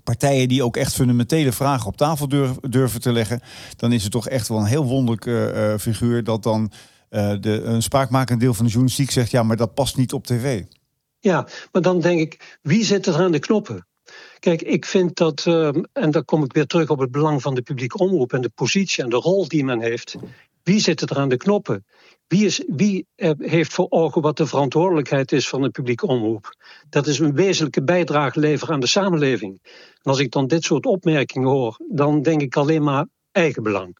Partijen 0.03 0.47
die 0.47 0.63
ook 0.63 0.77
echt 0.77 0.93
fundamentele 0.93 1.51
vragen 1.51 1.87
op 1.87 1.97
tafel 1.97 2.27
durven, 2.69 3.01
te 3.01 3.11
leggen, 3.11 3.41
dan 3.75 3.91
is 3.91 4.03
het 4.03 4.11
toch 4.11 4.27
echt 4.27 4.47
wel 4.47 4.57
een 4.57 4.65
heel 4.65 4.85
wonderlijke 4.85 5.53
uh, 5.55 5.79
figuur 5.79 6.23
dat 6.23 6.43
dan 6.43 6.71
de, 7.39 7.61
een 7.63 7.81
spraakmakend 7.81 8.39
deel 8.39 8.53
van 8.53 8.65
de 8.65 8.71
journalistiek 8.71 9.11
zegt: 9.11 9.31
ja, 9.31 9.43
maar 9.43 9.57
dat 9.57 9.73
past 9.73 9.97
niet 9.97 10.13
op 10.13 10.25
tv. 10.25 10.63
Ja, 11.19 11.47
maar 11.71 11.81
dan 11.81 11.99
denk 11.99 12.19
ik, 12.19 12.59
wie 12.61 12.83
zit 12.83 13.05
er 13.05 13.15
aan 13.15 13.31
de 13.31 13.39
knoppen? 13.39 13.87
Kijk, 14.39 14.61
ik 14.61 14.85
vind 14.85 15.15
dat, 15.15 15.45
ehm, 15.45 15.83
en 15.93 16.11
dan 16.11 16.25
kom 16.25 16.43
ik 16.43 16.53
weer 16.53 16.65
terug 16.65 16.89
op 16.89 16.99
het 16.99 17.11
belang 17.11 17.41
van 17.41 17.55
de 17.55 17.61
publieke 17.61 17.97
omroep 17.97 18.33
en 18.33 18.41
de 18.41 18.49
positie 18.49 19.03
en 19.03 19.09
de 19.09 19.15
rol 19.15 19.47
die 19.47 19.63
men 19.63 19.81
heeft. 19.81 20.15
Wie 20.63 20.79
zit 20.79 21.01
er 21.01 21.17
aan 21.17 21.29
de 21.29 21.37
knoppen? 21.37 21.85
Wie, 22.27 22.45
is, 22.45 22.63
wie 22.67 23.07
eh, 23.15 23.31
heeft 23.37 23.73
voor 23.73 23.87
ogen 23.89 24.21
wat 24.21 24.37
de 24.37 24.45
verantwoordelijkheid 24.45 25.31
is 25.31 25.49
van 25.49 25.61
de 25.61 25.69
publieke 25.69 26.07
omroep? 26.07 26.55
Dat 26.89 27.07
is 27.07 27.19
een 27.19 27.33
wezenlijke 27.33 27.83
bijdrage 27.83 28.39
leveren 28.39 28.73
aan 28.73 28.79
de 28.79 28.87
samenleving. 28.87 29.59
En 29.63 30.11
als 30.11 30.19
ik 30.19 30.31
dan 30.31 30.47
dit 30.47 30.63
soort 30.63 30.85
opmerkingen 30.85 31.49
hoor, 31.49 31.79
dan 31.89 32.21
denk 32.21 32.41
ik 32.41 32.55
alleen 32.55 32.83
maar 32.83 33.07
eigenbelang. 33.31 33.97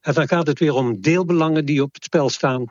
En 0.00 0.14
dan 0.14 0.28
gaat 0.28 0.46
het 0.46 0.58
weer 0.58 0.74
om 0.74 1.00
deelbelangen 1.00 1.64
die 1.64 1.82
op 1.82 1.94
het 1.94 2.04
spel 2.04 2.28
staan. 2.28 2.66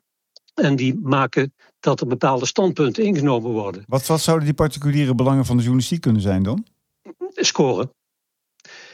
En 0.53 0.75
die 0.75 0.99
maken 1.03 1.53
dat 1.79 2.01
er 2.01 2.07
bepaalde 2.07 2.45
standpunten 2.45 3.03
ingenomen 3.03 3.51
worden. 3.51 3.83
Wat, 3.87 4.05
wat 4.05 4.21
zouden 4.21 4.45
die 4.45 4.55
particuliere 4.55 5.15
belangen 5.15 5.45
van 5.45 5.55
de 5.55 5.61
journalistiek 5.61 6.01
kunnen 6.01 6.21
zijn 6.21 6.43
dan? 6.43 6.65
Scoren. 7.33 7.91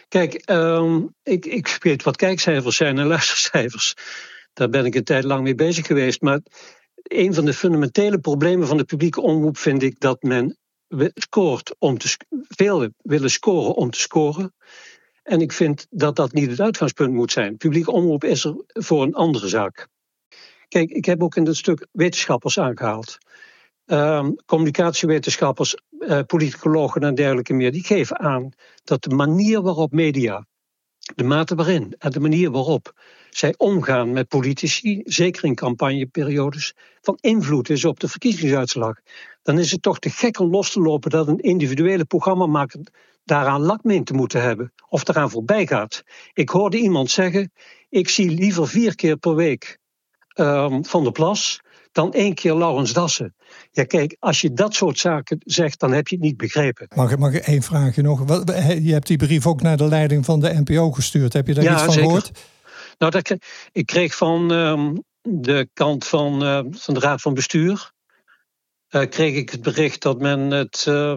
Kijk, 0.08 0.34
ehm, 0.34 1.02
ik, 1.24 1.46
ik 1.46 1.78
weet 1.80 2.04
wat 2.04 2.16
kijkcijfers 2.16 2.76
zijn 2.76 2.98
en 2.98 3.08
luistercijfers. 3.16 3.94
Daar 4.54 4.70
ben 4.70 4.86
ik 4.86 4.96
een 4.96 5.04
tijd 5.04 5.24
lang 5.24 5.44
mee 5.44 5.56
bezig 5.56 5.88
geweest. 5.88 6.22
Maar 6.22 6.40
een 7.04 7.34
van 7.34 7.46
de 7.46 7.54
fundamentele 7.54 8.20
problemen 8.20 8.68
van 8.68 8.78
de 8.78 8.84
publieke 8.84 9.22
omroep 9.22 9.58
vind 9.58 9.84
ik 9.84 10.00
dat 10.00 10.24
men 10.24 10.58
scoort 11.14 11.76
om 11.80 11.98
te 11.98 12.18
veel 12.48 12.90
willen 12.98 13.30
scoren 13.30 13.76
om 13.76 13.90
te 13.90 14.00
scoren. 14.00 14.54
En 15.24 15.42
ik 15.42 15.52
vind 15.52 15.88
dat 15.90 16.16
dat 16.16 16.34
niet 16.34 16.50
het 16.50 16.62
uitgangspunt 16.62 17.14
moet 17.14 17.32
zijn. 17.32 17.58
Publieke 17.58 17.92
omroep 17.92 18.24
is 18.24 18.44
er 18.44 18.56
voor 18.68 19.04
een 19.04 19.14
andere 19.14 19.48
zaak. 19.48 19.88
Kijk, 20.68 20.90
ik 20.90 21.06
heb 21.06 21.24
ook 21.24 21.36
in 21.36 21.44
dat 21.44 21.56
stuk 21.56 21.88
wetenschappers 21.92 22.60
aangehaald. 22.60 23.18
Uh, 23.86 24.28
communicatiewetenschappers, 24.46 25.76
uh, 26.00 26.20
politicologen 26.28 27.02
en 27.02 27.16
dergelijke 27.16 27.54
meer, 27.54 27.72
die 27.72 27.84
geven 27.84 28.20
aan 28.20 28.50
dat 28.84 29.04
de 29.04 29.16
manier 29.16 29.62
waarop 29.62 29.92
media, 29.92 30.46
de 31.16 31.24
mate 31.24 31.56
waarin 31.56 31.96
en 31.98 32.12
de 32.12 32.20
manier 32.20 32.52
waarop 32.52 32.94
zij 33.30 33.54
omgaan 33.58 34.12
met 34.12 34.28
politici, 34.28 35.02
zeker 35.04 35.44
in 35.44 35.56
campagneperiodes, 35.56 36.74
van 37.02 37.18
invloed 37.22 37.70
is 37.70 37.86
op 37.86 38.00
de 38.00 38.08
verkiezingsuitslag. 38.08 39.00
Dan 39.42 39.60
is 39.60 39.72
het 39.72 39.82
toch 39.82 40.00
te 40.00 40.10
gek 40.10 40.40
om 40.40 40.50
los 40.50 40.72
te 40.72 40.80
lopen 40.80 41.10
dat 41.10 41.28
een 41.28 41.40
individuele 41.40 42.06
programmamaker 42.06 42.80
daaraan 43.24 43.62
lak 43.62 43.84
mee 43.84 44.04
te 44.04 44.14
moeten 44.14 44.42
hebben 44.42 44.74
of 44.90 45.08
eraan 45.08 45.30
voorbij 45.30 45.68
gaat. 45.68 46.04
Ik 46.34 46.50
hoorde 46.50 46.78
iemand 46.78 47.12
zeggen: 47.12 47.52
ik 47.90 48.10
zie 48.10 48.30
liever 48.30 48.68
vier 48.68 48.96
keer 48.96 49.18
per 49.18 49.36
week 49.36 49.80
um, 50.36 50.86
Van 50.86 51.04
der 51.04 51.12
Plas 51.12 51.62
dan 51.94 52.14
één 52.14 52.34
keer 52.34 52.56
Laurens 52.56 52.94
Dassen. 52.94 53.36
Ja, 53.72 53.84
kijk, 53.84 54.16
als 54.20 54.42
je 54.42 54.54
dat 54.54 54.74
soort 54.74 55.00
zaken 55.00 55.38
zegt, 55.40 55.80
dan 55.80 55.92
heb 55.92 56.08
je 56.08 56.16
het 56.16 56.24
niet 56.24 56.38
begrepen. 56.38 56.88
Mag 56.96 57.12
ik, 57.12 57.20
mag 57.20 57.34
ik 57.34 57.46
één 57.46 57.62
vraagje 57.62 58.02
nog? 58.02 58.20
Je 58.82 58.92
hebt 58.92 59.08
die 59.08 59.18
brief 59.18 59.48
ook 59.48 59.62
naar 59.62 59.78
de 59.78 59.88
leiding 59.88 60.26
van 60.26 60.40
de 60.40 60.62
NPO 60.64 60.92
gestuurd. 60.92 61.34
Heb 61.34 61.48
je 61.48 61.54
daar 61.54 61.74
iets 61.74 61.84
van 61.84 61.92
zeker. 61.92 62.08
gehoord? 62.08 62.32
Nou, 62.98 63.12
dat, 63.12 63.36
ik 63.72 63.86
kreeg 63.86 64.16
van 64.16 64.52
um, 64.52 65.04
de 65.22 65.70
kant 65.74 66.06
van, 66.06 66.44
uh, 66.44 66.60
van 66.72 66.94
de 66.94 67.00
Raad 67.00 67.22
van 67.22 67.34
Bestuur. 67.34 67.92
Uh, 68.90 69.06
kreeg 69.10 69.36
ik 69.36 69.50
het 69.50 69.62
bericht 69.62 70.02
dat 70.02 70.20
men 70.20 70.40
het 70.40 70.86
uh, 70.90 71.16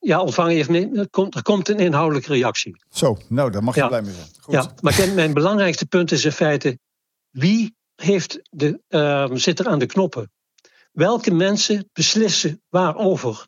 ja, 0.00 0.20
ontvangen 0.20 0.54
heeft. 0.54 0.96
Er 0.96 1.10
komt, 1.10 1.34
er 1.34 1.42
komt 1.42 1.68
een 1.68 1.78
inhoudelijke 1.78 2.32
reactie. 2.32 2.82
Zo, 2.90 3.16
nou, 3.28 3.50
daar 3.50 3.64
mag 3.64 3.74
je 3.74 3.86
blij 3.86 4.02
mee 4.02 4.14
zijn. 4.14 4.28
Goed. 4.40 4.54
Ja, 4.54 4.72
maar 4.80 5.08
mijn 5.14 5.32
belangrijkste 5.32 5.86
punt 5.86 6.12
is 6.12 6.24
in 6.24 6.32
feite: 6.32 6.78
wie 7.30 7.76
heeft 8.02 8.40
de, 8.50 8.80
uh, 8.88 9.26
zit 9.32 9.58
er 9.58 9.66
aan 9.66 9.78
de 9.78 9.86
knoppen? 9.86 10.30
Welke 10.92 11.30
mensen 11.30 11.90
beslissen 11.92 12.62
waarover? 12.68 13.46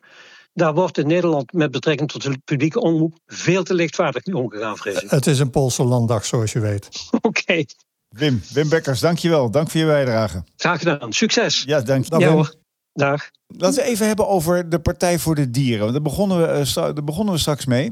Daar 0.53 0.73
wordt 0.73 0.97
in 0.97 1.07
Nederland 1.07 1.53
met 1.53 1.71
betrekking 1.71 2.11
tot 2.11 2.23
de 2.23 2.37
publieke 2.45 2.79
omroep 2.79 3.19
veel 3.25 3.63
te 3.63 3.73
lichtvaardig 3.73 4.25
mee 4.25 4.37
omgegaan, 4.37 4.77
vrees 4.77 5.01
ik. 5.01 5.09
Het 5.09 5.27
is 5.27 5.39
een 5.39 5.49
Poolse 5.49 5.83
landdag, 5.83 6.25
zoals 6.25 6.51
je 6.51 6.59
weet. 6.59 6.89
Oké. 7.21 7.63
Wim, 8.09 8.41
Wim 8.53 8.69
Bekkers, 8.69 8.99
dankjewel. 8.99 9.51
Dank 9.51 9.69
voor 9.69 9.79
je 9.79 9.85
bijdrage. 9.85 10.43
Graag 10.55 10.79
gedaan. 10.79 11.13
Succes. 11.13 11.63
Ja, 11.63 11.81
dank 11.81 12.05
je. 12.05 12.19
Ja, 12.19 12.31
hoor. 12.31 12.55
Dag. 12.93 13.29
Laten 13.47 13.83
we 13.83 13.89
even 13.89 14.07
hebben 14.07 14.27
over 14.27 14.69
de 14.69 14.79
Partij 14.79 15.19
voor 15.19 15.35
de 15.35 15.49
Dieren. 15.49 15.79
Want 15.79 15.91
daar 15.91 16.01
begonnen 16.01 16.37
we, 16.37 16.59
uh, 16.59 16.73
daar 16.73 17.03
begonnen 17.03 17.33
we 17.33 17.39
straks 17.39 17.65
mee. 17.65 17.91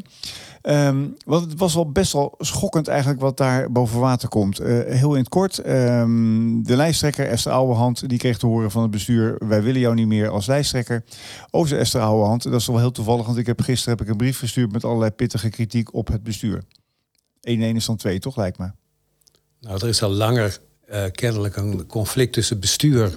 Um, 0.62 1.16
want 1.26 1.50
het 1.50 1.60
was 1.60 1.74
wel 1.74 1.92
best 1.92 2.14
wel 2.14 2.36
schokkend 2.38 2.88
eigenlijk 2.88 3.22
wat 3.22 3.38
daar 3.38 3.72
boven 3.72 4.00
water 4.00 4.30
komt. 4.30 4.62
Uh, 4.62 4.68
heel 4.68 5.14
in 5.14 5.20
het 5.20 5.30
kort, 5.30 5.68
um, 5.68 6.64
de 6.64 6.76
lijsttrekker 6.76 7.28
Esther 7.28 7.52
Ouwehand... 7.52 8.10
die 8.10 8.18
kreeg 8.18 8.38
te 8.38 8.46
horen 8.46 8.72
van 8.72 8.82
het 8.82 8.92
bestuur... 8.92 9.48
wij 9.48 9.64
willen 9.64 9.82
jou 9.82 9.96
niet 9.96 10.08
meer 10.08 10.30
als 10.30 10.46
lijsttrekker. 10.46 11.04
Over 11.52 11.78
Esther 11.78 12.02
Ouwehand, 12.02 12.44
dat 12.44 12.54
is 12.54 12.68
wel 12.68 12.78
heel 12.78 12.92
toevallig... 12.92 13.26
want 13.26 13.38
ik 13.38 13.46
heb 13.46 13.62
gisteren 13.62 13.98
heb 13.98 14.06
ik 14.06 14.12
een 14.12 14.18
brief 14.18 14.40
gestuurd... 14.40 14.72
met 14.72 14.84
allerlei 14.84 15.12
pittige 15.12 15.50
kritiek 15.50 15.94
op 15.94 16.08
het 16.08 16.24
bestuur. 16.24 16.64
1 17.42 17.62
1 17.62 17.76
is 17.76 17.86
dan 17.86 17.96
2, 17.96 18.20
toch 18.20 18.36
lijkt 18.36 18.58
me? 18.58 18.72
Nou, 19.60 19.80
er 19.82 19.88
is 19.88 20.04
al 20.04 20.12
langer 20.12 20.60
uh, 20.92 21.04
kennelijk 21.12 21.56
een 21.56 21.86
conflict 21.86 22.34
tussen 22.34 22.60
bestuur 22.60 23.16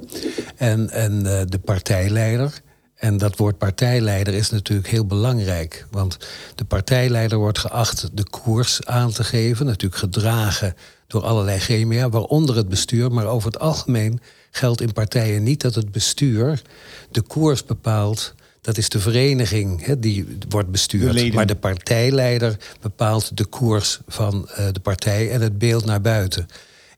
en, 0.56 0.90
en 0.90 1.12
uh, 1.24 1.40
de 1.46 1.58
partijleider. 1.58 2.60
En 2.94 3.16
dat 3.16 3.36
woord 3.36 3.58
partijleider 3.58 4.34
is 4.34 4.50
natuurlijk 4.50 4.88
heel 4.88 5.06
belangrijk. 5.06 5.86
Want 5.90 6.18
de 6.54 6.64
partijleider 6.64 7.38
wordt 7.38 7.58
geacht 7.58 8.10
de 8.12 8.24
koers 8.30 8.86
aan 8.86 9.10
te 9.10 9.24
geven. 9.24 9.66
Natuurlijk 9.66 10.00
gedragen 10.00 10.74
door 11.06 11.22
allerlei 11.22 11.58
gremia, 11.58 12.08
waaronder 12.08 12.56
het 12.56 12.68
bestuur. 12.68 13.12
Maar 13.12 13.26
over 13.26 13.52
het 13.52 13.60
algemeen 13.60 14.20
geldt 14.50 14.80
in 14.80 14.92
partijen 14.92 15.42
niet 15.42 15.60
dat 15.60 15.74
het 15.74 15.92
bestuur 15.92 16.62
de 17.10 17.20
koers 17.20 17.64
bepaalt. 17.64 18.34
Dat 18.60 18.78
is 18.78 18.88
de 18.88 19.00
vereniging 19.00 19.92
die 19.98 20.38
wordt 20.48 20.70
bestuurd. 20.70 21.32
maar 21.32 21.46
de 21.46 21.56
partijleider 21.56 22.56
bepaalt 22.80 23.36
de 23.36 23.44
koers 23.44 24.00
van 24.06 24.48
uh, 24.50 24.66
de 24.72 24.80
partij 24.80 25.30
en 25.30 25.40
het 25.40 25.58
beeld 25.58 25.84
naar 25.84 26.00
buiten. 26.00 26.46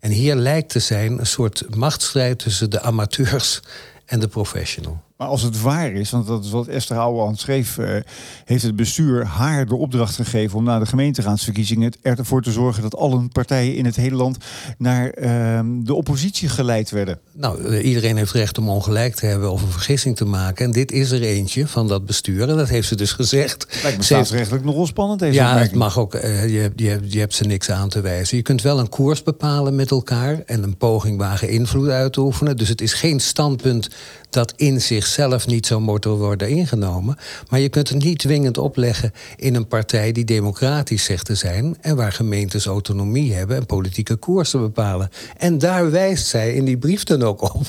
En 0.04 0.10
hier 0.10 0.34
lijkt 0.34 0.68
te 0.68 0.78
zijn 0.78 1.18
een 1.18 1.26
soort 1.26 1.76
machtsstrijd 1.76 2.38
tussen 2.38 2.70
de 2.70 2.80
amateurs 2.80 3.60
en 4.06 4.20
de 4.20 4.28
professional. 4.28 5.02
Maar 5.16 5.28
als 5.28 5.42
het 5.42 5.60
waar 5.60 5.92
is, 5.92 6.10
want 6.10 6.26
dat 6.26 6.44
is 6.44 6.50
wat 6.50 6.66
Esther 6.66 6.98
Ouwehand 6.98 7.38
schreef, 7.38 7.78
uh, 7.78 7.96
heeft 8.44 8.62
het 8.62 8.76
bestuur 8.76 9.24
haar 9.24 9.66
de 9.66 9.74
opdracht 9.74 10.14
gegeven 10.14 10.58
om 10.58 10.64
na 10.64 10.78
de 10.78 10.86
gemeenteraadsverkiezingen 10.86 11.92
ervoor 12.02 12.42
te 12.42 12.52
zorgen 12.52 12.82
dat 12.82 12.96
alle 12.96 13.28
partijen 13.28 13.76
in 13.76 13.84
het 13.84 13.96
hele 13.96 14.16
land 14.16 14.36
naar 14.78 15.18
uh, 15.18 15.60
de 15.84 15.94
oppositie 15.94 16.48
geleid 16.48 16.90
werden. 16.90 17.18
Nou, 17.32 17.62
uh, 17.62 17.84
iedereen 17.84 18.16
heeft 18.16 18.32
recht 18.32 18.58
om 18.58 18.68
ongelijk 18.68 19.14
te 19.14 19.26
hebben 19.26 19.50
of 19.50 19.62
een 19.62 19.68
vergissing 19.68 20.16
te 20.16 20.24
maken. 20.24 20.64
En 20.64 20.72
dit 20.72 20.92
is 20.92 21.10
er 21.10 21.22
eentje 21.22 21.66
van 21.66 21.88
dat 21.88 22.06
bestuur. 22.06 22.48
En 22.48 22.56
dat 22.56 22.68
heeft 22.68 22.88
ze 22.88 22.96
dus 22.96 23.12
gezegd. 23.12 23.66
Lijkt 23.82 23.98
me 23.98 24.04
staatsrechtelijk 24.04 24.64
nogal 24.64 24.86
spannend. 24.86 25.20
Deze 25.20 25.34
ja, 25.34 25.58
het 25.58 25.74
mag 25.74 25.98
ook. 25.98 26.14
Uh, 26.14 26.48
je, 26.48 26.72
je, 26.76 27.00
je 27.06 27.18
hebt 27.18 27.34
ze 27.34 27.44
niks 27.44 27.70
aan 27.70 27.88
te 27.88 28.00
wijzen. 28.00 28.36
Je 28.36 28.42
kunt 28.42 28.62
wel 28.62 28.78
een 28.78 28.88
koers 28.88 29.22
bepalen 29.22 29.74
met 29.74 29.90
elkaar 29.90 30.42
en 30.46 30.62
een 30.62 30.76
poging 30.76 31.18
wagen 31.18 31.48
invloed 31.48 31.88
uit 31.88 32.12
te 32.12 32.20
oefenen. 32.20 32.56
Dus 32.56 32.68
het 32.68 32.80
is 32.80 32.92
geen 32.92 33.20
standpunt 33.20 33.88
dat 34.34 34.52
in 34.56 34.80
zichzelf 34.80 35.46
niet 35.46 35.66
zo 35.66 35.80
moet 35.80 36.04
worden 36.04 36.48
ingenomen. 36.48 37.16
Maar 37.48 37.60
je 37.60 37.68
kunt 37.68 37.88
het 37.88 38.04
niet 38.04 38.18
dwingend 38.18 38.58
opleggen 38.58 39.12
in 39.36 39.54
een 39.54 39.68
partij 39.68 40.12
die 40.12 40.24
democratisch 40.24 41.04
zegt 41.04 41.26
te 41.26 41.34
zijn 41.34 41.76
en 41.80 41.96
waar 41.96 42.12
gemeentes 42.12 42.66
autonomie 42.66 43.34
hebben 43.34 43.56
en 43.56 43.66
politieke 43.66 44.16
koersen 44.16 44.60
bepalen. 44.60 45.10
En 45.36 45.58
daar 45.58 45.90
wijst 45.90 46.26
zij 46.26 46.54
in 46.54 46.64
die 46.64 46.78
brief 46.78 47.04
dan 47.04 47.22
ook 47.22 47.42
op. 47.54 47.66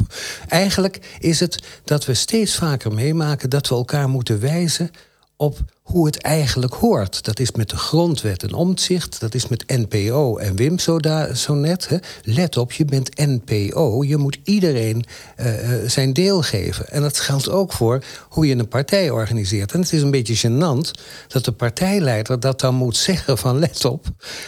Eigenlijk 0.47 1.17
is 1.19 1.39
het 1.39 1.63
dat 1.83 2.05
we 2.05 2.13
steeds 2.13 2.55
vaker 2.55 2.93
meemaken 2.93 3.49
dat 3.49 3.67
we 3.67 3.75
elkaar 3.75 4.09
moeten 4.09 4.39
wijzen 4.39 4.91
op 5.37 5.59
hoe 5.85 6.05
het 6.05 6.21
eigenlijk 6.21 6.73
hoort. 6.73 7.23
Dat 7.23 7.39
is 7.39 7.51
met 7.51 7.69
de 7.69 7.77
grondwet 7.77 8.43
en 8.43 8.53
omzicht, 8.53 9.19
dat 9.19 9.33
is 9.33 9.47
met 9.47 9.63
NPO 9.67 10.37
en 10.37 10.55
Wim 10.55 10.79
zo, 10.79 10.97
zo 11.33 11.53
net. 11.53 11.87
Hè. 11.89 11.97
Let 12.23 12.57
op, 12.57 12.71
je 12.71 12.85
bent 12.85 13.17
NPO, 13.17 14.03
je 14.03 14.17
moet 14.17 14.37
iedereen 14.43 15.05
uh, 15.37 15.47
zijn 15.87 16.13
deel 16.13 16.41
geven. 16.41 16.89
En 16.89 17.01
dat 17.01 17.19
geldt 17.19 17.49
ook 17.49 17.73
voor 17.73 18.03
hoe 18.29 18.47
je 18.47 18.55
een 18.55 18.67
partij 18.67 19.09
organiseert. 19.09 19.71
En 19.71 19.79
het 19.79 19.93
is 19.93 20.01
een 20.01 20.11
beetje 20.11 20.49
gênant 20.49 20.91
dat 21.27 21.45
de 21.45 21.51
partijleider 21.51 22.39
dat 22.39 22.59
dan 22.59 22.75
moet 22.75 22.97
zeggen 23.07 23.37
van 23.37 23.59
let 23.59 23.85
op. 23.85 24.05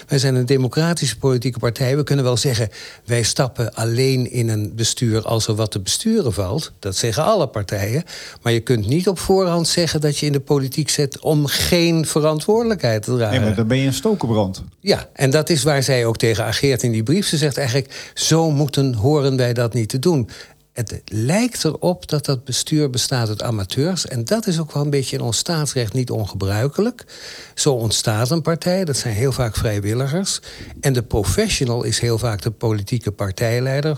Wij 0.07 0.19
zijn 0.19 0.35
een 0.35 0.45
democratische 0.45 1.17
politieke 1.17 1.59
partij. 1.59 1.97
We 1.97 2.03
kunnen 2.03 2.25
wel 2.25 2.37
zeggen, 2.37 2.69
wij 3.05 3.23
stappen 3.23 3.73
alleen 3.73 4.31
in 4.31 4.49
een 4.49 4.71
bestuur 4.75 5.25
als 5.25 5.47
er 5.47 5.55
wat 5.55 5.71
te 5.71 5.79
besturen 5.79 6.33
valt. 6.33 6.71
Dat 6.79 6.95
zeggen 6.95 7.23
alle 7.23 7.47
partijen. 7.47 8.03
Maar 8.41 8.53
je 8.53 8.59
kunt 8.59 8.87
niet 8.87 9.07
op 9.07 9.19
voorhand 9.19 9.67
zeggen 9.67 10.01
dat 10.01 10.17
je 10.17 10.25
in 10.25 10.31
de 10.31 10.39
politiek 10.39 10.89
zet 10.89 11.25
om 11.27 11.45
geen 11.45 12.05
verantwoordelijkheid 12.05 13.03
te 13.03 13.15
dragen. 13.15 13.37
Nee, 13.37 13.47
maar 13.47 13.55
dan 13.55 13.67
ben 13.67 13.77
je 13.77 13.87
een 13.87 13.93
stokenbrand. 13.93 14.63
Ja, 14.79 15.09
en 15.13 15.29
dat 15.29 15.49
is 15.49 15.63
waar 15.63 15.83
zij 15.83 16.05
ook 16.05 16.17
tegen 16.17 16.43
ageert 16.43 16.83
in 16.83 16.91
die 16.91 17.03
brief. 17.03 17.27
Ze 17.27 17.37
zegt 17.37 17.57
eigenlijk, 17.57 18.11
zo 18.13 18.51
moeten 18.51 18.93
horen 18.93 19.37
wij 19.37 19.53
dat 19.53 19.73
niet 19.73 19.89
te 19.89 19.99
doen. 19.99 20.29
Het 20.73 21.01
lijkt 21.05 21.63
erop 21.63 22.09
dat 22.09 22.25
dat 22.25 22.43
bestuur 22.43 22.89
bestaat 22.89 23.27
uit 23.27 23.43
amateurs. 23.43 24.07
En 24.07 24.25
dat 24.25 24.47
is 24.47 24.59
ook 24.59 24.71
wel 24.71 24.83
een 24.83 24.89
beetje 24.89 25.15
in 25.15 25.21
ons 25.21 25.37
staatsrecht 25.37 25.93
niet 25.93 26.11
ongebruikelijk. 26.11 27.05
Zo 27.53 27.73
ontstaat 27.73 28.31
een 28.31 28.41
partij, 28.41 28.85
dat 28.85 28.97
zijn 28.97 29.13
heel 29.13 29.31
vaak 29.31 29.55
vrijwilligers. 29.55 30.39
En 30.81 30.93
de 30.93 31.03
professional 31.03 31.83
is 31.83 31.99
heel 31.99 32.17
vaak 32.17 32.41
de 32.41 32.51
politieke 32.51 33.11
partijleider, 33.11 33.97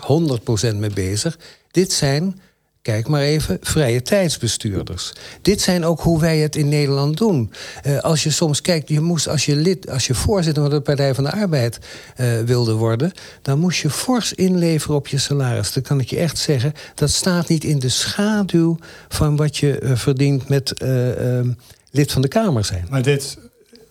100% 0.71 0.75
mee 0.75 0.93
bezig. 0.93 1.37
Dit 1.71 1.91
zijn 1.91 2.39
Kijk 2.89 3.07
maar 3.07 3.21
even, 3.21 3.57
vrije 3.61 4.01
tijdsbestuurders. 4.01 5.13
Dit 5.41 5.61
zijn 5.61 5.85
ook 5.85 6.01
hoe 6.01 6.19
wij 6.19 6.37
het 6.37 6.55
in 6.55 6.69
Nederland 6.69 7.17
doen. 7.17 7.51
Uh, 7.85 7.99
als 7.99 8.23
je 8.23 8.29
soms 8.29 8.61
kijkt, 8.61 8.89
je 8.89 8.99
moest 8.99 9.27
als 9.27 9.45
je 9.45 9.55
lid, 9.55 9.89
als 9.89 10.07
je 10.07 10.13
voorzitter 10.13 10.63
van 10.63 10.71
de 10.71 10.81
Partij 10.81 11.15
van 11.15 11.23
de 11.23 11.31
Arbeid 11.31 11.79
uh, 12.17 12.39
wilde 12.39 12.73
worden, 12.73 13.11
dan 13.41 13.59
moest 13.59 13.79
je 13.79 13.89
fors 13.89 14.33
inleveren 14.33 14.95
op 14.95 15.07
je 15.07 15.17
salaris. 15.17 15.73
Dan 15.73 15.83
kan 15.83 15.99
ik 15.99 16.09
je 16.09 16.17
echt 16.17 16.37
zeggen, 16.37 16.73
dat 16.95 17.09
staat 17.09 17.47
niet 17.47 17.63
in 17.63 17.79
de 17.79 17.89
schaduw 17.89 18.77
van 19.09 19.35
wat 19.35 19.57
je 19.57 19.79
uh, 19.81 19.95
verdient 19.95 20.47
met 20.47 20.73
lid 21.91 22.11
van 22.11 22.21
de 22.21 22.27
Kamer 22.27 22.65
zijn. 22.65 22.87
Maar 22.89 23.01
dit, 23.01 23.37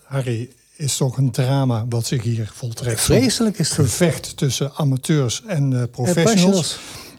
Harry, 0.02 0.48
is 0.76 0.96
toch 0.96 1.16
een 1.16 1.30
drama 1.30 1.86
wat 1.88 2.06
zich 2.06 2.22
hier 2.22 2.50
voltrekt. 2.54 3.00
Vreselijk 3.00 3.58
is 3.58 3.68
het. 3.68 3.78
Gevecht 3.78 4.36
tussen 4.36 4.72
amateurs 4.74 5.42
en 5.46 5.88
professionals. 5.90 6.78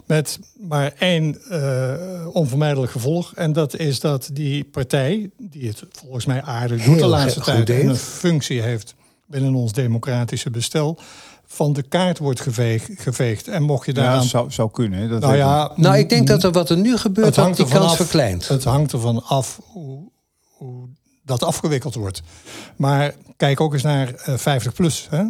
Met 0.10 0.40
maar 0.60 0.94
één 1.00 1.38
uh, 1.52 1.94
onvermijdelijk 2.32 2.92
gevolg. 2.92 3.34
En 3.36 3.54
dat 3.54 3.78
is 3.78 4.00
dat 4.00 4.30
die 4.34 4.64
partij, 4.64 5.30
die 5.38 5.68
het 5.68 5.84
volgens 5.92 6.26
mij 6.26 6.42
aardig 6.42 6.84
doet 6.84 7.00
de 7.00 7.06
laatste 7.06 7.40
tijd... 7.40 7.70
en 7.70 7.88
een 7.88 7.96
functie 7.96 8.62
heeft 8.62 8.96
binnen 9.26 9.54
ons 9.54 9.74
democratische 9.74 10.50
bestel 10.50 11.00
van 11.46 11.74
de 11.74 11.82
kaart 11.82 12.18
wordt 12.18 12.42
geveegd. 12.42 12.90
geveegd. 12.98 13.48
En 13.48 13.64
mocht 13.64 13.86
je 13.86 13.94
daar. 13.94 14.16
Ja, 14.16 14.22
zou, 14.22 14.52
zou 14.52 14.72
kunnen. 14.72 15.10
Dat 15.10 15.22
nou, 15.22 15.36
ja, 15.36 15.72
nou, 15.76 15.98
ik 15.98 16.10
denk 16.10 16.28
dat 16.28 16.44
er 16.44 16.52
wat 16.52 16.70
er 16.70 16.78
nu 16.78 16.98
gebeurt, 16.98 17.36
dat 17.36 17.56
die 17.56 17.68
kans 17.68 17.96
verkleint. 17.96 18.48
Het 18.48 18.64
hangt 18.64 18.92
ervan 18.92 19.24
af 19.26 19.60
hoe 19.64 20.12
dat 21.30 21.44
afgewikkeld 21.44 21.96
wordt. 21.96 22.22
Maar 22.76 23.16
kijk 23.38 23.62
ook 23.62 23.74
eens 23.74 23.84
naar 23.84 24.14
50 24.16 24.72
eh, 24.72 24.78
plus. 24.78 25.08
Hè. 25.10 25.24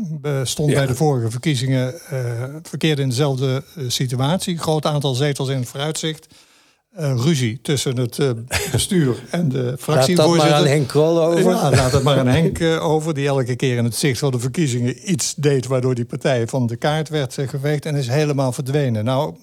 Stond 0.45 0.73
bij 0.73 0.85
de 0.85 0.95
vorige 0.95 1.31
verkiezingen 1.31 1.93
uh, 1.93 2.21
verkeerde 2.63 3.01
in 3.01 3.09
dezelfde 3.09 3.63
uh, 3.77 3.89
situatie. 3.89 4.57
Groot 4.57 4.85
aantal 4.85 5.13
zetels 5.15 5.49
in 5.49 5.57
het 5.57 5.67
vooruitzicht. 5.67 6.27
ruzie 6.95 7.59
tussen 7.61 7.97
het 7.97 8.19
bestuur 8.71 9.23
en 9.29 9.49
de 9.49 9.75
fractievoorzitter. 9.79 10.25
Laat 10.25 10.37
dat 10.37 10.49
maar 10.49 10.53
aan 10.53 10.65
Henk 10.65 10.87
Krol 10.87 11.21
over. 11.21 11.51
Ja, 11.51 11.69
laat 11.69 11.91
het 11.91 12.03
maar 12.03 12.19
aan 12.19 12.27
Henk 12.27 12.61
over. 12.81 13.13
Die 13.13 13.27
elke 13.27 13.55
keer 13.55 13.77
in 13.77 13.83
het 13.83 13.95
zicht 13.95 14.19
van 14.19 14.31
de 14.31 14.39
verkiezingen 14.39 15.11
iets 15.11 15.33
deed... 15.35 15.67
waardoor 15.67 15.95
die 15.95 16.05
partij 16.05 16.47
van 16.47 16.67
de 16.67 16.75
kaart 16.75 17.09
werd 17.09 17.37
geveegd 17.45 17.85
en 17.85 17.95
is 17.95 18.07
helemaal 18.07 18.51
verdwenen. 18.51 19.03
Nou 19.03 19.35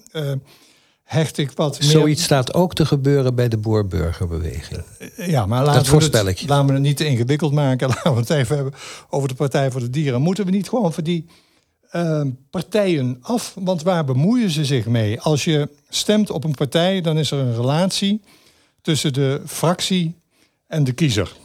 hecht 1.07 1.37
ik 1.37 1.51
wat 1.51 1.79
meer... 1.79 1.89
Zoiets 1.89 2.23
staat 2.23 2.53
ook 2.53 2.73
te 2.73 2.85
gebeuren 2.85 3.35
bij 3.35 3.47
de 3.47 3.57
boerburgerbeweging. 3.57 4.81
Eh, 4.99 5.27
ja, 5.27 5.45
maar 5.45 5.65
laten, 5.65 5.91
dat 5.91 6.11
we 6.11 6.17
het, 6.17 6.47
laten 6.47 6.67
we 6.67 6.73
het 6.73 6.81
niet 6.81 6.97
te 6.97 7.05
ingewikkeld 7.05 7.53
maken. 7.53 7.87
Laten 7.95 8.13
we 8.13 8.19
het 8.19 8.29
even 8.29 8.55
hebben 8.55 8.73
over 9.09 9.27
de 9.27 9.35
Partij 9.35 9.71
voor 9.71 9.81
de 9.81 9.89
Dieren. 9.89 10.21
Moeten 10.21 10.45
we 10.45 10.51
niet 10.51 10.69
gewoon 10.69 10.93
voor 10.93 11.03
die 11.03 11.25
uh, 11.91 12.21
partijen 12.49 13.17
af? 13.21 13.53
Want 13.59 13.83
waar 13.83 14.05
bemoeien 14.05 14.49
ze 14.49 14.65
zich 14.65 14.85
mee? 14.85 15.21
Als 15.21 15.43
je 15.43 15.69
stemt 15.89 16.29
op 16.29 16.43
een 16.43 16.55
partij, 16.55 17.01
dan 17.01 17.17
is 17.17 17.31
er 17.31 17.39
een 17.39 17.55
relatie 17.55 18.21
tussen 18.81 19.13
de 19.13 19.41
fractie 19.45 20.15
en 20.67 20.83
de 20.83 20.91
kiezer. 20.91 21.35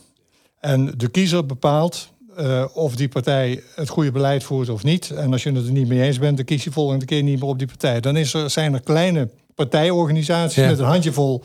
En 0.61 0.95
de 0.97 1.09
kiezer 1.09 1.47
bepaalt 1.47 2.13
uh, 2.39 2.65
of 2.75 2.97
die 2.97 3.09
partij 3.09 3.63
het 3.75 3.89
goede 3.89 4.13
beleid 4.13 4.45
voert 4.45 4.69
of 4.69 4.85
niet. 4.85 5.11
En 5.11 5.33
als 5.33 5.43
je 5.43 5.53
het 5.53 5.67
er 5.67 5.73
niet 5.73 5.89
mee 5.89 6.03
eens 6.03 6.19
bent, 6.19 6.37
dan 6.37 6.47
kies 6.47 6.65
je 6.65 6.73
volgende 6.73 7.05
keer 7.05 7.23
niet 7.23 7.41
meer 7.41 7.49
op 7.49 7.59
die 7.59 7.67
partij. 7.67 8.01
Dan 8.01 8.17
is 8.17 8.35
er, 8.35 8.51
zijn 8.51 8.75
er 8.75 8.81
kleine 8.81 9.29
partijorganisaties 9.69 10.65
met 10.65 10.79
een 10.79 10.85
handjevol 10.85 11.43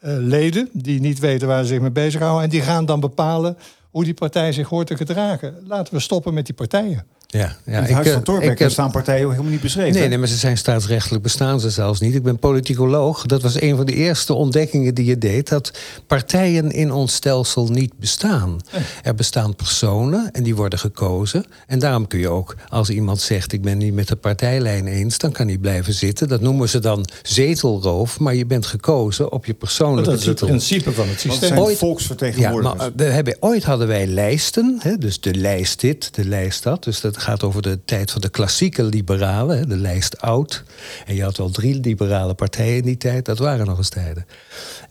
uh, 0.00 0.12
leden 0.18 0.68
die 0.72 1.00
niet 1.00 1.18
weten 1.18 1.48
waar 1.48 1.62
ze 1.62 1.68
zich 1.68 1.80
mee 1.80 1.90
bezighouden. 1.90 2.42
En 2.42 2.50
die 2.50 2.60
gaan 2.60 2.86
dan 2.86 3.00
bepalen 3.00 3.56
hoe 3.90 4.04
die 4.04 4.14
partij 4.14 4.52
zich 4.52 4.68
hoort 4.68 4.86
te 4.86 4.96
gedragen. 4.96 5.54
Laten 5.66 5.94
we 5.94 6.00
stoppen 6.00 6.34
met 6.34 6.46
die 6.46 6.54
partijen. 6.54 7.06
Ja, 7.32 7.56
ja. 7.64 7.76
In 7.76 7.82
het 7.82 7.92
Huis 7.92 8.10
van 8.10 8.22
Thorbecke 8.22 8.68
staan 8.68 8.90
partijen 8.90 9.30
helemaal 9.30 9.50
niet 9.50 9.60
beschreven. 9.60 10.00
Nee, 10.00 10.08
nee, 10.08 10.18
maar 10.18 10.28
ze 10.28 10.36
zijn 10.36 10.58
staatsrechtelijk 10.58 11.22
bestaan 11.22 11.60
ze 11.60 11.70
zelfs 11.70 12.00
niet. 12.00 12.14
Ik 12.14 12.22
ben 12.22 12.38
politicoloog. 12.38 13.26
Dat 13.26 13.42
was 13.42 13.60
een 13.60 13.76
van 13.76 13.86
de 13.86 13.94
eerste 13.94 14.34
ontdekkingen 14.34 14.94
die 14.94 15.04
je 15.04 15.18
deed. 15.18 15.48
Dat 15.48 15.72
partijen 16.06 16.70
in 16.70 16.92
ons 16.92 17.14
stelsel 17.14 17.68
niet 17.68 17.98
bestaan. 17.98 18.60
Er 19.02 19.14
bestaan 19.14 19.56
personen 19.56 20.30
en 20.32 20.42
die 20.42 20.56
worden 20.56 20.78
gekozen. 20.78 21.44
En 21.66 21.78
daarom 21.78 22.06
kun 22.06 22.18
je 22.18 22.28
ook, 22.28 22.56
als 22.68 22.90
iemand 22.90 23.20
zegt... 23.20 23.52
ik 23.52 23.62
ben 23.62 23.78
niet 23.78 23.94
met 23.94 24.08
de 24.08 24.16
partijlijn 24.16 24.86
eens, 24.86 25.18
dan 25.18 25.32
kan 25.32 25.46
hij 25.46 25.58
blijven 25.58 25.94
zitten. 25.94 26.28
Dat 26.28 26.40
noemen 26.40 26.68
ze 26.68 26.78
dan 26.78 27.06
zetelroof. 27.22 28.18
Maar 28.18 28.34
je 28.34 28.46
bent 28.46 28.66
gekozen 28.66 29.32
op 29.32 29.46
je 29.46 29.54
persoonlijke 29.54 30.10
Dat 30.10 30.20
is 30.20 30.26
het 30.26 30.38
principe 30.38 30.92
van 30.92 31.08
het 31.08 31.20
systeem. 31.20 31.58
ooit, 31.58 31.78
volksvertegenwoordigers. 31.78 32.82
Ja, 32.82 32.88
maar 32.88 33.06
we 33.06 33.12
hebben, 33.12 33.36
ooit 33.40 33.64
hadden 33.64 33.86
wij 33.86 34.06
lijsten. 34.06 34.78
Hè, 34.82 34.98
dus 34.98 35.20
de 35.20 35.34
lijst 35.34 35.80
dit, 35.80 36.14
de 36.14 36.24
lijst 36.24 36.62
dat. 36.62 36.84
Dus 36.84 37.00
dat 37.00 37.18
gaat 37.20 37.42
over 37.42 37.62
de 37.62 37.84
tijd 37.84 38.10
van 38.10 38.20
de 38.20 38.28
klassieke 38.28 38.82
liberalen, 38.84 39.68
de 39.68 39.76
lijst 39.76 40.20
oud. 40.20 40.64
En 41.06 41.14
je 41.14 41.22
had 41.22 41.36
wel 41.36 41.50
drie 41.50 41.80
liberale 41.80 42.34
partijen 42.34 42.76
in 42.76 42.84
die 42.84 42.96
tijd, 42.96 43.24
dat 43.24 43.38
waren 43.38 43.66
nog 43.66 43.78
eens 43.78 43.88
tijden. 43.88 44.26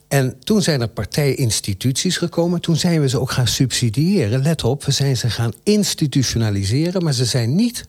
En 0.08 0.40
toen 0.40 0.62
zijn 0.62 0.82
er 0.82 0.88
partijinstituties 0.88 2.18
gekomen. 2.18 2.62
Toen 2.62 2.76
zijn 2.76 3.02
we 3.02 3.10
ze 3.10 3.20
ook 3.20 3.32
gaan 3.32 3.48
subsidiëren. 3.48 4.42
Let 4.42 4.64
op, 4.64 4.84
we 4.84 4.92
zijn 4.92 5.18
ze 5.18 5.30
gaan 5.30 5.54
institutionaliseren, 5.64 7.04
maar 7.04 7.14
ze 7.14 7.26
zijn 7.26 7.56
niet 7.56 7.88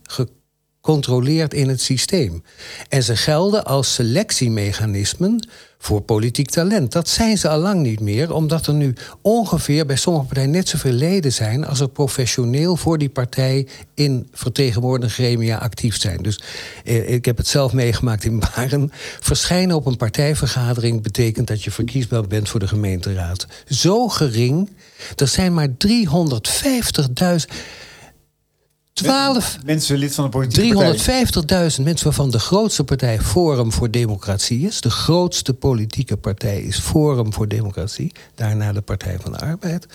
gecontroleerd 0.80 1.54
in 1.54 1.68
het 1.68 1.80
systeem. 1.80 2.42
En 2.88 3.02
ze 3.02 3.16
gelden 3.16 3.64
als 3.64 3.94
selectiemechanismen 3.94 5.48
voor 5.78 6.00
politiek 6.00 6.50
talent. 6.50 6.92
Dat 6.92 7.08
zijn 7.08 7.38
ze 7.38 7.48
al 7.48 7.58
lang 7.58 7.82
niet 7.82 8.00
meer, 8.00 8.34
omdat 8.34 8.66
er 8.66 8.74
nu 8.74 8.94
ongeveer 9.22 9.86
bij 9.86 9.96
sommige 9.96 10.26
partijen 10.26 10.50
net 10.50 10.68
zoveel 10.68 10.92
leden 10.92 11.32
zijn 11.32 11.66
als 11.66 11.80
er 11.80 11.88
professioneel 11.88 12.76
voor 12.76 12.98
die 12.98 13.08
partij 13.08 13.66
in 13.94 14.28
vertegenwoordigde 14.32 15.14
gremia 15.14 15.56
actief 15.56 16.00
zijn. 16.00 16.22
Dus 16.22 16.40
eh, 16.84 17.10
ik 17.10 17.24
heb 17.24 17.36
het 17.36 17.48
zelf 17.48 17.72
meegemaakt 17.72 18.24
in 18.24 18.38
Baren. 18.38 18.90
Verschijnen 19.20 19.76
op 19.76 19.86
een 19.86 19.96
partijvergadering 19.96 21.02
betekent 21.02 21.46
dat 21.46 21.62
je 21.62 21.70
verkiesbaar 21.70 22.26
bent 22.26 22.48
voor 22.48 22.60
de 22.60 22.68
gemeenteraad. 22.68 23.46
Zo 23.68 24.08
gering. 24.08 24.70
Er 25.16 25.28
zijn 25.28 25.54
maar 25.54 25.68
350.000. 25.68 25.78
12 29.02 29.58
mensen 29.64 29.98
lid 29.98 30.14
van 30.14 30.24
de 30.24 30.30
politieke 30.30 30.98
350.000 31.76 31.82
mensen 31.82 32.04
waarvan 32.04 32.30
de 32.30 32.38
grootste 32.38 32.84
partij 32.84 33.20
Forum 33.20 33.72
voor 33.72 33.90
Democratie 33.90 34.66
is. 34.66 34.80
De 34.80 34.90
grootste 34.90 35.54
politieke 35.54 36.16
partij 36.16 36.62
is 36.62 36.78
Forum 36.78 37.32
voor 37.32 37.48
Democratie. 37.48 38.12
Daarna 38.34 38.72
de 38.72 38.80
Partij 38.80 39.16
van 39.20 39.32
de 39.32 39.38
Arbeid. 39.38 39.86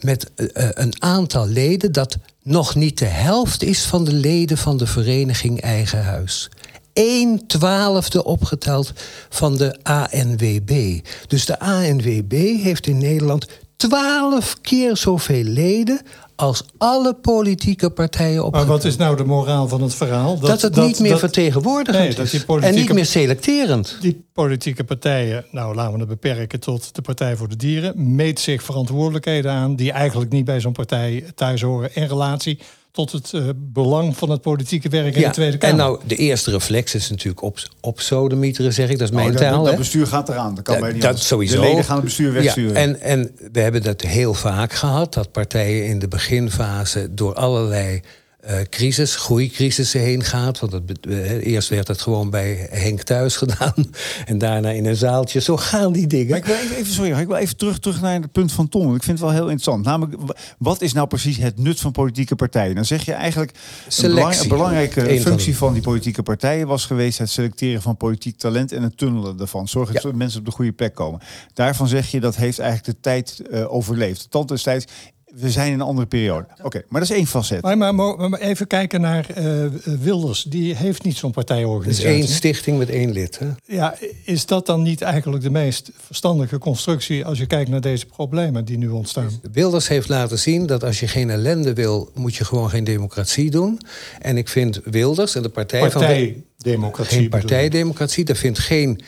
Met 0.00 0.30
uh, 0.36 0.46
een 0.54 1.02
aantal 1.02 1.46
leden 1.46 1.92
dat 1.92 2.16
nog 2.42 2.74
niet 2.74 2.98
de 2.98 3.04
helft 3.04 3.62
is 3.62 3.84
van 3.84 4.04
de 4.04 4.12
leden 4.12 4.58
van 4.58 4.76
de 4.76 4.86
vereniging 4.86 5.60
Eigen 5.60 6.04
Huis. 6.04 6.50
1 6.92 7.46
twaalfde 7.46 8.24
opgeteld 8.24 8.92
van 9.28 9.56
de 9.56 9.78
ANWB. 9.82 11.00
Dus 11.26 11.44
de 11.44 11.58
ANWB 11.58 12.32
heeft 12.62 12.86
in 12.86 12.98
Nederland 12.98 13.46
12 13.76 14.56
keer 14.60 14.96
zoveel 14.96 15.44
leden 15.44 16.00
als 16.42 16.64
alle 16.78 17.14
politieke 17.14 17.90
partijen 17.90 18.44
op. 18.44 18.52
Maar 18.52 18.66
wat 18.66 18.84
is 18.84 18.96
nou 18.96 19.16
de 19.16 19.24
moraal 19.24 19.68
van 19.68 19.82
het 19.82 19.94
verhaal? 19.94 20.38
Dat, 20.38 20.48
dat 20.48 20.62
het 20.62 20.76
niet 20.76 21.00
meer 21.00 21.18
vertegenwoordigend 21.18 22.18
is. 22.18 22.44
En 22.60 22.74
niet 22.74 22.92
meer 22.92 23.06
selecterend. 23.06 23.96
Die 24.00 24.24
politieke 24.32 24.84
partijen, 24.84 25.44
nou 25.50 25.74
laten 25.74 25.92
we 25.92 25.98
het 25.98 26.08
beperken 26.08 26.60
tot 26.60 26.94
de 26.94 27.02
Partij 27.02 27.36
voor 27.36 27.48
de 27.48 27.56
Dieren, 27.56 28.14
meet 28.14 28.40
zich 28.40 28.62
verantwoordelijkheden 28.62 29.52
aan 29.52 29.76
die 29.76 29.92
eigenlijk 29.92 30.32
niet 30.32 30.44
bij 30.44 30.60
zo'n 30.60 30.72
partij 30.72 31.24
thuis 31.34 31.62
horen 31.62 31.94
in 31.94 32.06
relatie 32.06 32.58
tot 32.92 33.12
het 33.12 33.32
uh, 33.34 33.48
belang 33.56 34.16
van 34.16 34.30
het 34.30 34.40
politieke 34.40 34.88
werk 34.88 35.14
in 35.16 35.22
de 35.22 35.30
Tweede 35.30 35.58
Kamer. 35.58 35.78
En 35.78 35.84
nou, 35.84 36.00
de 36.06 36.16
eerste 36.16 36.50
reflex 36.50 36.94
is 36.94 37.10
natuurlijk 37.10 37.42
op, 37.42 37.58
op 37.80 38.00
sodemieteren, 38.00 38.72
zeg 38.72 38.88
ik. 38.88 38.98
Dat 38.98 39.08
is 39.08 39.14
mijn 39.14 39.30
oh, 39.30 39.36
taal. 39.36 39.56
Dat, 39.56 39.66
dat 39.66 39.76
bestuur 39.76 40.06
gaat 40.06 40.28
eraan. 40.28 40.54
Dat 40.54 40.64
kan 40.64 40.80
bij 40.80 40.92
niet 40.92 41.02
dat 41.02 41.18
sowieso. 41.20 41.60
De 41.60 41.66
leden 41.68 41.84
gaan 41.84 41.96
het 41.96 42.04
bestuur 42.04 42.32
wegsturen. 42.32 42.72
Ja, 42.72 42.78
en, 42.78 43.00
en 43.00 43.30
we 43.52 43.60
hebben 43.60 43.82
dat 43.82 44.00
heel 44.00 44.34
vaak 44.34 44.72
gehad. 44.72 45.14
Dat 45.14 45.32
partijen 45.32 45.86
in 45.86 45.98
de 45.98 46.08
beginfase 46.08 47.14
door 47.14 47.34
allerlei 47.34 48.00
uh, 48.46 48.60
crisis, 48.70 49.16
groeicrisissen 49.16 50.00
heen 50.00 50.24
gaat. 50.24 50.58
Want 50.58 50.72
het, 50.72 51.06
uh, 51.08 51.46
eerst 51.46 51.68
werd 51.68 51.88
het 51.88 52.00
gewoon 52.00 52.30
bij 52.30 52.66
Henk 52.70 53.02
thuis 53.02 53.36
gedaan. 53.36 53.74
En 54.24 54.38
daarna 54.38 54.70
in 54.70 54.86
een 54.86 54.96
zaaltje. 54.96 55.40
Zo 55.40 55.56
gaan 55.56 55.92
die 55.92 56.06
dingen. 56.06 56.28
Maar 56.28 56.38
ik 56.38 56.44
wil 56.44 56.54
even, 56.54 56.92
sorry, 56.92 57.12
ik 57.12 57.26
wil 57.26 57.36
even 57.36 57.56
terug, 57.56 57.78
terug 57.78 58.00
naar 58.00 58.20
het 58.20 58.32
punt 58.32 58.52
van 58.52 58.68
Tom. 58.68 58.94
Ik 58.94 59.02
vind 59.02 59.18
het 59.18 59.26
wel 59.26 59.36
heel 59.36 59.50
interessant. 59.50 59.84
Namelijk, 59.84 60.16
wat 60.58 60.80
is 60.80 60.92
nou 60.92 61.06
precies 61.06 61.36
het 61.36 61.58
nut 61.58 61.80
van 61.80 61.92
politieke 61.92 62.34
partijen? 62.34 62.74
Dan 62.74 62.84
zeg 62.84 63.04
je 63.04 63.12
eigenlijk... 63.12 63.52
Selectie. 63.88 64.42
Een, 64.42 64.48
belangrijke 64.48 65.20
functie 65.20 65.56
van 65.56 65.72
die 65.72 65.82
politieke 65.82 66.22
partijen 66.22 66.66
was 66.66 66.86
geweest... 66.86 67.18
het 67.18 67.30
selecteren 67.30 67.82
van 67.82 67.96
politiek 67.96 68.38
talent 68.38 68.72
en 68.72 68.82
het 68.82 68.96
tunnelen 68.96 69.36
daarvan. 69.36 69.68
Zorgen 69.68 70.02
dat 70.02 70.14
mensen 70.14 70.38
op 70.38 70.44
de 70.46 70.52
goede 70.52 70.72
plek 70.72 70.94
komen. 70.94 71.20
Daarvan 71.54 71.88
zeg 71.88 72.10
je, 72.10 72.20
dat 72.20 72.36
heeft 72.36 72.58
eigenlijk 72.58 72.96
de 72.96 73.00
tijd 73.00 73.42
uh, 73.50 73.72
overleefd. 73.72 74.30
Tot 74.30 74.48
destijds 74.48 74.86
we 75.34 75.50
zijn 75.50 75.66
in 75.66 75.72
een 75.72 75.80
andere 75.80 76.06
periode. 76.06 76.46
Oké, 76.62 76.82
maar 76.88 77.00
dat 77.00 77.10
is 77.10 77.16
één 77.16 77.26
facet. 77.26 77.62
Maar, 77.62 77.76
maar, 77.76 77.94
maar 77.94 78.40
even 78.40 78.66
kijken 78.66 79.00
naar 79.00 79.26
uh, 79.38 79.64
Wilders. 80.00 80.42
Die 80.42 80.74
heeft 80.74 81.02
niet 81.02 81.16
zo'n 81.16 81.30
partijorganisatie. 81.30 82.10
is 82.10 82.14
één 82.14 82.28
stichting 82.28 82.78
met 82.78 82.88
één 82.88 83.12
lid. 83.12 83.38
Hè? 83.38 83.48
Ja, 83.66 83.94
is 84.24 84.46
dat 84.46 84.66
dan 84.66 84.82
niet 84.82 85.02
eigenlijk 85.02 85.42
de 85.42 85.50
meest 85.50 85.90
verstandige 86.06 86.58
constructie... 86.58 87.24
als 87.24 87.38
je 87.38 87.46
kijkt 87.46 87.70
naar 87.70 87.80
deze 87.80 88.06
problemen 88.06 88.64
die 88.64 88.78
nu 88.78 88.88
ontstaan? 88.88 89.40
Wilders 89.52 89.88
heeft 89.88 90.08
laten 90.08 90.38
zien 90.38 90.66
dat 90.66 90.84
als 90.84 91.00
je 91.00 91.08
geen 91.08 91.30
ellende 91.30 91.74
wil... 91.74 92.10
moet 92.14 92.34
je 92.34 92.44
gewoon 92.44 92.70
geen 92.70 92.84
democratie 92.84 93.50
doen. 93.50 93.80
En 94.20 94.36
ik 94.36 94.48
vind 94.48 94.80
Wilders 94.84 95.34
en 95.34 95.42
de 95.42 95.48
partij, 95.48 95.80
partij 95.80 96.32
van... 96.32 96.42
Democratie 96.62 97.18
geen 97.18 97.28
partijdemocratie. 97.28 98.24
Daar 98.24 98.36
vindt 98.36 98.58
geen 98.58 99.00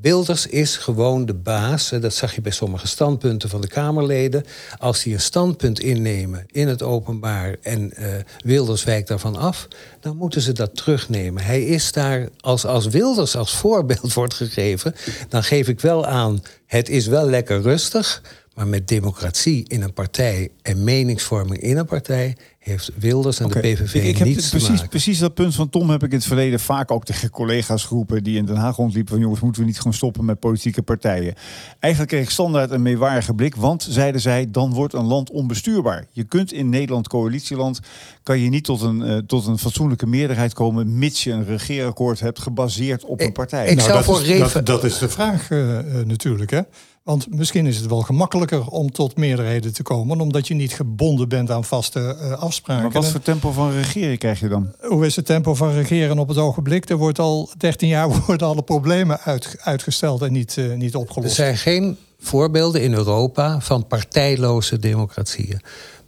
Wilders 0.00 0.46
is 0.46 0.76
gewoon 0.76 1.26
de 1.26 1.34
baas. 1.34 1.88
Dat 2.00 2.14
zag 2.14 2.34
je 2.34 2.40
bij 2.40 2.52
sommige 2.52 2.86
standpunten 2.86 3.48
van 3.48 3.60
de 3.60 3.66
Kamerleden. 3.66 4.44
Als 4.78 5.02
die 5.02 5.14
een 5.14 5.20
standpunt 5.20 5.80
innemen 5.80 6.46
in 6.50 6.68
het 6.68 6.82
openbaar 6.82 7.56
en 7.62 7.92
uh, 7.98 8.06
Wilders 8.44 8.84
wijkt 8.84 9.08
daarvan 9.08 9.36
af, 9.36 9.68
dan 10.00 10.16
moeten 10.16 10.40
ze 10.40 10.52
dat 10.52 10.76
terugnemen. 10.76 11.42
Hij 11.42 11.62
is 11.62 11.92
daar, 11.92 12.28
als, 12.40 12.66
als 12.66 12.86
Wilders 12.86 13.36
als 13.36 13.56
voorbeeld 13.56 14.12
wordt 14.22 14.34
gegeven, 14.34 14.94
dan 15.28 15.44
geef 15.44 15.68
ik 15.68 15.80
wel 15.80 16.06
aan, 16.06 16.42
het 16.66 16.88
is 16.88 17.06
wel 17.06 17.26
lekker 17.26 17.60
rustig. 17.60 18.22
Maar 18.54 18.66
met 18.66 18.88
democratie 18.88 19.68
in 19.68 19.82
een 19.82 19.92
partij 19.92 20.50
en 20.62 20.84
meningsvorming 20.84 21.60
in 21.60 21.76
een 21.76 21.86
partij 21.86 22.36
heeft 22.58 22.90
Wilders 22.98 23.40
en 23.40 23.48
de 23.48 23.58
PVV 23.58 23.94
ik, 23.94 24.02
ik 24.02 24.24
niets 24.24 24.50
heb 24.50 24.60
precies, 24.60 24.80
te 24.80 24.88
Precies 24.88 25.18
dat 25.18 25.34
punt 25.34 25.54
van 25.54 25.68
Tom 25.68 25.90
heb 25.90 26.02
ik 26.02 26.10
in 26.10 26.16
het 26.16 26.26
verleden 26.26 26.60
vaak 26.60 26.90
ook 26.90 27.04
tegen 27.04 27.30
collega's 27.30 27.84
geroepen 27.84 28.24
die 28.24 28.36
in 28.36 28.44
Den 28.44 28.56
Haag 28.56 28.76
rondliepen 28.76 29.12
van 29.12 29.22
jongens, 29.22 29.40
moeten 29.40 29.60
we 29.60 29.66
niet 29.66 29.76
gewoon 29.76 29.92
stoppen 29.92 30.24
met 30.24 30.38
politieke 30.38 30.82
partijen. 30.82 31.34
Eigenlijk 31.78 32.12
kreeg 32.12 32.24
ik 32.24 32.30
standaard 32.30 32.70
een 32.70 32.82
meewarige 32.82 33.34
blik, 33.34 33.54
want 33.54 33.86
zeiden 33.90 34.20
zij, 34.20 34.50
dan 34.50 34.72
wordt 34.72 34.94
een 34.94 35.06
land 35.06 35.30
onbestuurbaar. 35.30 36.06
Je 36.10 36.24
kunt 36.24 36.52
in 36.52 36.68
Nederland, 36.68 37.08
coalitieland, 37.08 37.80
kan 38.22 38.38
je 38.38 38.48
niet 38.48 38.64
tot 38.64 38.80
een, 38.80 39.00
uh, 39.00 39.16
tot 39.16 39.46
een 39.46 39.58
fatsoenlijke 39.58 40.06
meerderheid 40.06 40.52
komen, 40.52 40.98
mits 40.98 41.24
je 41.24 41.32
een 41.32 41.46
regeerakkoord 41.46 42.20
hebt 42.20 42.38
gebaseerd 42.38 43.04
op 43.04 43.20
een 43.20 43.32
partij. 43.32 43.66
Ik, 43.68 43.76
nou, 43.76 43.92
dat, 43.92 44.04
voor 44.04 44.22
is, 44.24 44.52
dat, 44.52 44.66
dat, 44.66 44.84
is 44.84 44.98
de 44.98 45.08
vraag 45.08 45.50
uh, 45.50 45.78
natuurlijk, 46.04 46.50
hè? 46.50 46.60
Want 47.04 47.34
misschien 47.34 47.66
is 47.66 47.76
het 47.76 47.86
wel 47.86 48.00
gemakkelijker 48.00 48.66
om 48.66 48.90
tot 48.90 49.16
meerderheden 49.16 49.72
te 49.72 49.82
komen, 49.82 50.20
omdat 50.20 50.48
je 50.48 50.54
niet 50.54 50.72
gebonden 50.72 51.28
bent 51.28 51.50
aan 51.50 51.64
vaste 51.64 52.16
uh, 52.20 52.32
afspraken. 52.32 52.82
Maar 52.82 52.92
wat 52.92 53.06
voor 53.06 53.20
tempo 53.20 53.52
van 53.52 53.72
regeren 53.72 54.18
krijg 54.18 54.40
je 54.40 54.48
dan? 54.48 54.72
Hoe 54.80 55.06
is 55.06 55.16
het 55.16 55.26
tempo 55.26 55.54
van 55.54 55.72
regeren 55.72 56.18
op 56.18 56.28
het 56.28 56.38
ogenblik? 56.38 56.88
Er 56.88 56.96
wordt 56.96 57.18
al 57.18 57.50
13 57.56 57.88
jaar 57.88 58.08
worden 58.26 58.46
alle 58.46 58.62
problemen 58.62 59.20
uit, 59.20 59.56
uitgesteld 59.60 60.22
en 60.22 60.32
niet, 60.32 60.56
uh, 60.56 60.74
niet 60.74 60.94
opgelost. 60.94 61.38
Er 61.38 61.44
zijn 61.44 61.56
geen 61.56 61.96
voorbeelden 62.18 62.82
in 62.82 62.92
Europa 62.92 63.60
van 63.60 63.86
partijloze 63.86 64.78
democratieën. 64.78 65.60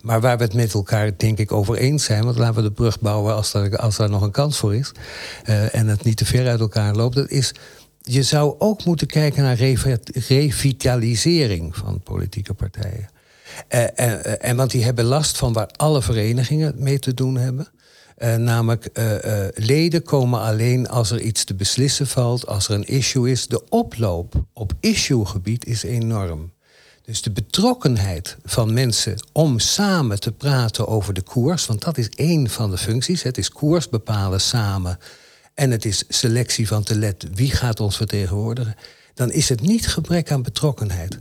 Maar 0.03 0.20
waar 0.20 0.36
we 0.36 0.44
het 0.44 0.55
met 0.55 0.74
elkaar 0.74 1.12
denk 1.16 1.38
ik 1.38 1.53
over 1.53 1.76
eens 1.76 2.05
zijn, 2.05 2.24
want 2.24 2.36
laten 2.36 2.55
we 2.55 2.62
de 2.62 2.72
brug 2.72 3.01
bouwen 3.01 3.34
als 3.34 3.55
er, 3.55 3.76
als 3.76 3.99
er 3.99 4.11
nog 4.11 4.22
een 4.22 4.30
kans 4.30 4.59
voor 4.59 4.74
is. 4.74 4.92
Uh, 5.49 5.74
en 5.74 5.88
het 5.88 6.05
niet 6.05 6.16
te 6.16 6.24
ver 6.24 6.49
uit 6.49 6.61
elkaar 6.61 6.94
loopt. 6.94 7.14
Dat 7.14 7.30
is 7.30 7.55
je 8.09 8.22
zou 8.22 8.54
ook 8.59 8.84
moeten 8.84 9.07
kijken 9.07 9.42
naar 9.42 9.57
revitalisering 10.28 11.76
van 11.76 12.00
politieke 12.00 12.54
partijen. 12.54 13.09
Uh, 13.68 13.80
uh, 13.80 14.44
en 14.44 14.57
want 14.57 14.70
die 14.70 14.84
hebben 14.84 15.04
last 15.04 15.36
van 15.36 15.52
waar 15.52 15.68
alle 15.76 16.02
verenigingen 16.02 16.74
mee 16.76 16.98
te 16.98 17.14
doen 17.14 17.36
hebben. 17.36 17.68
Namelijk, 18.38 18.88
leden 19.54 20.02
komen 20.02 20.40
alleen 20.40 20.88
als 20.88 21.11
er 21.11 21.20
iets 21.20 21.44
te 21.44 21.54
beslissen 21.54 22.07
valt, 22.07 22.46
als 22.46 22.68
er 22.68 22.74
een 22.74 22.86
issue 22.86 23.30
is. 23.30 23.46
De 23.46 23.68
oploop 23.68 24.44
op 24.52 24.72
issuegebied 24.80 25.66
is 25.66 25.82
enorm. 25.82 26.52
Dus 27.02 27.22
de 27.22 27.30
betrokkenheid 27.30 28.36
van 28.44 28.72
mensen 28.72 29.14
om 29.32 29.59
samen 29.59 30.20
te 30.20 30.32
praten 30.32 30.88
over 30.88 31.14
de 31.14 31.22
koers, 31.22 31.66
want 31.66 31.84
dat 31.84 31.98
is 31.98 32.09
één 32.09 32.50
van 32.50 32.70
de 32.70 32.78
functies. 32.78 33.22
Het 33.22 33.38
is 33.38 33.50
koers 33.50 33.88
bepalen 33.88 34.40
samen 34.40 34.98
en 35.57 35.70
het 35.70 35.84
is 35.84 36.04
selectie 36.09 36.68
van 36.68 36.82
te 36.82 36.94
let 36.94 37.26
wie 37.34 37.50
gaat 37.50 37.80
ons 37.80 37.96
vertegenwoordigen, 37.96 38.76
dan 39.14 39.32
is 39.32 39.48
het 39.48 39.61
niet 39.61 39.88
gebrek 39.88 40.30
aan 40.30 40.42
betrokkenheid. 40.42 41.18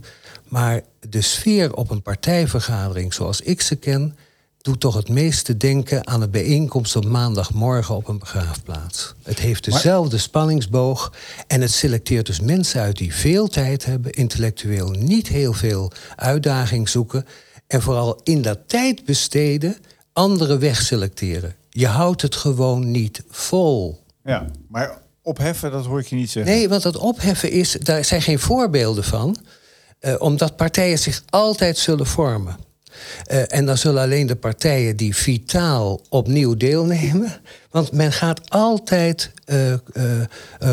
Maar 0.48 0.80
de 1.08 1.20
sfeer 1.20 1.74
op 1.74 1.90
een 1.90 2.02
partijvergadering 2.02 3.14
zoals 3.14 3.40
ik 3.40 3.60
ze 3.60 3.76
ken, 3.76 4.16
doet 4.60 4.80
toch 4.80 4.94
het 4.94 5.08
meeste 5.08 5.56
denken 5.56 6.06
aan 6.06 6.22
een 6.22 6.30
bijeenkomst 6.30 6.96
op 6.96 7.04
maandagmorgen 7.04 7.94
op 7.94 8.08
een 8.08 8.18
begraafplaats. 8.18 9.14
Het 9.22 9.38
heeft 9.38 9.64
dezelfde 9.64 10.18
spanningsboog 10.18 11.12
en 11.46 11.60
het 11.60 11.70
selecteert 11.70 12.26
dus 12.26 12.40
mensen 12.40 12.80
uit 12.80 12.96
die 12.96 13.14
veel 13.14 13.48
tijd 13.48 13.84
hebben, 13.84 14.12
intellectueel 14.12 14.90
niet 14.90 15.28
heel 15.28 15.52
veel 15.52 15.92
uitdaging 16.16 16.88
zoeken 16.88 17.26
en 17.66 17.82
vooral 17.82 18.20
in 18.22 18.42
dat 18.42 18.58
tijd 18.66 19.04
besteden 19.04 19.76
andere 20.12 20.58
weg 20.58 20.82
selecteren. 20.82 21.54
Je 21.70 21.86
houdt 21.86 22.22
het 22.22 22.34
gewoon 22.34 22.90
niet 22.90 23.22
vol. 23.30 24.04
Ja, 24.26 24.46
maar 24.68 24.98
opheffen, 25.22 25.70
dat 25.70 25.86
hoor 25.86 26.00
ik 26.00 26.06
je 26.06 26.16
niet 26.16 26.30
zeggen. 26.30 26.52
Nee, 26.52 26.68
want 26.68 26.82
dat 26.82 26.96
opheffen 26.96 27.50
is, 27.50 27.72
daar 27.72 28.04
zijn 28.04 28.22
geen 28.22 28.38
voorbeelden 28.38 29.04
van. 29.04 29.36
Uh, 30.00 30.14
omdat 30.18 30.56
partijen 30.56 30.98
zich 30.98 31.22
altijd 31.26 31.78
zullen 31.78 32.06
vormen. 32.06 32.56
Uh, 33.30 33.54
en 33.54 33.66
dan 33.66 33.78
zullen 33.78 34.02
alleen 34.02 34.26
de 34.26 34.36
partijen 34.36 34.96
die 34.96 35.16
vitaal 35.16 36.00
opnieuw 36.08 36.54
deelnemen. 36.54 37.40
Want 37.70 37.92
men 37.92 38.12
gaat 38.12 38.50
altijd 38.50 39.30
uh, 39.46 39.74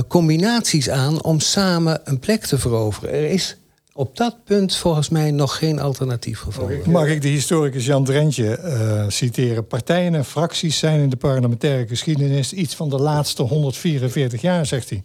combinaties 0.08 0.90
aan 0.90 1.24
om 1.24 1.40
samen 1.40 2.02
een 2.04 2.20
plek 2.20 2.46
te 2.46 2.58
veroveren. 2.58 3.14
Er 3.14 3.30
is 3.30 3.58
op 3.94 4.18
dat 4.18 4.44
punt 4.44 4.76
volgens 4.76 5.10
mij 5.10 5.32
nog 5.32 5.58
geen 5.58 5.80
alternatief 5.80 6.40
gevonden. 6.40 6.92
Mag 6.92 7.08
ik 7.08 7.22
de 7.22 7.28
historicus 7.28 7.86
Jan 7.86 8.04
Drentje 8.04 8.60
uh, 8.64 9.06
citeren? 9.08 9.68
Partijen 9.68 10.16
en 10.16 10.26
fracties 10.26 10.78
zijn 10.78 11.00
in 11.00 11.10
de 11.10 11.16
parlementaire 11.16 11.88
geschiedenis 11.88 12.54
iets 12.54 12.76
van 12.76 12.90
de 12.90 13.00
laatste 13.00 13.44
144 13.44 14.42
jaar, 14.42 14.66
zegt 14.66 14.90
hij. 14.90 15.02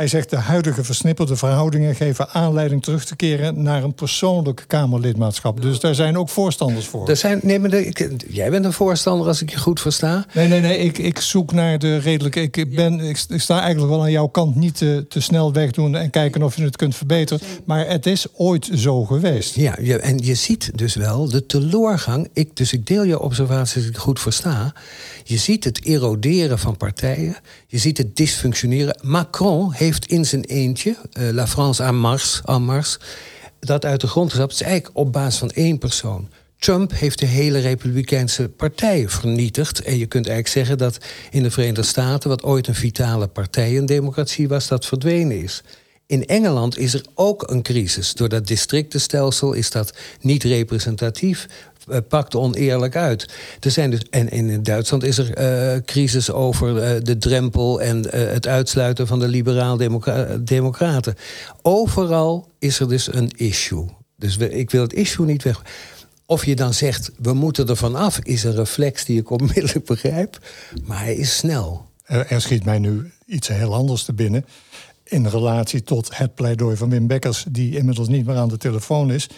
Hij 0.00 0.08
zegt 0.08 0.30
de 0.30 0.36
huidige 0.36 0.84
versnipperde 0.84 1.36
verhoudingen 1.36 1.94
geven 1.94 2.28
aanleiding 2.28 2.82
terug 2.82 3.04
te 3.04 3.16
keren 3.16 3.62
naar 3.62 3.82
een 3.82 3.94
persoonlijk 3.94 4.64
Kamerlidmaatschap. 4.66 5.62
Dus 5.62 5.80
daar 5.80 5.94
zijn 5.94 6.18
ook 6.18 6.28
voorstanders 6.28 6.86
voor. 6.86 7.08
Er 7.08 7.16
zijn, 7.16 7.40
nee, 7.42 7.58
maar 7.58 7.70
de, 7.70 8.16
jij 8.28 8.50
bent 8.50 8.64
een 8.64 8.72
voorstander 8.72 9.26
als 9.26 9.42
ik 9.42 9.50
je 9.50 9.58
goed 9.58 9.80
versta. 9.80 10.26
Nee, 10.34 10.48
nee, 10.48 10.60
nee. 10.60 10.78
Ik, 10.78 10.98
ik 10.98 11.20
zoek 11.20 11.52
naar 11.52 11.78
de 11.78 11.96
redelijke. 11.96 12.40
Ik, 12.40 12.74
ben, 12.74 13.00
ik, 13.00 13.16
sta 13.16 13.60
eigenlijk 13.60 13.92
wel 13.92 14.02
aan 14.02 14.10
jouw 14.10 14.26
kant 14.26 14.54
niet 14.54 14.76
te, 14.76 15.04
te 15.08 15.20
snel 15.20 15.52
wegdoen 15.52 15.96
en 15.96 16.10
kijken 16.10 16.42
of 16.42 16.56
je 16.56 16.62
het 16.62 16.76
kunt 16.76 16.96
verbeteren. 16.96 17.46
Maar 17.64 17.88
het 17.88 18.06
is 18.06 18.26
ooit 18.36 18.70
zo 18.74 19.04
geweest. 19.04 19.54
Ja, 19.54 19.76
en 19.76 20.18
je 20.18 20.34
ziet 20.34 20.70
dus 20.74 20.94
wel 20.94 21.28
de 21.28 21.46
teloorgang. 21.46 22.28
Ik, 22.32 22.56
dus 22.56 22.72
ik 22.72 22.86
deel 22.86 23.02
je 23.02 23.20
observaties 23.20 23.76
als 23.76 23.86
ik 23.86 23.96
goed 23.96 24.20
versta. 24.20 24.72
Je 25.24 25.36
ziet 25.36 25.64
het 25.64 25.84
eroderen 25.84 26.58
van 26.58 26.76
partijen. 26.76 27.36
Je 27.70 27.78
ziet 27.78 27.98
het 27.98 28.16
dysfunctioneren. 28.16 28.98
Macron 29.02 29.72
heeft 29.72 30.06
in 30.06 30.24
zijn 30.24 30.44
eentje, 30.44 30.96
uh, 31.18 31.30
La 31.30 31.46
France 31.46 31.82
en 31.82 31.96
Mars, 31.96 32.40
en 32.44 32.62
Mars, 32.62 32.98
dat 33.60 33.84
uit 33.84 34.00
de 34.00 34.06
grond 34.06 34.30
gestapt. 34.30 34.52
Het 34.52 34.60
is 34.60 34.66
eigenlijk 34.66 34.98
op 34.98 35.12
basis 35.12 35.38
van 35.38 35.50
één 35.50 35.78
persoon. 35.78 36.28
Trump 36.58 36.92
heeft 36.92 37.18
de 37.18 37.26
hele 37.26 37.58
Republikeinse 37.58 38.48
partij 38.48 39.08
vernietigd. 39.08 39.82
En 39.82 39.98
je 39.98 40.06
kunt 40.06 40.26
eigenlijk 40.28 40.56
zeggen 40.56 40.78
dat 40.78 40.98
in 41.30 41.42
de 41.42 41.50
Verenigde 41.50 41.82
Staten, 41.82 42.28
wat 42.28 42.42
ooit 42.42 42.66
een 42.66 42.74
vitale 42.74 43.26
partij 43.26 43.76
en 43.76 43.86
democratie 43.86 44.48
was, 44.48 44.68
dat 44.68 44.86
verdwenen 44.86 45.42
is. 45.42 45.62
In 46.06 46.26
Engeland 46.26 46.78
is 46.78 46.94
er 46.94 47.04
ook 47.14 47.50
een 47.50 47.62
crisis. 47.62 48.14
Door 48.14 48.28
dat 48.28 48.46
districtenstelsel 48.46 49.52
is 49.52 49.70
dat 49.70 49.94
niet 50.20 50.42
representatief. 50.42 51.46
Eh, 51.90 51.98
pakt 52.08 52.34
oneerlijk 52.34 52.96
uit. 52.96 53.28
Er 53.60 53.70
zijn 53.70 53.90
dus, 53.90 54.00
en, 54.10 54.28
in 54.28 54.62
Duitsland 54.62 55.02
is 55.02 55.18
er 55.18 55.38
uh, 55.74 55.82
crisis 55.84 56.30
over 56.30 56.94
uh, 56.94 57.00
de 57.02 57.18
drempel 57.18 57.80
en 57.80 58.08
het 58.16 58.46
uitsluiten 58.46 59.06
van 59.06 59.18
de 59.18 59.28
liberaal-democraten. 59.28 61.14
Overal 61.62 62.48
is 62.58 62.80
er 62.80 62.88
dus 62.88 63.14
een 63.14 63.30
issue. 63.36 63.86
Dus 64.16 64.36
ik 64.36 64.70
wil 64.70 64.82
het 64.82 64.92
issue 64.92 65.26
niet 65.26 65.42
weg. 65.42 65.62
Of 66.26 66.44
je 66.44 66.56
dan 66.56 66.74
zegt, 66.74 67.10
we 67.18 67.32
moeten 67.32 67.68
er 67.68 67.76
vanaf, 67.76 68.18
is 68.18 68.44
een 68.44 68.54
reflex 68.54 69.04
die 69.04 69.20
ik 69.20 69.30
onmiddellijk 69.30 69.84
begrijp. 69.84 70.38
Maar 70.84 70.98
hij 70.98 71.14
is 71.14 71.36
snel. 71.36 71.86
Er, 72.04 72.26
er 72.26 72.40
schiet 72.40 72.64
mij 72.64 72.78
nu 72.78 73.10
iets 73.26 73.48
heel 73.48 73.74
anders 73.74 74.04
te 74.04 74.12
binnen. 74.12 74.44
In 75.04 75.26
relatie 75.26 75.82
tot 75.82 76.16
het 76.16 76.34
pleidooi 76.34 76.76
van 76.76 76.90
Wim 76.90 77.06
Bekkers, 77.06 77.44
die 77.48 77.76
inmiddels 77.76 78.08
niet 78.08 78.26
meer 78.26 78.36
aan 78.36 78.48
de 78.48 78.56
telefoon 78.56 79.12
is. 79.12 79.28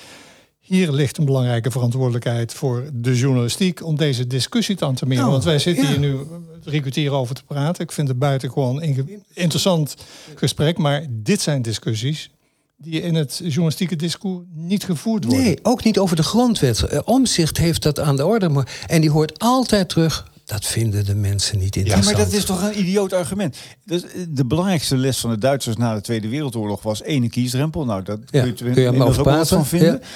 Hier 0.62 0.92
ligt 0.92 1.18
een 1.18 1.24
belangrijke 1.24 1.70
verantwoordelijkheid 1.70 2.54
voor 2.54 2.84
de 2.92 3.16
journalistiek 3.16 3.84
om 3.84 3.96
deze 3.96 4.26
discussie 4.26 4.76
te 4.76 4.84
antameren. 4.84 5.20
Nou, 5.20 5.32
Want 5.32 5.44
wij 5.44 5.58
zitten 5.58 5.86
hier 5.86 5.98
nu 5.98 6.18
drie 6.64 6.80
kwartier 6.80 7.12
over 7.12 7.34
te 7.34 7.44
praten. 7.44 7.84
Ik 7.84 7.92
vind 7.92 8.08
het 8.08 8.18
buitengewoon 8.18 8.82
een 8.82 9.24
interessant 9.32 9.96
gesprek. 10.34 10.78
Maar 10.78 11.06
dit 11.10 11.40
zijn 11.40 11.62
discussies 11.62 12.30
die 12.76 13.02
in 13.02 13.14
het 13.14 13.40
journalistieke 13.44 13.96
discours 13.96 14.44
niet 14.54 14.84
gevoerd 14.84 15.24
worden. 15.24 15.42
Nee, 15.42 15.58
ook 15.62 15.84
niet 15.84 15.98
over 15.98 16.16
de 16.16 16.22
grondwet. 16.22 16.82
Eh, 16.82 17.00
Omzicht 17.04 17.56
heeft 17.56 17.82
dat 17.82 18.00
aan 18.00 18.16
de 18.16 18.26
orde. 18.26 18.66
En 18.86 19.00
die 19.00 19.10
hoort 19.10 19.38
altijd 19.38 19.88
terug 19.88 20.31
dat 20.52 20.66
vinden 20.66 21.04
de 21.04 21.14
mensen 21.14 21.58
niet 21.58 21.76
interessant. 21.76 22.04
Ja, 22.04 22.16
maar 22.16 22.24
dat 22.24 22.38
is 22.38 22.44
toch 22.44 22.62
een 22.62 22.78
idioot 22.78 23.12
argument. 23.12 23.56
Dus 23.84 24.02
de 24.28 24.44
belangrijkste 24.44 24.96
les 24.96 25.18
van 25.18 25.30
de 25.30 25.38
Duitsers 25.38 25.76
na 25.76 25.94
de 25.94 26.00
Tweede 26.00 26.28
Wereldoorlog 26.28 26.82
was 26.82 27.02
ene 27.02 27.28
kiesdrempel. 27.28 27.84
Nou, 27.84 28.02
dat 28.02 28.18
ja, 28.30 28.42
kun 28.42 28.54
je, 28.56 28.72
kun 28.72 28.82
je 28.82 29.04
ook 29.04 29.14
wat 29.14 29.48
van 29.48 29.66
vinden. 29.66 29.92
Ja. 29.92 30.06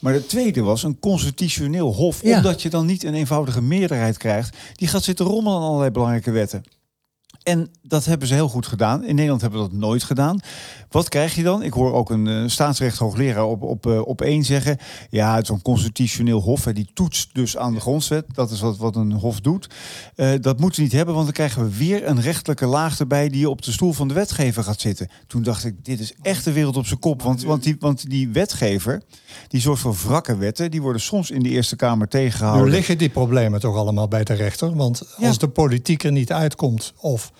Maar 0.00 0.12
de 0.12 0.26
tweede 0.26 0.60
was 0.62 0.82
een 0.82 0.98
constitutioneel 0.98 1.94
hof. 1.94 2.22
Omdat 2.22 2.62
je 2.62 2.70
dan 2.70 2.86
niet 2.86 3.04
een 3.04 3.14
eenvoudige 3.14 3.62
meerderheid 3.62 4.16
krijgt. 4.16 4.56
Die 4.74 4.88
gaat 4.88 5.02
zitten 5.02 5.26
rommelen 5.26 5.58
aan 5.58 5.64
allerlei 5.64 5.90
belangrijke 5.90 6.30
wetten. 6.30 6.64
En 7.46 7.68
dat 7.82 8.04
hebben 8.04 8.28
ze 8.28 8.34
heel 8.34 8.48
goed 8.48 8.66
gedaan. 8.66 9.04
In 9.04 9.14
Nederland 9.14 9.40
hebben 9.40 9.62
we 9.62 9.68
dat 9.68 9.78
nooit 9.78 10.02
gedaan. 10.02 10.40
Wat 10.90 11.08
krijg 11.08 11.34
je 11.34 11.42
dan? 11.42 11.62
Ik 11.62 11.72
hoor 11.72 11.92
ook 11.92 12.10
een 12.10 12.26
uh, 12.26 13.48
op, 13.48 13.62
op, 13.62 13.86
uh, 13.86 14.00
op 14.06 14.20
één 14.20 14.44
zeggen. 14.44 14.78
Ja, 15.10 15.34
het 15.34 15.42
is 15.42 15.48
een 15.48 15.62
constitutioneel 15.62 16.40
hof. 16.40 16.64
Hè, 16.64 16.72
die 16.72 16.90
toetst 16.94 17.34
dus 17.34 17.56
aan 17.56 17.74
de 17.74 17.80
grondwet. 17.80 18.24
Dat 18.32 18.50
is 18.50 18.60
wat, 18.60 18.76
wat 18.76 18.96
een 18.96 19.12
hof 19.12 19.40
doet. 19.40 19.68
Uh, 20.16 20.30
dat 20.40 20.60
moeten 20.60 20.78
we 20.78 20.84
niet 20.84 20.94
hebben, 20.96 21.14
want 21.14 21.26
dan 21.26 21.34
krijgen 21.34 21.62
we 21.62 21.76
weer 21.76 22.06
een 22.06 22.20
rechtelijke 22.20 22.66
laag 22.66 22.98
erbij 22.98 23.28
die 23.28 23.50
op 23.50 23.62
de 23.62 23.72
stoel 23.72 23.92
van 23.92 24.08
de 24.08 24.14
wetgever 24.14 24.62
gaat 24.62 24.80
zitten. 24.80 25.08
Toen 25.26 25.42
dacht 25.42 25.64
ik, 25.64 25.84
dit 25.84 26.00
is 26.00 26.14
echt 26.22 26.44
de 26.44 26.52
wereld 26.52 26.76
op 26.76 26.86
zijn 26.86 27.00
kop. 27.00 27.22
Want, 27.22 27.42
want, 27.42 27.62
die, 27.62 27.76
want 27.78 28.10
die 28.10 28.28
wetgever, 28.28 29.02
die 29.48 29.60
zorgt 29.60 29.82
voor 29.82 29.96
wrakke 30.06 30.36
wetten. 30.36 30.70
Die 30.70 30.82
worden 30.82 31.02
soms 31.02 31.30
in 31.30 31.42
de 31.42 31.48
Eerste 31.48 31.76
Kamer 31.76 32.08
tegengehouden. 32.08 32.64
Nu 32.64 32.70
liggen 32.70 32.98
die 32.98 33.10
problemen 33.10 33.60
toch 33.60 33.76
allemaal 33.76 34.08
bij 34.08 34.24
de 34.24 34.34
rechter. 34.34 34.76
Want 34.76 35.00
als 35.00 35.16
ja. 35.18 35.32
de 35.32 35.48
politiek 35.48 36.04
er 36.04 36.12
niet 36.12 36.32
uitkomt 36.32 36.92
of 36.96 37.32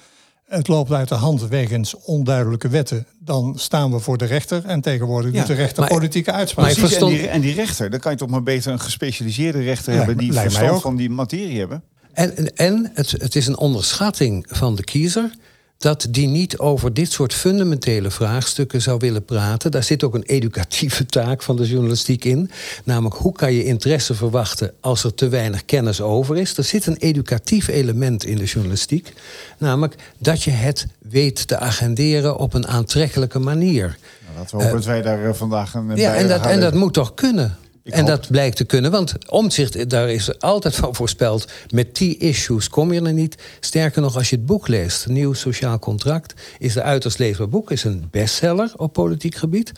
het 0.46 0.68
loopt 0.68 0.92
uit 0.92 1.08
de 1.08 1.14
hand 1.14 1.48
wegens 1.48 1.94
onduidelijke 2.04 2.68
wetten, 2.68 3.06
dan 3.18 3.54
staan 3.58 3.90
we 3.92 3.98
voor 3.98 4.18
de 4.18 4.24
rechter. 4.24 4.64
En 4.64 4.80
tegenwoordig 4.80 5.32
ja, 5.32 5.38
doet 5.38 5.46
de 5.46 5.54
rechter 5.54 5.80
maar, 5.80 5.88
politieke 5.88 6.32
uitspraken. 6.32 6.76
Verstond... 6.76 7.12
En, 7.12 7.18
die, 7.18 7.28
en 7.28 7.40
die 7.40 7.54
rechter, 7.54 7.90
dan 7.90 8.00
kan 8.00 8.12
je 8.12 8.18
toch 8.18 8.28
maar 8.28 8.42
beter 8.42 8.72
een 8.72 8.80
gespecialiseerde 8.80 9.62
rechter 9.62 9.92
hebben 9.92 10.16
die 10.16 10.32
verstand 10.32 10.80
van 10.80 10.96
die 10.96 11.10
materie 11.10 11.58
hebben. 11.58 11.82
En, 12.12 12.56
en 12.56 12.90
het, 12.94 13.10
het 13.10 13.36
is 13.36 13.46
een 13.46 13.58
onderschatting 13.58 14.46
van 14.48 14.74
de 14.74 14.84
kiezer 14.84 15.30
dat 15.78 16.06
die 16.10 16.26
niet 16.26 16.58
over 16.58 16.94
dit 16.94 17.12
soort 17.12 17.34
fundamentele 17.34 18.10
vraagstukken 18.10 18.82
zou 18.82 18.98
willen 18.98 19.24
praten. 19.24 19.70
Daar 19.70 19.82
zit 19.82 20.04
ook 20.04 20.14
een 20.14 20.22
educatieve 20.22 21.06
taak 21.06 21.42
van 21.42 21.56
de 21.56 21.66
journalistiek 21.66 22.24
in. 22.24 22.50
Namelijk, 22.84 23.14
hoe 23.14 23.32
kan 23.32 23.52
je 23.52 23.64
interesse 23.64 24.14
verwachten 24.14 24.72
als 24.80 25.04
er 25.04 25.14
te 25.14 25.28
weinig 25.28 25.64
kennis 25.64 26.00
over 26.00 26.36
is? 26.36 26.56
Er 26.56 26.64
zit 26.64 26.86
een 26.86 26.96
educatief 26.96 27.68
element 27.68 28.24
in 28.24 28.36
de 28.36 28.44
journalistiek. 28.44 29.12
Namelijk 29.58 29.94
dat 30.18 30.42
je 30.42 30.50
het 30.50 30.86
weet 30.98 31.48
te 31.48 31.58
agenderen 31.58 32.36
op 32.36 32.54
een 32.54 32.66
aantrekkelijke 32.66 33.38
manier. 33.38 33.98
Nou, 34.24 34.38
laten 34.38 34.56
we 34.56 34.62
hopen 34.62 34.78
uh, 34.78 34.84
dat 34.84 34.84
wij 34.84 35.02
daar 35.02 35.36
vandaag 35.36 35.74
een. 35.74 35.96
Ja, 35.96 36.14
en 36.14 36.28
dat, 36.28 36.46
en 36.46 36.60
dat 36.60 36.74
moet 36.74 36.92
toch 36.92 37.14
kunnen? 37.14 37.56
En 37.92 38.04
dat 38.06 38.30
blijkt 38.30 38.56
te 38.56 38.64
kunnen, 38.64 38.90
want 38.90 39.30
omzicht, 39.30 39.90
daar 39.90 40.10
is 40.10 40.40
altijd 40.40 40.74
van 40.74 40.94
voorspeld. 40.94 41.52
Met 41.70 41.96
die 41.96 42.16
issues 42.16 42.68
kom 42.68 42.92
je 42.92 43.02
er 43.02 43.12
niet. 43.12 43.36
Sterker 43.60 44.02
nog, 44.02 44.16
als 44.16 44.30
je 44.30 44.36
het 44.36 44.46
boek 44.46 44.68
leest, 44.68 45.06
Nieuw 45.06 45.32
Sociaal 45.32 45.78
Contract, 45.78 46.34
is 46.58 46.74
een 46.74 46.82
uiterst 46.82 47.18
leesbaar 47.18 47.48
boek, 47.48 47.70
is 47.70 47.84
een 47.84 48.08
bestseller 48.10 48.72
op 48.76 48.92
politiek 48.92 49.34
gebied. 49.34 49.72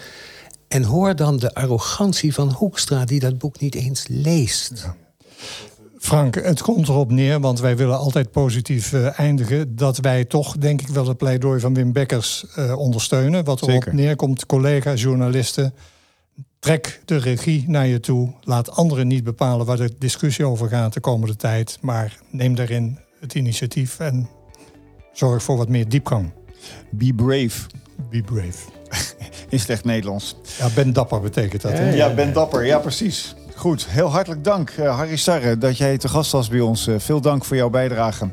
En 0.68 0.82
hoor 0.82 1.16
dan 1.16 1.36
de 1.36 1.54
arrogantie 1.54 2.34
van 2.34 2.52
Hoekstra, 2.52 3.04
die 3.04 3.20
dat 3.20 3.38
boek 3.38 3.60
niet 3.60 3.74
eens 3.74 4.04
leest. 4.08 4.72
Ja. 4.74 4.96
Frank, 5.98 6.34
het 6.34 6.62
komt 6.62 6.88
erop 6.88 7.10
neer, 7.10 7.40
want 7.40 7.60
wij 7.60 7.76
willen 7.76 7.98
altijd 7.98 8.30
positief 8.30 8.92
uh, 8.92 9.18
eindigen, 9.18 9.76
dat 9.76 9.98
wij 9.98 10.24
toch, 10.24 10.56
denk 10.56 10.80
ik 10.80 10.88
wel, 10.88 11.08
het 11.08 11.16
pleidooi 11.16 11.60
van 11.60 11.74
Wim 11.74 11.92
Bekkers 11.92 12.44
uh, 12.58 12.78
ondersteunen. 12.78 13.44
Wat 13.44 13.60
erop 13.62 13.70
Zeker. 13.70 13.94
neerkomt, 13.94 14.46
collega's, 14.46 15.02
journalisten 15.02 15.74
Trek 16.58 17.00
de 17.04 17.16
regie 17.16 17.64
naar 17.68 17.86
je 17.86 18.00
toe. 18.00 18.32
Laat 18.40 18.70
anderen 18.70 19.06
niet 19.06 19.24
bepalen 19.24 19.66
waar 19.66 19.76
de 19.76 19.94
discussie 19.98 20.44
over 20.44 20.68
gaat 20.68 20.92
de 20.92 21.00
komende 21.00 21.36
tijd. 21.36 21.78
Maar 21.80 22.18
neem 22.30 22.54
daarin 22.54 22.98
het 23.20 23.34
initiatief 23.34 24.00
en 24.00 24.28
zorg 25.12 25.42
voor 25.42 25.56
wat 25.56 25.68
meer 25.68 25.88
diepgang. 25.88 26.32
Be 26.90 27.12
brave. 27.14 27.66
Be 28.10 28.22
brave. 28.22 28.58
In 29.48 29.60
slecht 29.60 29.84
Nederlands. 29.84 30.36
Ja, 30.58 30.68
ben 30.74 30.92
dapper 30.92 31.20
betekent 31.20 31.62
dat. 31.62 31.72
Hè? 31.72 31.94
Ja, 31.94 32.14
ben 32.14 32.32
dapper. 32.32 32.66
Ja, 32.66 32.78
precies. 32.78 33.34
Goed, 33.58 33.86
heel 33.86 34.10
hartelijk 34.10 34.44
dank 34.44 34.70
uh, 34.70 34.96
Harry 34.96 35.16
Starre 35.16 35.58
dat 35.58 35.78
jij 35.78 35.98
te 35.98 36.08
gast 36.08 36.32
was 36.32 36.48
bij 36.48 36.60
ons. 36.60 36.88
Uh, 36.88 36.94
veel 36.98 37.20
dank 37.20 37.44
voor 37.44 37.56
jouw 37.56 37.70
bijdrage. 37.70 38.30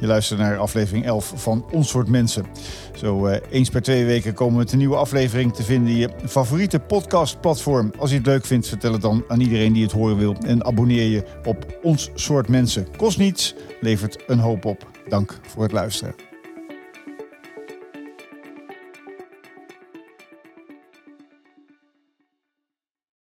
Je 0.00 0.06
luistert 0.06 0.40
naar 0.40 0.58
aflevering 0.58 1.06
11 1.06 1.32
van 1.36 1.66
Ons 1.70 1.88
Soort 1.88 2.08
Mensen. 2.08 2.46
Zo 2.94 3.26
uh, 3.26 3.36
eens 3.50 3.70
per 3.70 3.82
twee 3.82 4.04
weken 4.04 4.34
komen 4.34 4.52
we 4.52 4.58
met 4.58 4.72
een 4.72 4.78
nieuwe 4.78 4.96
aflevering 4.96 5.54
te 5.54 5.62
vinden 5.62 5.92
in 5.92 5.98
je 5.98 6.10
favoriete 6.26 6.78
podcastplatform. 6.78 7.92
Als 7.98 8.10
je 8.10 8.16
het 8.16 8.26
leuk 8.26 8.44
vindt, 8.44 8.68
vertel 8.68 8.92
het 8.92 9.02
dan 9.02 9.24
aan 9.28 9.40
iedereen 9.40 9.72
die 9.72 9.82
het 9.82 9.92
horen 9.92 10.18
wil. 10.18 10.36
En 10.46 10.64
abonneer 10.64 11.08
je 11.10 11.24
op 11.44 11.78
Ons 11.82 12.10
Soort 12.14 12.48
Mensen. 12.48 12.86
Kost 12.96 13.18
niets, 13.18 13.54
levert 13.80 14.24
een 14.26 14.38
hoop 14.38 14.64
op. 14.64 14.90
Dank 15.08 15.38
voor 15.46 15.62
het 15.62 15.72
luisteren. 15.72 16.27